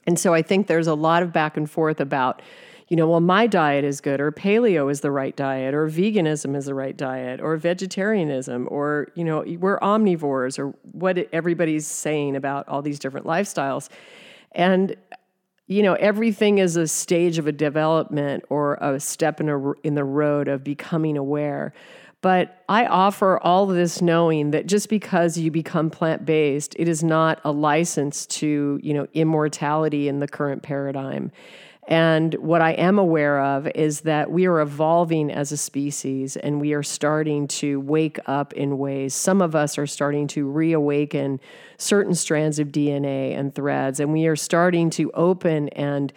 And 0.06 0.18
so 0.18 0.34
I 0.34 0.42
think 0.42 0.66
there's 0.66 0.86
a 0.86 0.94
lot 0.94 1.22
of 1.22 1.32
back 1.32 1.56
and 1.56 1.68
forth 1.68 2.00
about, 2.00 2.42
you 2.88 2.96
know, 2.96 3.08
well, 3.08 3.20
my 3.20 3.46
diet 3.46 3.84
is 3.84 4.00
good, 4.00 4.20
or 4.20 4.32
paleo 4.32 4.90
is 4.90 5.00
the 5.00 5.10
right 5.10 5.36
diet, 5.36 5.74
or 5.74 5.88
veganism 5.88 6.56
is 6.56 6.66
the 6.66 6.74
right 6.74 6.96
diet, 6.96 7.40
or 7.40 7.56
vegetarianism, 7.56 8.66
or, 8.70 9.08
you 9.14 9.24
know, 9.24 9.44
we're 9.58 9.78
omnivores, 9.80 10.58
or 10.58 10.74
what 10.92 11.18
everybody's 11.32 11.86
saying 11.86 12.36
about 12.36 12.68
all 12.68 12.82
these 12.82 12.98
different 12.98 13.26
lifestyles. 13.26 13.88
And 14.52 14.96
you 15.70 15.84
know 15.84 15.94
everything 15.94 16.58
is 16.58 16.76
a 16.76 16.88
stage 16.88 17.38
of 17.38 17.46
a 17.46 17.52
development 17.52 18.44
or 18.50 18.74
a 18.80 18.98
step 18.98 19.40
in 19.40 19.48
a 19.48 19.72
in 19.84 19.94
the 19.94 20.04
road 20.04 20.48
of 20.48 20.64
becoming 20.64 21.16
aware. 21.16 21.72
But 22.22 22.62
i 22.68 22.84
offer 22.84 23.38
all 23.38 23.70
of 23.70 23.76
this 23.76 24.02
knowing 24.02 24.50
that 24.50 24.66
just 24.66 24.88
because 24.90 25.38
you 25.38 25.50
become 25.50 25.88
plant-based 25.88 26.74
it 26.78 26.88
is 26.88 27.02
not 27.02 27.40
a 27.44 27.52
license 27.52 28.26
to 28.26 28.78
you 28.82 28.92
know 28.92 29.06
immortality 29.14 30.08
in 30.08 30.18
the 30.18 30.28
current 30.28 30.62
paradigm 30.62 31.30
and 31.90 32.34
what 32.34 32.62
I 32.62 32.70
am 32.74 33.00
aware 33.00 33.42
of 33.42 33.66
is 33.74 34.02
that 34.02 34.30
we 34.30 34.46
are 34.46 34.60
evolving 34.60 35.28
as 35.32 35.50
a 35.50 35.56
species 35.56 36.36
and 36.36 36.60
we 36.60 36.72
are 36.72 36.84
starting 36.84 37.48
to 37.48 37.80
wake 37.80 38.20
up 38.26 38.52
in 38.52 38.78
ways. 38.78 39.12
Some 39.12 39.42
of 39.42 39.56
us 39.56 39.76
are 39.76 39.88
starting 39.88 40.28
to 40.28 40.48
reawaken 40.48 41.40
certain 41.78 42.14
strands 42.14 42.60
of 42.60 42.68
DNA 42.68 43.36
and 43.36 43.52
threads, 43.52 43.98
and 43.98 44.12
we 44.12 44.28
are 44.28 44.36
starting 44.36 44.88
to 44.90 45.10
open 45.12 45.68
and 45.70 46.12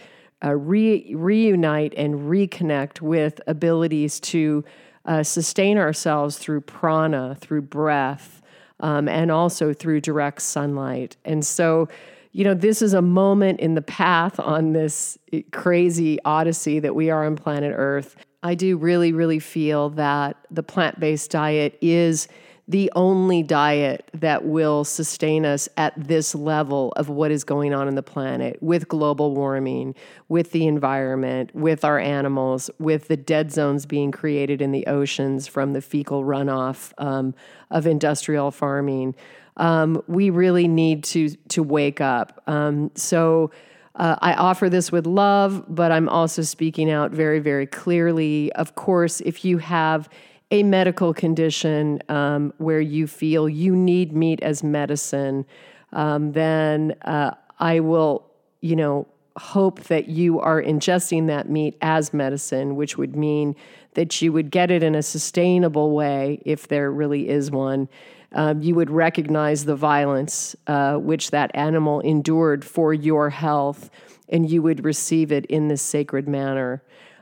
uh, 0.45 0.53
re- 0.53 1.11
reunite 1.15 1.95
and 1.95 2.29
reconnect 2.29 3.01
with 3.01 3.41
abilities 3.47 4.19
to 4.19 4.63
uh, 5.05 5.23
sustain 5.23 5.79
ourselves 5.79 6.37
through 6.37 6.61
prana, 6.61 7.35
through 7.41 7.63
breath, 7.63 8.43
um, 8.79 9.07
and 9.07 9.31
also 9.31 9.73
through 9.73 10.01
direct 10.01 10.43
sunlight. 10.43 11.17
And 11.25 11.43
so, 11.43 11.87
you 12.33 12.43
know, 12.43 12.55
this 12.55 12.81
is 12.81 12.93
a 12.93 13.01
moment 13.01 13.59
in 13.59 13.75
the 13.75 13.81
path 13.81 14.39
on 14.39 14.73
this 14.73 15.17
crazy 15.51 16.17
odyssey 16.25 16.79
that 16.79 16.95
we 16.95 17.11
are 17.11 17.25
on 17.25 17.35
planet 17.35 17.73
Earth. 17.75 18.15
I 18.41 18.55
do 18.55 18.75
really, 18.75 19.13
really 19.13 19.39
feel 19.39 19.91
that 19.91 20.35
the 20.51 20.63
plant 20.63 20.99
based 20.99 21.31
diet 21.31 21.77
is 21.79 22.27
the 22.67 22.91
only 22.95 23.43
diet 23.43 24.09
that 24.13 24.45
will 24.45 24.83
sustain 24.83 25.45
us 25.45 25.67
at 25.75 25.93
this 25.97 26.33
level 26.33 26.93
of 26.95 27.09
what 27.09 27.29
is 27.29 27.43
going 27.43 27.73
on 27.73 27.87
in 27.87 27.95
the 27.95 28.03
planet 28.03 28.57
with 28.61 28.87
global 28.87 29.35
warming, 29.35 29.93
with 30.29 30.51
the 30.51 30.65
environment, 30.65 31.53
with 31.53 31.83
our 31.83 31.99
animals, 31.99 32.69
with 32.79 33.09
the 33.09 33.17
dead 33.17 33.51
zones 33.51 33.85
being 33.85 34.11
created 34.11 34.61
in 34.61 34.71
the 34.71 34.87
oceans 34.87 35.45
from 35.47 35.73
the 35.73 35.81
fecal 35.81 36.23
runoff 36.23 36.93
um, 36.97 37.35
of 37.69 37.85
industrial 37.85 38.49
farming. 38.49 39.13
Um, 39.57 40.01
we 40.07 40.29
really 40.29 40.67
need 40.67 41.03
to 41.05 41.29
to 41.49 41.63
wake 41.63 42.01
up. 42.01 42.41
Um, 42.47 42.91
so. 42.95 43.51
Uh, 43.95 44.15
I 44.23 44.33
offer 44.33 44.71
this 44.71 44.91
with 44.91 45.05
love, 45.05 45.65
but 45.67 45.91
I'm 45.91 46.09
also 46.09 46.41
speaking 46.41 46.89
out 46.89 47.11
very, 47.11 47.37
very 47.37 47.67
clearly. 47.67 48.51
Of 48.53 48.73
course, 48.73 49.21
if 49.21 49.45
you 49.45 49.59
have 49.59 50.09
a 50.49 50.63
medical 50.63 51.13
condition 51.13 51.99
um, 52.09 52.53
where 52.57 52.81
you 52.81 53.05
feel 53.05 53.47
you 53.47 53.75
need 53.75 54.11
meat 54.11 54.41
as 54.41 54.63
medicine, 54.63 55.45
um, 55.91 56.31
then 56.31 56.95
uh, 57.03 57.35
I 57.59 57.81
will, 57.81 58.25
you 58.61 58.75
know, 58.75 59.07
hope 59.37 59.81
that 59.83 60.09
you 60.09 60.39
are 60.39 60.61
ingesting 60.61 61.27
that 61.27 61.47
meat 61.47 61.77
as 61.81 62.13
medicine, 62.13 62.75
which 62.75 62.97
would 62.97 63.15
mean 63.15 63.55
that 63.93 64.23
you 64.23 64.33
would 64.33 64.49
get 64.49 64.71
it 64.71 64.81
in 64.81 64.95
a 64.95 65.03
sustainable 65.03 65.91
way, 65.91 66.41
if 66.45 66.67
there 66.67 66.91
really 66.91 67.29
is 67.29 67.51
one. 67.51 67.87
Um, 68.33 68.61
you 68.61 68.75
would 68.75 68.89
recognize 68.89 69.65
the 69.65 69.75
violence 69.75 70.55
uh, 70.67 70.95
which 70.95 71.31
that 71.31 71.51
animal 71.53 71.99
endured 71.99 72.65
for 72.65 72.93
your 72.93 73.29
health, 73.29 73.89
and 74.29 74.49
you 74.49 74.61
would 74.61 74.83
receive 74.83 75.31
it 75.31 75.45
in 75.47 75.67
this 75.67 75.81
sacred 75.81 76.27
manner. 76.27 76.81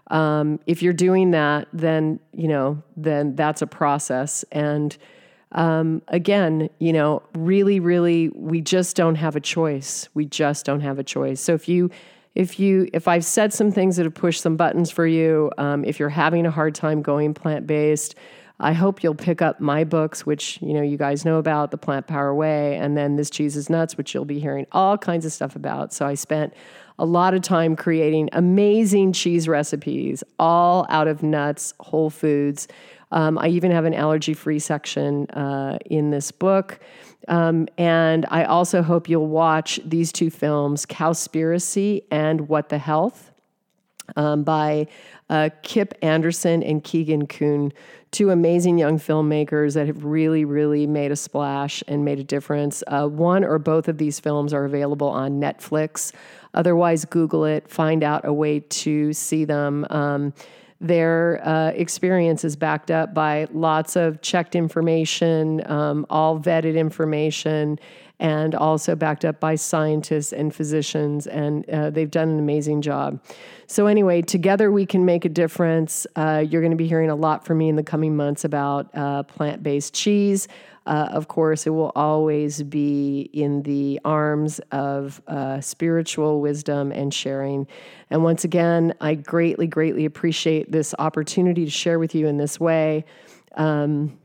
Um, 0.09 0.59
if 0.67 0.81
you're 0.81 0.93
doing 0.93 1.31
that, 1.31 1.67
then 1.73 2.19
you 2.33 2.47
know, 2.47 2.81
then 2.95 3.35
that's 3.35 3.61
a 3.61 3.67
process. 3.67 4.43
And 4.51 4.97
um, 5.53 6.01
again, 6.07 6.69
you 6.79 6.93
know, 6.93 7.23
really, 7.35 7.79
really, 7.79 8.29
we 8.29 8.61
just 8.61 8.95
don't 8.95 9.15
have 9.15 9.35
a 9.35 9.39
choice. 9.41 10.07
We 10.13 10.25
just 10.25 10.65
don't 10.65 10.81
have 10.81 10.99
a 10.99 11.03
choice. 11.03 11.41
So 11.41 11.53
if 11.53 11.67
you, 11.67 11.89
if 12.35 12.59
you, 12.59 12.89
if 12.93 13.07
I've 13.07 13.25
said 13.25 13.51
some 13.51 13.71
things 13.71 13.97
that 13.97 14.05
have 14.05 14.13
pushed 14.13 14.41
some 14.41 14.55
buttons 14.55 14.91
for 14.91 15.05
you, 15.05 15.51
um, 15.57 15.83
if 15.83 15.99
you're 15.99 16.09
having 16.09 16.45
a 16.45 16.51
hard 16.51 16.73
time 16.75 17.01
going 17.01 17.33
plant 17.33 17.67
based, 17.67 18.15
I 18.61 18.73
hope 18.73 19.03
you'll 19.03 19.15
pick 19.15 19.41
up 19.41 19.59
my 19.59 19.83
books, 19.83 20.25
which 20.25 20.61
you 20.61 20.73
know 20.73 20.81
you 20.81 20.97
guys 20.97 21.25
know 21.25 21.37
about, 21.37 21.71
the 21.71 21.77
Plant 21.77 22.07
Power 22.07 22.33
Way, 22.33 22.77
and 22.77 22.95
then 22.95 23.15
this 23.15 23.29
cheese 23.29 23.55
is 23.55 23.69
nuts, 23.69 23.97
which 23.97 24.13
you'll 24.13 24.25
be 24.25 24.39
hearing 24.39 24.67
all 24.71 24.97
kinds 24.97 25.25
of 25.25 25.33
stuff 25.33 25.55
about. 25.55 25.93
So 25.93 26.05
I 26.05 26.13
spent 26.13 26.53
a 26.99 27.05
lot 27.05 27.33
of 27.33 27.41
time 27.41 27.75
creating 27.75 28.29
amazing 28.33 29.13
cheese 29.13 29.47
recipes, 29.47 30.23
all 30.37 30.85
out 30.89 31.07
of 31.07 31.23
nuts, 31.23 31.73
whole 31.79 32.11
foods. 32.11 32.67
Um, 33.11 33.37
I 33.39 33.47
even 33.47 33.71
have 33.71 33.85
an 33.85 33.93
allergy 33.93 34.33
free 34.33 34.59
section 34.59 35.29
uh, 35.31 35.79
in 35.85 36.11
this 36.11 36.31
book. 36.31 36.79
Um, 37.27 37.67
and 37.77 38.25
I 38.29 38.45
also 38.45 38.81
hope 38.81 39.09
you'll 39.09 39.27
watch 39.27 39.79
these 39.83 40.11
two 40.11 40.29
films, 40.29 40.85
Cowspiracy 40.85 42.03
and 42.09 42.47
What 42.47 42.69
the 42.69 42.77
Health, 42.77 43.31
um, 44.15 44.43
by 44.43 44.87
uh, 45.29 45.49
Kip 45.63 45.93
Andersen 46.01 46.63
and 46.63 46.83
Keegan 46.83 47.27
Kuhn, 47.27 47.71
two 48.11 48.29
amazing 48.29 48.77
young 48.77 48.99
filmmakers 48.99 49.73
that 49.73 49.87
have 49.87 50.03
really, 50.03 50.43
really 50.43 50.85
made 50.85 51.11
a 51.11 51.15
splash 51.15 51.81
and 51.87 52.03
made 52.03 52.19
a 52.19 52.23
difference. 52.23 52.83
Uh, 52.87 53.07
one 53.07 53.43
or 53.43 53.57
both 53.57 53.87
of 53.87 53.97
these 53.97 54.19
films 54.19 54.53
are 54.53 54.65
available 54.65 55.07
on 55.07 55.39
Netflix. 55.39 56.11
Otherwise, 56.53 57.05
Google 57.05 57.45
it, 57.45 57.69
find 57.69 58.03
out 58.03 58.25
a 58.25 58.33
way 58.33 58.59
to 58.59 59.13
see 59.13 59.45
them. 59.45 59.85
Um, 59.89 60.33
their 60.81 61.39
uh, 61.47 61.69
experience 61.69 62.43
is 62.43 62.55
backed 62.55 62.89
up 62.89 63.13
by 63.13 63.47
lots 63.53 63.95
of 63.95 64.21
checked 64.21 64.55
information, 64.55 65.65
um, 65.71 66.05
all 66.09 66.39
vetted 66.39 66.75
information, 66.75 67.79
and 68.19 68.55
also 68.55 68.95
backed 68.95 69.23
up 69.23 69.39
by 69.39 69.55
scientists 69.55 70.33
and 70.33 70.53
physicians. 70.53 71.27
And 71.27 71.69
uh, 71.69 71.91
they've 71.91 72.09
done 72.09 72.29
an 72.29 72.39
amazing 72.39 72.81
job. 72.81 73.21
So, 73.71 73.87
anyway, 73.87 74.21
together 74.21 74.69
we 74.69 74.85
can 74.85 75.05
make 75.05 75.23
a 75.23 75.29
difference. 75.29 76.05
Uh, 76.17 76.43
you're 76.45 76.59
going 76.59 76.71
to 76.71 76.77
be 76.77 76.89
hearing 76.89 77.09
a 77.09 77.15
lot 77.15 77.45
from 77.45 77.59
me 77.59 77.69
in 77.69 77.77
the 77.77 77.83
coming 77.83 78.17
months 78.17 78.43
about 78.43 78.93
uh, 78.93 79.23
plant 79.23 79.63
based 79.63 79.93
cheese. 79.93 80.49
Uh, 80.85 81.07
of 81.09 81.29
course, 81.29 81.65
it 81.65 81.69
will 81.69 81.93
always 81.95 82.63
be 82.63 83.29
in 83.31 83.63
the 83.63 83.97
arms 84.03 84.59
of 84.73 85.21
uh, 85.25 85.61
spiritual 85.61 86.41
wisdom 86.41 86.91
and 86.91 87.13
sharing. 87.13 87.65
And 88.09 88.25
once 88.25 88.43
again, 88.43 88.93
I 88.99 89.15
greatly, 89.15 89.67
greatly 89.67 90.03
appreciate 90.03 90.69
this 90.69 90.93
opportunity 90.99 91.63
to 91.63 91.71
share 91.71 91.97
with 91.97 92.13
you 92.13 92.27
in 92.27 92.35
this 92.35 92.59
way. 92.59 93.05
Um, 93.55 94.19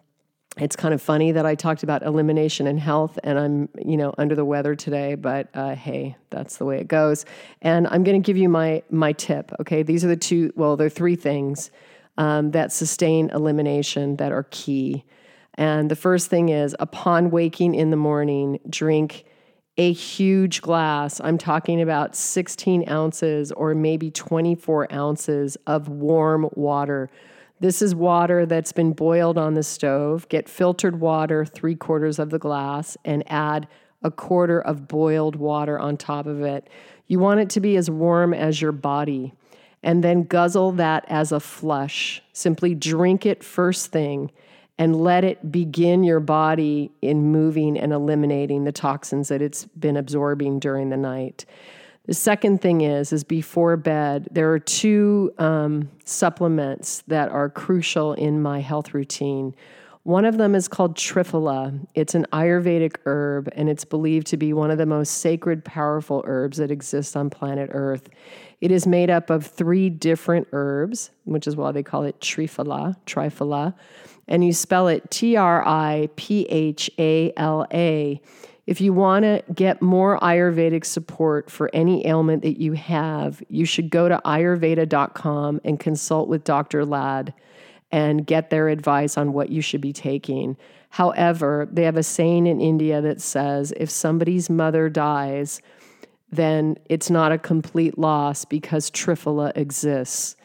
it's 0.59 0.76
kind 0.76 0.94
of 0.94 1.02
funny 1.02 1.32
that 1.32 1.44
I 1.44 1.54
talked 1.54 1.82
about 1.82 2.02
elimination 2.02 2.66
and 2.66 2.80
health, 2.80 3.18
and 3.22 3.38
I'm, 3.38 3.68
you 3.84 3.96
know, 3.96 4.14
under 4.16 4.34
the 4.34 4.44
weather 4.44 4.74
today. 4.74 5.14
But 5.14 5.48
uh, 5.52 5.74
hey, 5.74 6.16
that's 6.30 6.57
the 6.57 6.64
way 6.64 6.78
it 6.78 6.88
goes. 6.88 7.26
And 7.61 7.86
I'm 7.88 8.04
going 8.04 8.20
to 8.20 8.26
give 8.26 8.36
you 8.36 8.48
my 8.48 8.82
my 8.90 9.12
tip. 9.12 9.52
Okay, 9.61 9.82
these 9.82 10.04
are 10.04 10.09
the 10.09 10.16
two. 10.16 10.52
Well, 10.57 10.76
there 10.76 10.86
are 10.86 10.90
three 10.90 11.16
things 11.16 11.70
um, 12.16 12.52
that 12.52 12.72
sustain 12.72 13.30
elimination 13.30 14.16
that 14.16 14.32
are 14.32 14.46
key. 14.50 15.04
And 15.54 15.90
the 15.90 15.96
first 15.96 16.28
thing 16.28 16.48
is 16.50 16.76
upon 16.78 17.30
waking 17.30 17.74
in 17.74 17.90
the 17.90 17.96
morning, 17.96 18.59
drink 18.68 19.24
a 19.78 19.92
huge 19.92 20.62
glass. 20.62 21.20
I'm 21.22 21.38
talking 21.38 21.82
about 21.82 22.16
16 22.16 22.88
ounces 22.88 23.52
or 23.52 23.74
maybe 23.74 24.11
24 24.11 24.92
ounces 24.92 25.57
of 25.66 25.88
warm 25.88 26.48
water. 26.54 27.11
This 27.59 27.80
is 27.80 27.94
water 27.94 28.44
that's 28.44 28.72
been 28.72 28.92
boiled 28.92 29.38
on 29.38 29.54
the 29.54 29.62
stove. 29.62 30.28
Get 30.28 30.48
filtered 30.48 31.00
water, 31.00 31.44
three 31.44 31.74
quarters 31.74 32.18
of 32.18 32.30
the 32.30 32.38
glass, 32.38 32.96
and 33.04 33.22
add 33.26 33.66
a 34.02 34.11
quarter 34.11 34.61
of 34.61 34.86
boiled 34.88 35.36
water 35.36 35.78
on 35.78 35.96
top 35.96 36.26
of 36.26 36.42
it. 36.42 36.68
You 37.07 37.18
want 37.18 37.40
it 37.40 37.50
to 37.50 37.61
be 37.61 37.76
as 37.76 37.90
warm 37.90 38.34
as 38.34 38.61
your 38.61 38.72
body. 38.72 39.32
And 39.82 40.04
then 40.04 40.24
guzzle 40.24 40.72
that 40.72 41.04
as 41.09 41.32
a 41.32 41.40
flush. 41.40 42.22
Simply 42.32 42.74
drink 42.74 43.24
it 43.24 43.42
first 43.42 43.92
thing 43.92 44.30
and 44.78 44.96
let 44.96 45.24
it 45.24 45.50
begin 45.50 46.04
your 46.04 46.20
body 46.20 46.90
in 47.00 47.32
moving 47.32 47.78
and 47.78 47.92
eliminating 47.92 48.64
the 48.64 48.72
toxins 48.72 49.28
that 49.28 49.40
it's 49.40 49.64
been 49.64 49.96
absorbing 49.96 50.59
during 50.59 50.90
the 50.90 50.96
night. 50.96 51.46
The 52.07 52.14
second 52.14 52.61
thing 52.61 52.82
is, 52.82 53.12
is 53.12 53.24
before 53.24 53.76
bed, 53.76 54.28
there 54.30 54.52
are 54.52 54.61
two 54.61 55.32
um, 55.38 55.90
supplements 56.04 57.02
that 57.09 57.30
are 57.30 57.48
crucial 57.48 58.12
in 58.12 58.40
my 58.40 58.61
health 58.61 58.94
routine. 58.94 59.54
One 60.04 60.24
of 60.24 60.38
them 60.38 60.54
is 60.54 60.68
called 60.68 60.96
Triphala. 60.96 61.84
It's 61.96 62.14
an 62.14 62.24
Ayurvedic 62.32 62.98
herb, 63.07 63.48
and 63.57 63.68
it's 63.68 63.84
believed 63.84 64.28
to 64.28 64.36
be 64.36 64.52
one 64.52 64.70
of 64.70 64.78
the 64.78 64.86
most 64.86 65.18
sacred, 65.18 65.64
powerful 65.64 66.22
herbs 66.26 66.59
that 66.59 66.70
exist 66.70 67.16
on 67.16 67.28
planet 67.28 67.70
Earth. 67.72 68.09
It 68.61 68.70
is 68.70 68.86
made 68.86 69.11
up 69.11 69.28
of 69.28 69.44
three 69.44 69.90
different 69.90 70.46
herbs, 70.52 71.11
which 71.24 71.48
is 71.48 71.57
why 71.57 71.72
they 71.72 71.82
call 71.82 72.04
it 72.04 72.20
Triphala, 72.20 72.94
Triphala 73.04 73.74
and 74.28 74.44
you 74.44 74.52
spell 74.52 74.88
it 74.88 75.11
T 75.11 75.36
R 75.36 75.66
I 75.66 76.09
P 76.16 76.46
H 76.48 76.90
A 76.98 77.32
L 77.36 77.66
A. 77.72 78.20
If 78.67 78.81
you 78.81 78.93
want 78.93 79.23
to 79.23 79.43
get 79.55 79.81
more 79.81 80.19
Ayurvedic 80.19 80.85
support 80.85 81.51
for 81.51 81.71
any 81.73 82.05
ailment 82.07 82.43
that 82.43 82.61
you 82.61 82.73
have, 82.73 83.43
you 83.49 83.64
should 83.64 83.91
go 83.91 84.09
to 84.09 84.21
ayurveda.com 84.25 85.61
and 85.64 85.79
consult 85.79 86.29
with 86.29 86.43
Dr. 86.43 86.85
Lad 86.85 87.33
and 87.93 88.27
get 88.27 88.51
their 88.51 88.69
advice 88.69 89.17
on 89.17 89.33
what 89.33 89.51
you 89.51 89.61
should 89.61 89.81
be 89.81 89.93
taking. 89.93 90.57
However, 90.91 91.69
they 91.71 91.85
have 91.85 91.97
a 91.97 92.03
saying 92.03 92.47
in 92.47 92.61
India 92.61 93.01
that 93.01 93.21
says 93.21 93.73
if 93.77 93.89
somebody's 93.89 94.51
mother 94.51 94.89
dies, 94.89 95.62
then 96.31 96.77
it's 96.87 97.09
not 97.09 97.31
a 97.31 97.39
complete 97.39 97.97
loss 97.97 98.45
because 98.45 98.91
Triphala 98.91 99.57
exists. 99.57 100.37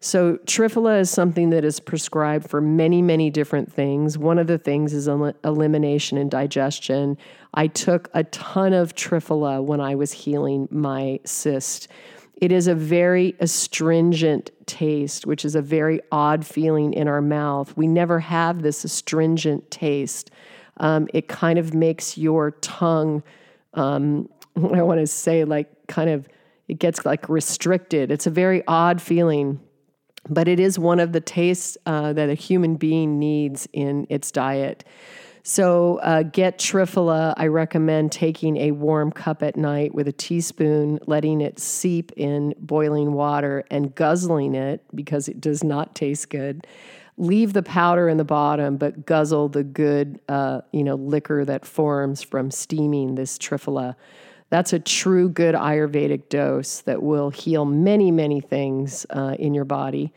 So, 0.00 0.36
Triphala 0.46 1.00
is 1.00 1.10
something 1.10 1.50
that 1.50 1.64
is 1.64 1.80
prescribed 1.80 2.48
for 2.48 2.60
many, 2.60 3.02
many 3.02 3.30
different 3.30 3.72
things. 3.72 4.16
One 4.16 4.38
of 4.38 4.46
the 4.46 4.58
things 4.58 4.92
is 4.92 5.08
el- 5.08 5.34
elimination 5.44 6.18
and 6.18 6.30
digestion. 6.30 7.18
I 7.54 7.66
took 7.66 8.08
a 8.14 8.22
ton 8.24 8.74
of 8.74 8.94
Triphala 8.94 9.62
when 9.62 9.80
I 9.80 9.96
was 9.96 10.12
healing 10.12 10.68
my 10.70 11.18
cyst. 11.24 11.88
It 12.36 12.52
is 12.52 12.68
a 12.68 12.76
very 12.76 13.34
astringent 13.40 14.52
taste, 14.66 15.26
which 15.26 15.44
is 15.44 15.56
a 15.56 15.62
very 15.62 16.00
odd 16.12 16.46
feeling 16.46 16.92
in 16.92 17.08
our 17.08 17.20
mouth. 17.20 17.76
We 17.76 17.88
never 17.88 18.20
have 18.20 18.62
this 18.62 18.84
astringent 18.84 19.68
taste. 19.72 20.30
Um, 20.76 21.08
it 21.12 21.26
kind 21.26 21.58
of 21.58 21.74
makes 21.74 22.16
your 22.16 22.52
tongue, 22.52 23.24
um, 23.74 24.28
I 24.56 24.82
want 24.82 25.00
to 25.00 25.08
say, 25.08 25.42
like, 25.42 25.88
kind 25.88 26.08
of, 26.08 26.28
it 26.68 26.78
gets 26.78 27.04
like 27.04 27.28
restricted. 27.28 28.12
It's 28.12 28.28
a 28.28 28.30
very 28.30 28.62
odd 28.68 29.02
feeling 29.02 29.58
but 30.28 30.48
it 30.48 30.60
is 30.60 30.78
one 30.78 31.00
of 31.00 31.12
the 31.12 31.20
tastes 31.20 31.76
uh, 31.86 32.12
that 32.12 32.28
a 32.28 32.34
human 32.34 32.76
being 32.76 33.18
needs 33.18 33.68
in 33.72 34.06
its 34.10 34.30
diet. 34.30 34.84
So, 35.44 35.96
uh, 36.02 36.24
get 36.24 36.58
Triphala. 36.58 37.32
I 37.38 37.46
recommend 37.46 38.12
taking 38.12 38.58
a 38.58 38.72
warm 38.72 39.10
cup 39.10 39.42
at 39.42 39.56
night 39.56 39.94
with 39.94 40.06
a 40.06 40.12
teaspoon, 40.12 40.98
letting 41.06 41.40
it 41.40 41.58
seep 41.58 42.12
in 42.16 42.54
boiling 42.58 43.12
water 43.14 43.64
and 43.70 43.94
guzzling 43.94 44.54
it 44.54 44.84
because 44.94 45.26
it 45.28 45.40
does 45.40 45.64
not 45.64 45.94
taste 45.94 46.28
good. 46.28 46.66
leave 47.16 47.52
the 47.52 47.62
powder 47.62 48.08
in 48.08 48.16
the 48.16 48.24
bottom, 48.24 48.76
but 48.76 49.04
guzzle 49.04 49.48
the 49.48 49.64
good, 49.64 50.20
uh, 50.28 50.60
you 50.72 50.84
know, 50.84 50.94
liquor 50.94 51.44
that 51.44 51.66
forms 51.66 52.22
from 52.22 52.50
steaming 52.50 53.16
this 53.16 53.36
triphala. 53.38 53.96
That's 54.50 54.72
a 54.72 54.78
true 54.78 55.28
good 55.28 55.54
Ayurvedic 55.54 56.28
dose 56.28 56.80
that 56.82 57.02
will 57.02 57.30
heal 57.30 57.64
many, 57.64 58.10
many 58.10 58.40
things 58.40 59.04
uh, 59.10 59.36
in 59.38 59.54
your 59.54 59.64
body. 59.64 60.12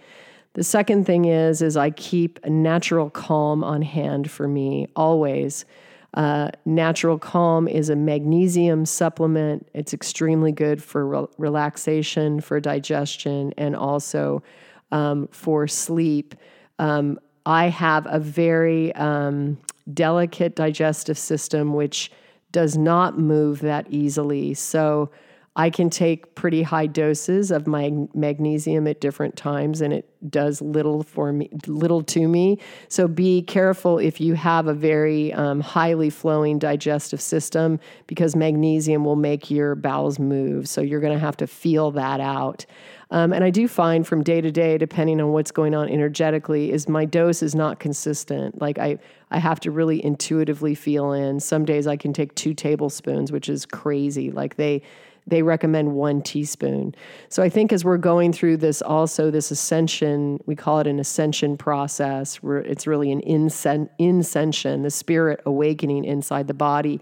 The 0.54 0.64
second 0.64 1.06
thing 1.06 1.26
is, 1.26 1.62
is 1.62 1.78
I 1.78 1.92
keep 1.92 2.40
a 2.44 2.50
natural 2.50 3.10
calm 3.10 3.64
on 3.64 3.82
hand 3.82 4.30
for 4.30 4.48
me 4.48 4.88
always. 4.96 5.66
Uh, 6.14 6.52
natural 6.66 7.18
calm 7.18 7.68
is 7.68 7.90
a 7.90 7.96
magnesium 7.96 8.86
supplement. 8.86 9.68
It's 9.74 9.94
extremely 9.94 10.52
good 10.52 10.84
for 10.84 11.06
re- 11.06 11.28
relaxation, 11.38 12.42
for 12.42 12.60
digestion, 12.60 13.54
and 13.58 13.76
also 13.76 14.44
um, 14.92 15.30
for 15.32 15.68
sleep. 15.68 16.36
Um, 16.80 17.18
I 17.46 17.68
have 17.68 18.06
a 18.10 18.20
very 18.20 18.94
um, 18.96 19.58
delicate 19.94 20.56
digestive 20.56 21.18
system, 21.18 21.74
which 21.74 22.12
does 22.52 22.78
not 22.78 23.18
move 23.18 23.60
that 23.62 23.88
easily. 23.90 24.54
So 24.54 25.10
I 25.56 25.70
can 25.70 25.90
take 25.90 26.34
pretty 26.34 26.64
high 26.64 26.88
doses 26.88 27.52
of 27.52 27.68
my 27.68 27.92
magnesium 28.14 28.88
at 28.88 29.02
different 29.02 29.36
times 29.36 29.82
and 29.82 29.92
it 29.92 30.08
does 30.30 30.62
little 30.62 31.04
for 31.04 31.34
me, 31.34 31.50
little 31.68 32.02
to 32.04 32.26
me. 32.26 32.58
So 32.88 33.06
be 33.08 33.42
careful 33.42 34.00
if 34.00 34.22
you 34.22 34.36
have 34.36 34.68
a 34.68 34.74
very 34.74 35.34
um, 35.34 35.60
highly 35.60 36.10
flowing 36.10 36.58
digestive 36.58 37.20
system 37.20 37.82
because 38.08 38.34
magnesium 38.34 39.04
will 39.04 39.18
make 39.18 39.52
your 39.52 39.76
bowels 39.76 40.20
move. 40.20 40.70
So 40.70 40.80
you're 40.80 41.02
going 41.02 41.14
to 41.14 41.20
have 41.20 41.36
to 41.38 41.48
feel 41.48 41.92
that 41.92 42.22
out. 42.22 42.66
Um, 43.10 43.34
and 43.34 43.44
I 43.44 43.50
do 43.50 43.68
find 43.68 44.08
from 44.08 44.24
day 44.24 44.40
to 44.40 44.52
day, 44.52 44.78
depending 44.78 45.20
on 45.20 45.34
what's 45.34 45.52
going 45.52 45.76
on 45.76 45.90
energetically, 45.90 46.72
is 46.72 46.88
my 46.88 47.04
dose 47.04 47.44
is 47.44 47.54
not 47.54 47.78
consistent. 47.78 48.62
Like 48.62 48.80
I, 48.80 49.00
I 49.32 49.40
have 49.40 49.60
to 49.62 49.72
really 49.72 50.04
intuitively 50.04 50.76
feel 50.76 51.12
in. 51.12 51.42
Some 51.42 51.66
days 51.66 51.88
I 51.88 51.98
can 51.98 52.14
take 52.14 52.34
two 52.36 52.54
tablespoons, 52.54 53.34
which 53.34 53.50
is 53.50 53.66
crazy. 53.66 54.32
Like 54.32 54.56
they, 54.56 54.82
they 55.28 55.44
recommend 55.44 55.94
one 55.94 56.22
teaspoon. 56.22 56.96
So 57.30 57.44
I 57.44 57.50
think 57.50 57.72
as 57.72 57.86
we're 57.86 57.98
going 57.98 58.34
through 58.34 58.58
this, 58.58 58.82
also 58.82 59.30
this 59.30 59.52
ascension, 59.52 60.40
we 60.46 60.56
call 60.56 60.80
it 60.80 60.88
an 60.88 61.00
ascension 61.00 61.58
process, 61.58 62.38
where 62.38 62.58
it's 62.58 62.88
really 62.88 63.12
an 63.12 63.22
incension, 63.22 64.82
the 64.82 64.90
spirit 64.90 65.42
awakening 65.46 66.06
inside 66.06 66.48
the 66.48 66.54
body. 66.54 67.00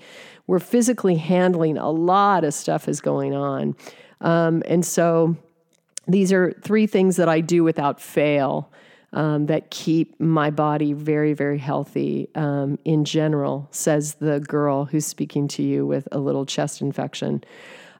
We're 0.47 0.59
physically 0.59 1.15
handling 1.15 1.77
a 1.77 1.89
lot 1.89 2.43
of 2.43 2.53
stuff 2.53 2.87
is 2.87 2.99
going 3.01 3.33
on. 3.33 3.75
Um, 4.21 4.63
and 4.65 4.85
so 4.85 5.37
these 6.07 6.33
are 6.33 6.53
three 6.61 6.87
things 6.87 7.15
that 7.15 7.29
I 7.29 7.39
do 7.39 7.63
without 7.63 8.01
fail. 8.01 8.71
Um, 9.11 9.47
that 9.47 9.71
keep 9.71 10.19
my 10.19 10.51
body 10.51 10.93
very, 10.93 11.33
very 11.33 11.57
healthy 11.57 12.29
um, 12.35 12.77
in 12.85 13.05
general, 13.05 13.67
says 13.71 14.13
the 14.19 14.39
girl 14.39 14.85
who's 14.85 15.07
speaking 15.07 15.47
to 15.47 15.63
you 15.63 15.83
with 15.87 16.07
a 16.11 16.19
little 16.19 16.45
chest 16.45 16.79
infection. 16.79 17.43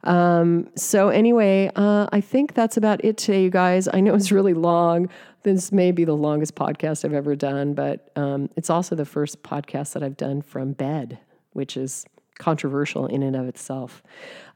Um, 0.03 0.69
so, 0.75 1.09
anyway, 1.09 1.71
uh, 1.75 2.07
I 2.11 2.21
think 2.21 2.53
that's 2.53 2.77
about 2.77 3.03
it 3.03 3.17
today, 3.17 3.43
you 3.43 3.49
guys. 3.49 3.87
I 3.91 3.99
know 3.99 4.15
it's 4.15 4.31
really 4.31 4.53
long. 4.53 5.09
This 5.43 5.71
may 5.71 5.91
be 5.91 6.05
the 6.05 6.15
longest 6.15 6.55
podcast 6.55 7.05
I've 7.05 7.13
ever 7.13 7.35
done, 7.35 7.73
but 7.73 8.11
um, 8.15 8.49
it's 8.55 8.69
also 8.69 8.95
the 8.95 9.05
first 9.05 9.43
podcast 9.43 9.93
that 9.93 10.03
I've 10.03 10.17
done 10.17 10.41
from 10.41 10.73
bed, 10.73 11.19
which 11.53 11.75
is 11.75 12.05
controversial 12.39 13.05
in 13.05 13.21
and 13.21 13.35
of 13.35 13.47
itself. 13.47 14.01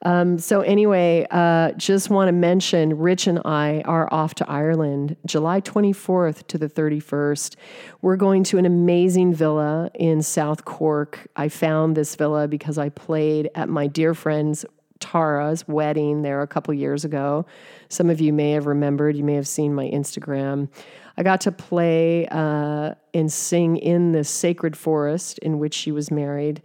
Um, 0.05 0.39
so, 0.39 0.61
anyway, 0.61 1.27
uh, 1.29 1.73
just 1.73 2.09
want 2.09 2.29
to 2.29 2.31
mention 2.31 2.97
Rich 2.97 3.27
and 3.27 3.39
I 3.43 3.81
are 3.85 4.11
off 4.13 4.35
to 4.35 4.49
Ireland 4.49 5.17
July 5.25 5.59
24th 5.61 6.47
to 6.47 6.57
the 6.57 6.69
31st. 6.69 7.55
We're 8.01 8.15
going 8.15 8.43
to 8.45 8.57
an 8.57 8.65
amazing 8.65 9.33
villa 9.33 9.91
in 9.93 10.21
South 10.21 10.63
Cork. 10.65 11.27
I 11.35 11.49
found 11.49 11.97
this 11.97 12.15
villa 12.15 12.47
because 12.47 12.77
I 12.77 12.89
played 12.89 13.49
at 13.55 13.67
my 13.67 13.87
dear 13.87 14.13
friend's 14.13 14.65
Tara's 15.04 15.68
wedding 15.68 16.22
there 16.22 16.41
a 16.41 16.47
couple 16.47 16.74
years 16.74 17.04
ago. 17.04 17.45
Some 17.89 18.10
of 18.10 18.22
you 18.22 18.32
may 18.32 18.51
have 18.51 18.66
remembered, 18.66 19.18
you 19.18 19.24
may 19.26 19.34
have 19.34 19.47
seen 19.47 19.76
my 19.76 19.89
Instagram. 19.89 20.70
I 21.18 21.24
got 21.24 21.41
to 21.41 21.51
play 21.51 22.26
uh, 22.32 22.93
and 23.14 23.32
sing 23.32 23.76
in 23.76 24.14
the 24.14 24.24
sacred 24.24 24.78
forest 24.78 25.39
in 25.39 25.60
which 25.60 25.74
she 25.74 25.91
was 25.91 26.10
married. 26.10 26.62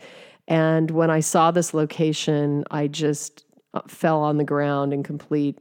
And 0.46 0.90
when 0.92 1.10
I 1.10 1.18
saw 1.18 1.50
this 1.50 1.74
location, 1.74 2.64
I 2.70 2.86
just 2.86 3.44
uh, 3.74 3.80
fell 3.88 4.20
on 4.20 4.38
the 4.38 4.44
ground 4.44 4.92
in 4.92 5.02
complete 5.02 5.58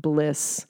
bliss. 0.00 0.66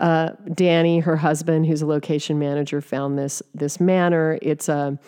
Uh, 0.00 0.30
Danny, 0.52 0.98
her 0.98 1.16
husband, 1.16 1.66
who's 1.66 1.80
a 1.80 1.86
location 1.86 2.40
manager, 2.40 2.80
found 2.80 3.16
this 3.16 3.40
this 3.54 3.78
manor. 3.80 4.38
It's 4.42 4.68
a 4.68 4.98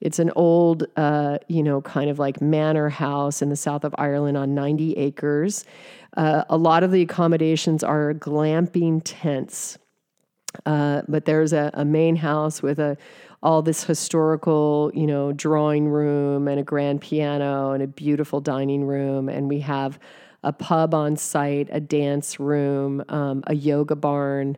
it's 0.00 0.18
an 0.18 0.30
old, 0.36 0.84
uh, 0.96 1.38
you 1.48 1.62
know, 1.62 1.80
kind 1.80 2.08
of 2.08 2.18
like 2.18 2.40
manor 2.40 2.88
house 2.88 3.42
in 3.42 3.48
the 3.48 3.56
south 3.56 3.84
of 3.84 3.94
Ireland 3.98 4.36
on 4.36 4.54
90 4.54 4.92
acres. 4.94 5.64
Uh, 6.16 6.44
a 6.48 6.56
lot 6.56 6.82
of 6.82 6.92
the 6.92 7.02
accommodations 7.02 7.82
are 7.82 8.14
glamping 8.14 9.00
tents, 9.04 9.78
uh, 10.66 11.02
but 11.08 11.24
there's 11.24 11.52
a, 11.52 11.70
a, 11.74 11.84
main 11.84 12.16
house 12.16 12.62
with 12.62 12.78
a 12.78 12.96
all 13.42 13.62
this 13.62 13.84
historical, 13.84 14.90
you 14.94 15.06
know, 15.06 15.32
drawing 15.32 15.88
room 15.88 16.48
and 16.48 16.58
a 16.58 16.62
grand 16.62 17.00
piano 17.00 17.72
and 17.72 17.82
a 17.82 17.86
beautiful 17.86 18.40
dining 18.40 18.84
room, 18.84 19.28
and 19.28 19.48
we 19.48 19.60
have 19.60 19.98
a 20.42 20.52
pub 20.52 20.94
on 20.94 21.16
site, 21.16 21.68
a 21.70 21.80
dance 21.80 22.40
room, 22.40 23.04
um, 23.08 23.44
a 23.46 23.54
yoga 23.54 23.94
barn, 23.94 24.56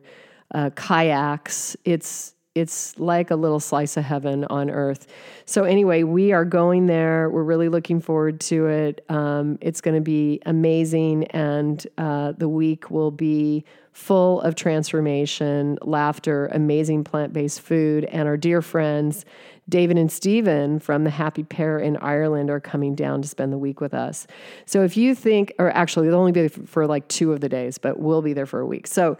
uh, 0.53 0.69
kayaks. 0.75 1.75
It's 1.85 2.35
it's 2.53 2.99
like 2.99 3.31
a 3.31 3.35
little 3.35 3.59
slice 3.59 3.95
of 3.95 4.03
heaven 4.03 4.43
on 4.45 4.69
earth. 4.69 5.07
So, 5.45 5.63
anyway, 5.63 6.03
we 6.03 6.33
are 6.33 6.43
going 6.43 6.87
there. 6.87 7.29
We're 7.29 7.43
really 7.43 7.69
looking 7.69 8.01
forward 8.01 8.41
to 8.41 8.67
it. 8.67 9.05
Um, 9.09 9.57
it's 9.61 9.79
going 9.79 9.95
to 9.95 10.01
be 10.01 10.41
amazing, 10.45 11.25
and 11.27 11.85
uh, 11.97 12.33
the 12.33 12.49
week 12.49 12.91
will 12.91 13.11
be 13.11 13.63
full 13.93 14.41
of 14.41 14.55
transformation, 14.55 15.77
laughter, 15.81 16.47
amazing 16.47 17.03
plant 17.03 17.33
based 17.33 17.61
food, 17.61 18.05
and 18.05 18.27
our 18.27 18.37
dear 18.37 18.61
friends. 18.61 19.25
David 19.69 19.97
and 19.97 20.11
Stephen 20.11 20.79
from 20.79 21.05
the 21.05 21.09
Happy 21.09 21.43
Pear 21.43 21.79
in 21.79 21.95
Ireland 21.97 22.49
are 22.49 22.59
coming 22.59 22.95
down 22.95 23.21
to 23.21 23.27
spend 23.27 23.53
the 23.53 23.57
week 23.57 23.79
with 23.79 23.93
us. 23.93 24.27
So 24.65 24.83
if 24.83 24.97
you 24.97 25.15
think, 25.15 25.53
or 25.59 25.69
actually, 25.69 26.09
they'll 26.09 26.19
only 26.19 26.33
be 26.33 26.49
for 26.49 26.87
like 26.87 27.07
two 27.07 27.31
of 27.31 27.39
the 27.39 27.47
days, 27.47 27.77
but 27.77 27.97
we'll 27.99 28.21
be 28.21 28.33
there 28.33 28.45
for 28.45 28.59
a 28.59 28.65
week. 28.65 28.87
So 28.87 29.17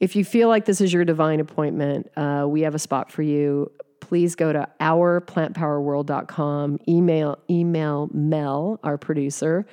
if 0.00 0.16
you 0.16 0.24
feel 0.24 0.48
like 0.48 0.64
this 0.64 0.80
is 0.80 0.92
your 0.92 1.04
divine 1.04 1.40
appointment, 1.40 2.10
uh, 2.16 2.46
we 2.48 2.62
have 2.62 2.74
a 2.74 2.78
spot 2.78 3.12
for 3.12 3.22
you. 3.22 3.70
Please 4.00 4.34
go 4.34 4.52
to 4.52 4.68
ourplantpowerworld.com, 4.80 6.78
email 6.88 7.38
email 7.48 8.10
Mel, 8.12 8.80
our 8.82 8.98
producer, 8.98 9.64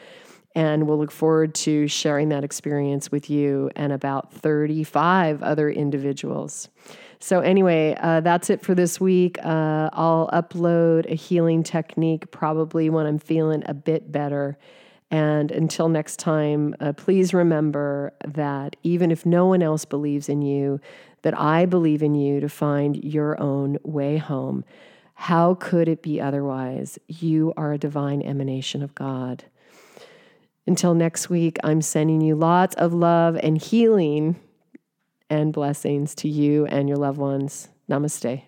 and 0.55 0.87
we'll 0.87 0.99
look 0.99 1.11
forward 1.11 1.53
to 1.55 1.87
sharing 1.87 2.29
that 2.29 2.43
experience 2.43 3.11
with 3.11 3.29
you 3.29 3.69
and 3.75 3.91
about 3.91 4.33
35 4.33 5.43
other 5.43 5.69
individuals. 5.69 6.69
So, 7.19 7.41
anyway, 7.41 7.95
uh, 7.99 8.21
that's 8.21 8.49
it 8.49 8.61
for 8.61 8.73
this 8.73 8.99
week. 8.99 9.37
Uh, 9.43 9.89
I'll 9.93 10.29
upload 10.33 11.11
a 11.11 11.13
healing 11.13 11.61
technique 11.61 12.31
probably 12.31 12.89
when 12.89 13.05
I'm 13.05 13.19
feeling 13.19 13.63
a 13.67 13.73
bit 13.73 14.11
better. 14.11 14.57
And 15.11 15.51
until 15.51 15.89
next 15.89 16.19
time, 16.19 16.73
uh, 16.79 16.93
please 16.93 17.33
remember 17.33 18.13
that 18.25 18.77
even 18.81 19.11
if 19.11 19.25
no 19.25 19.45
one 19.45 19.61
else 19.61 19.83
believes 19.83 20.29
in 20.29 20.41
you, 20.41 20.79
that 21.21 21.37
I 21.37 21.65
believe 21.65 22.01
in 22.01 22.15
you 22.15 22.39
to 22.39 22.47
find 22.47 22.95
your 23.03 23.39
own 23.39 23.77
way 23.83 24.17
home. 24.17 24.63
How 25.13 25.55
could 25.55 25.89
it 25.89 26.01
be 26.01 26.19
otherwise? 26.21 26.97
You 27.07 27.53
are 27.57 27.73
a 27.73 27.77
divine 27.77 28.21
emanation 28.21 28.81
of 28.81 28.95
God. 28.95 29.43
Until 30.65 30.93
next 30.93 31.29
week, 31.29 31.57
I'm 31.63 31.81
sending 31.81 32.21
you 32.21 32.35
lots 32.35 32.75
of 32.75 32.93
love 32.93 33.37
and 33.43 33.61
healing 33.61 34.39
and 35.29 35.51
blessings 35.51 36.15
to 36.15 36.29
you 36.29 36.65
and 36.67 36.87
your 36.87 36.97
loved 36.97 37.17
ones. 37.17 37.67
Namaste. 37.89 38.43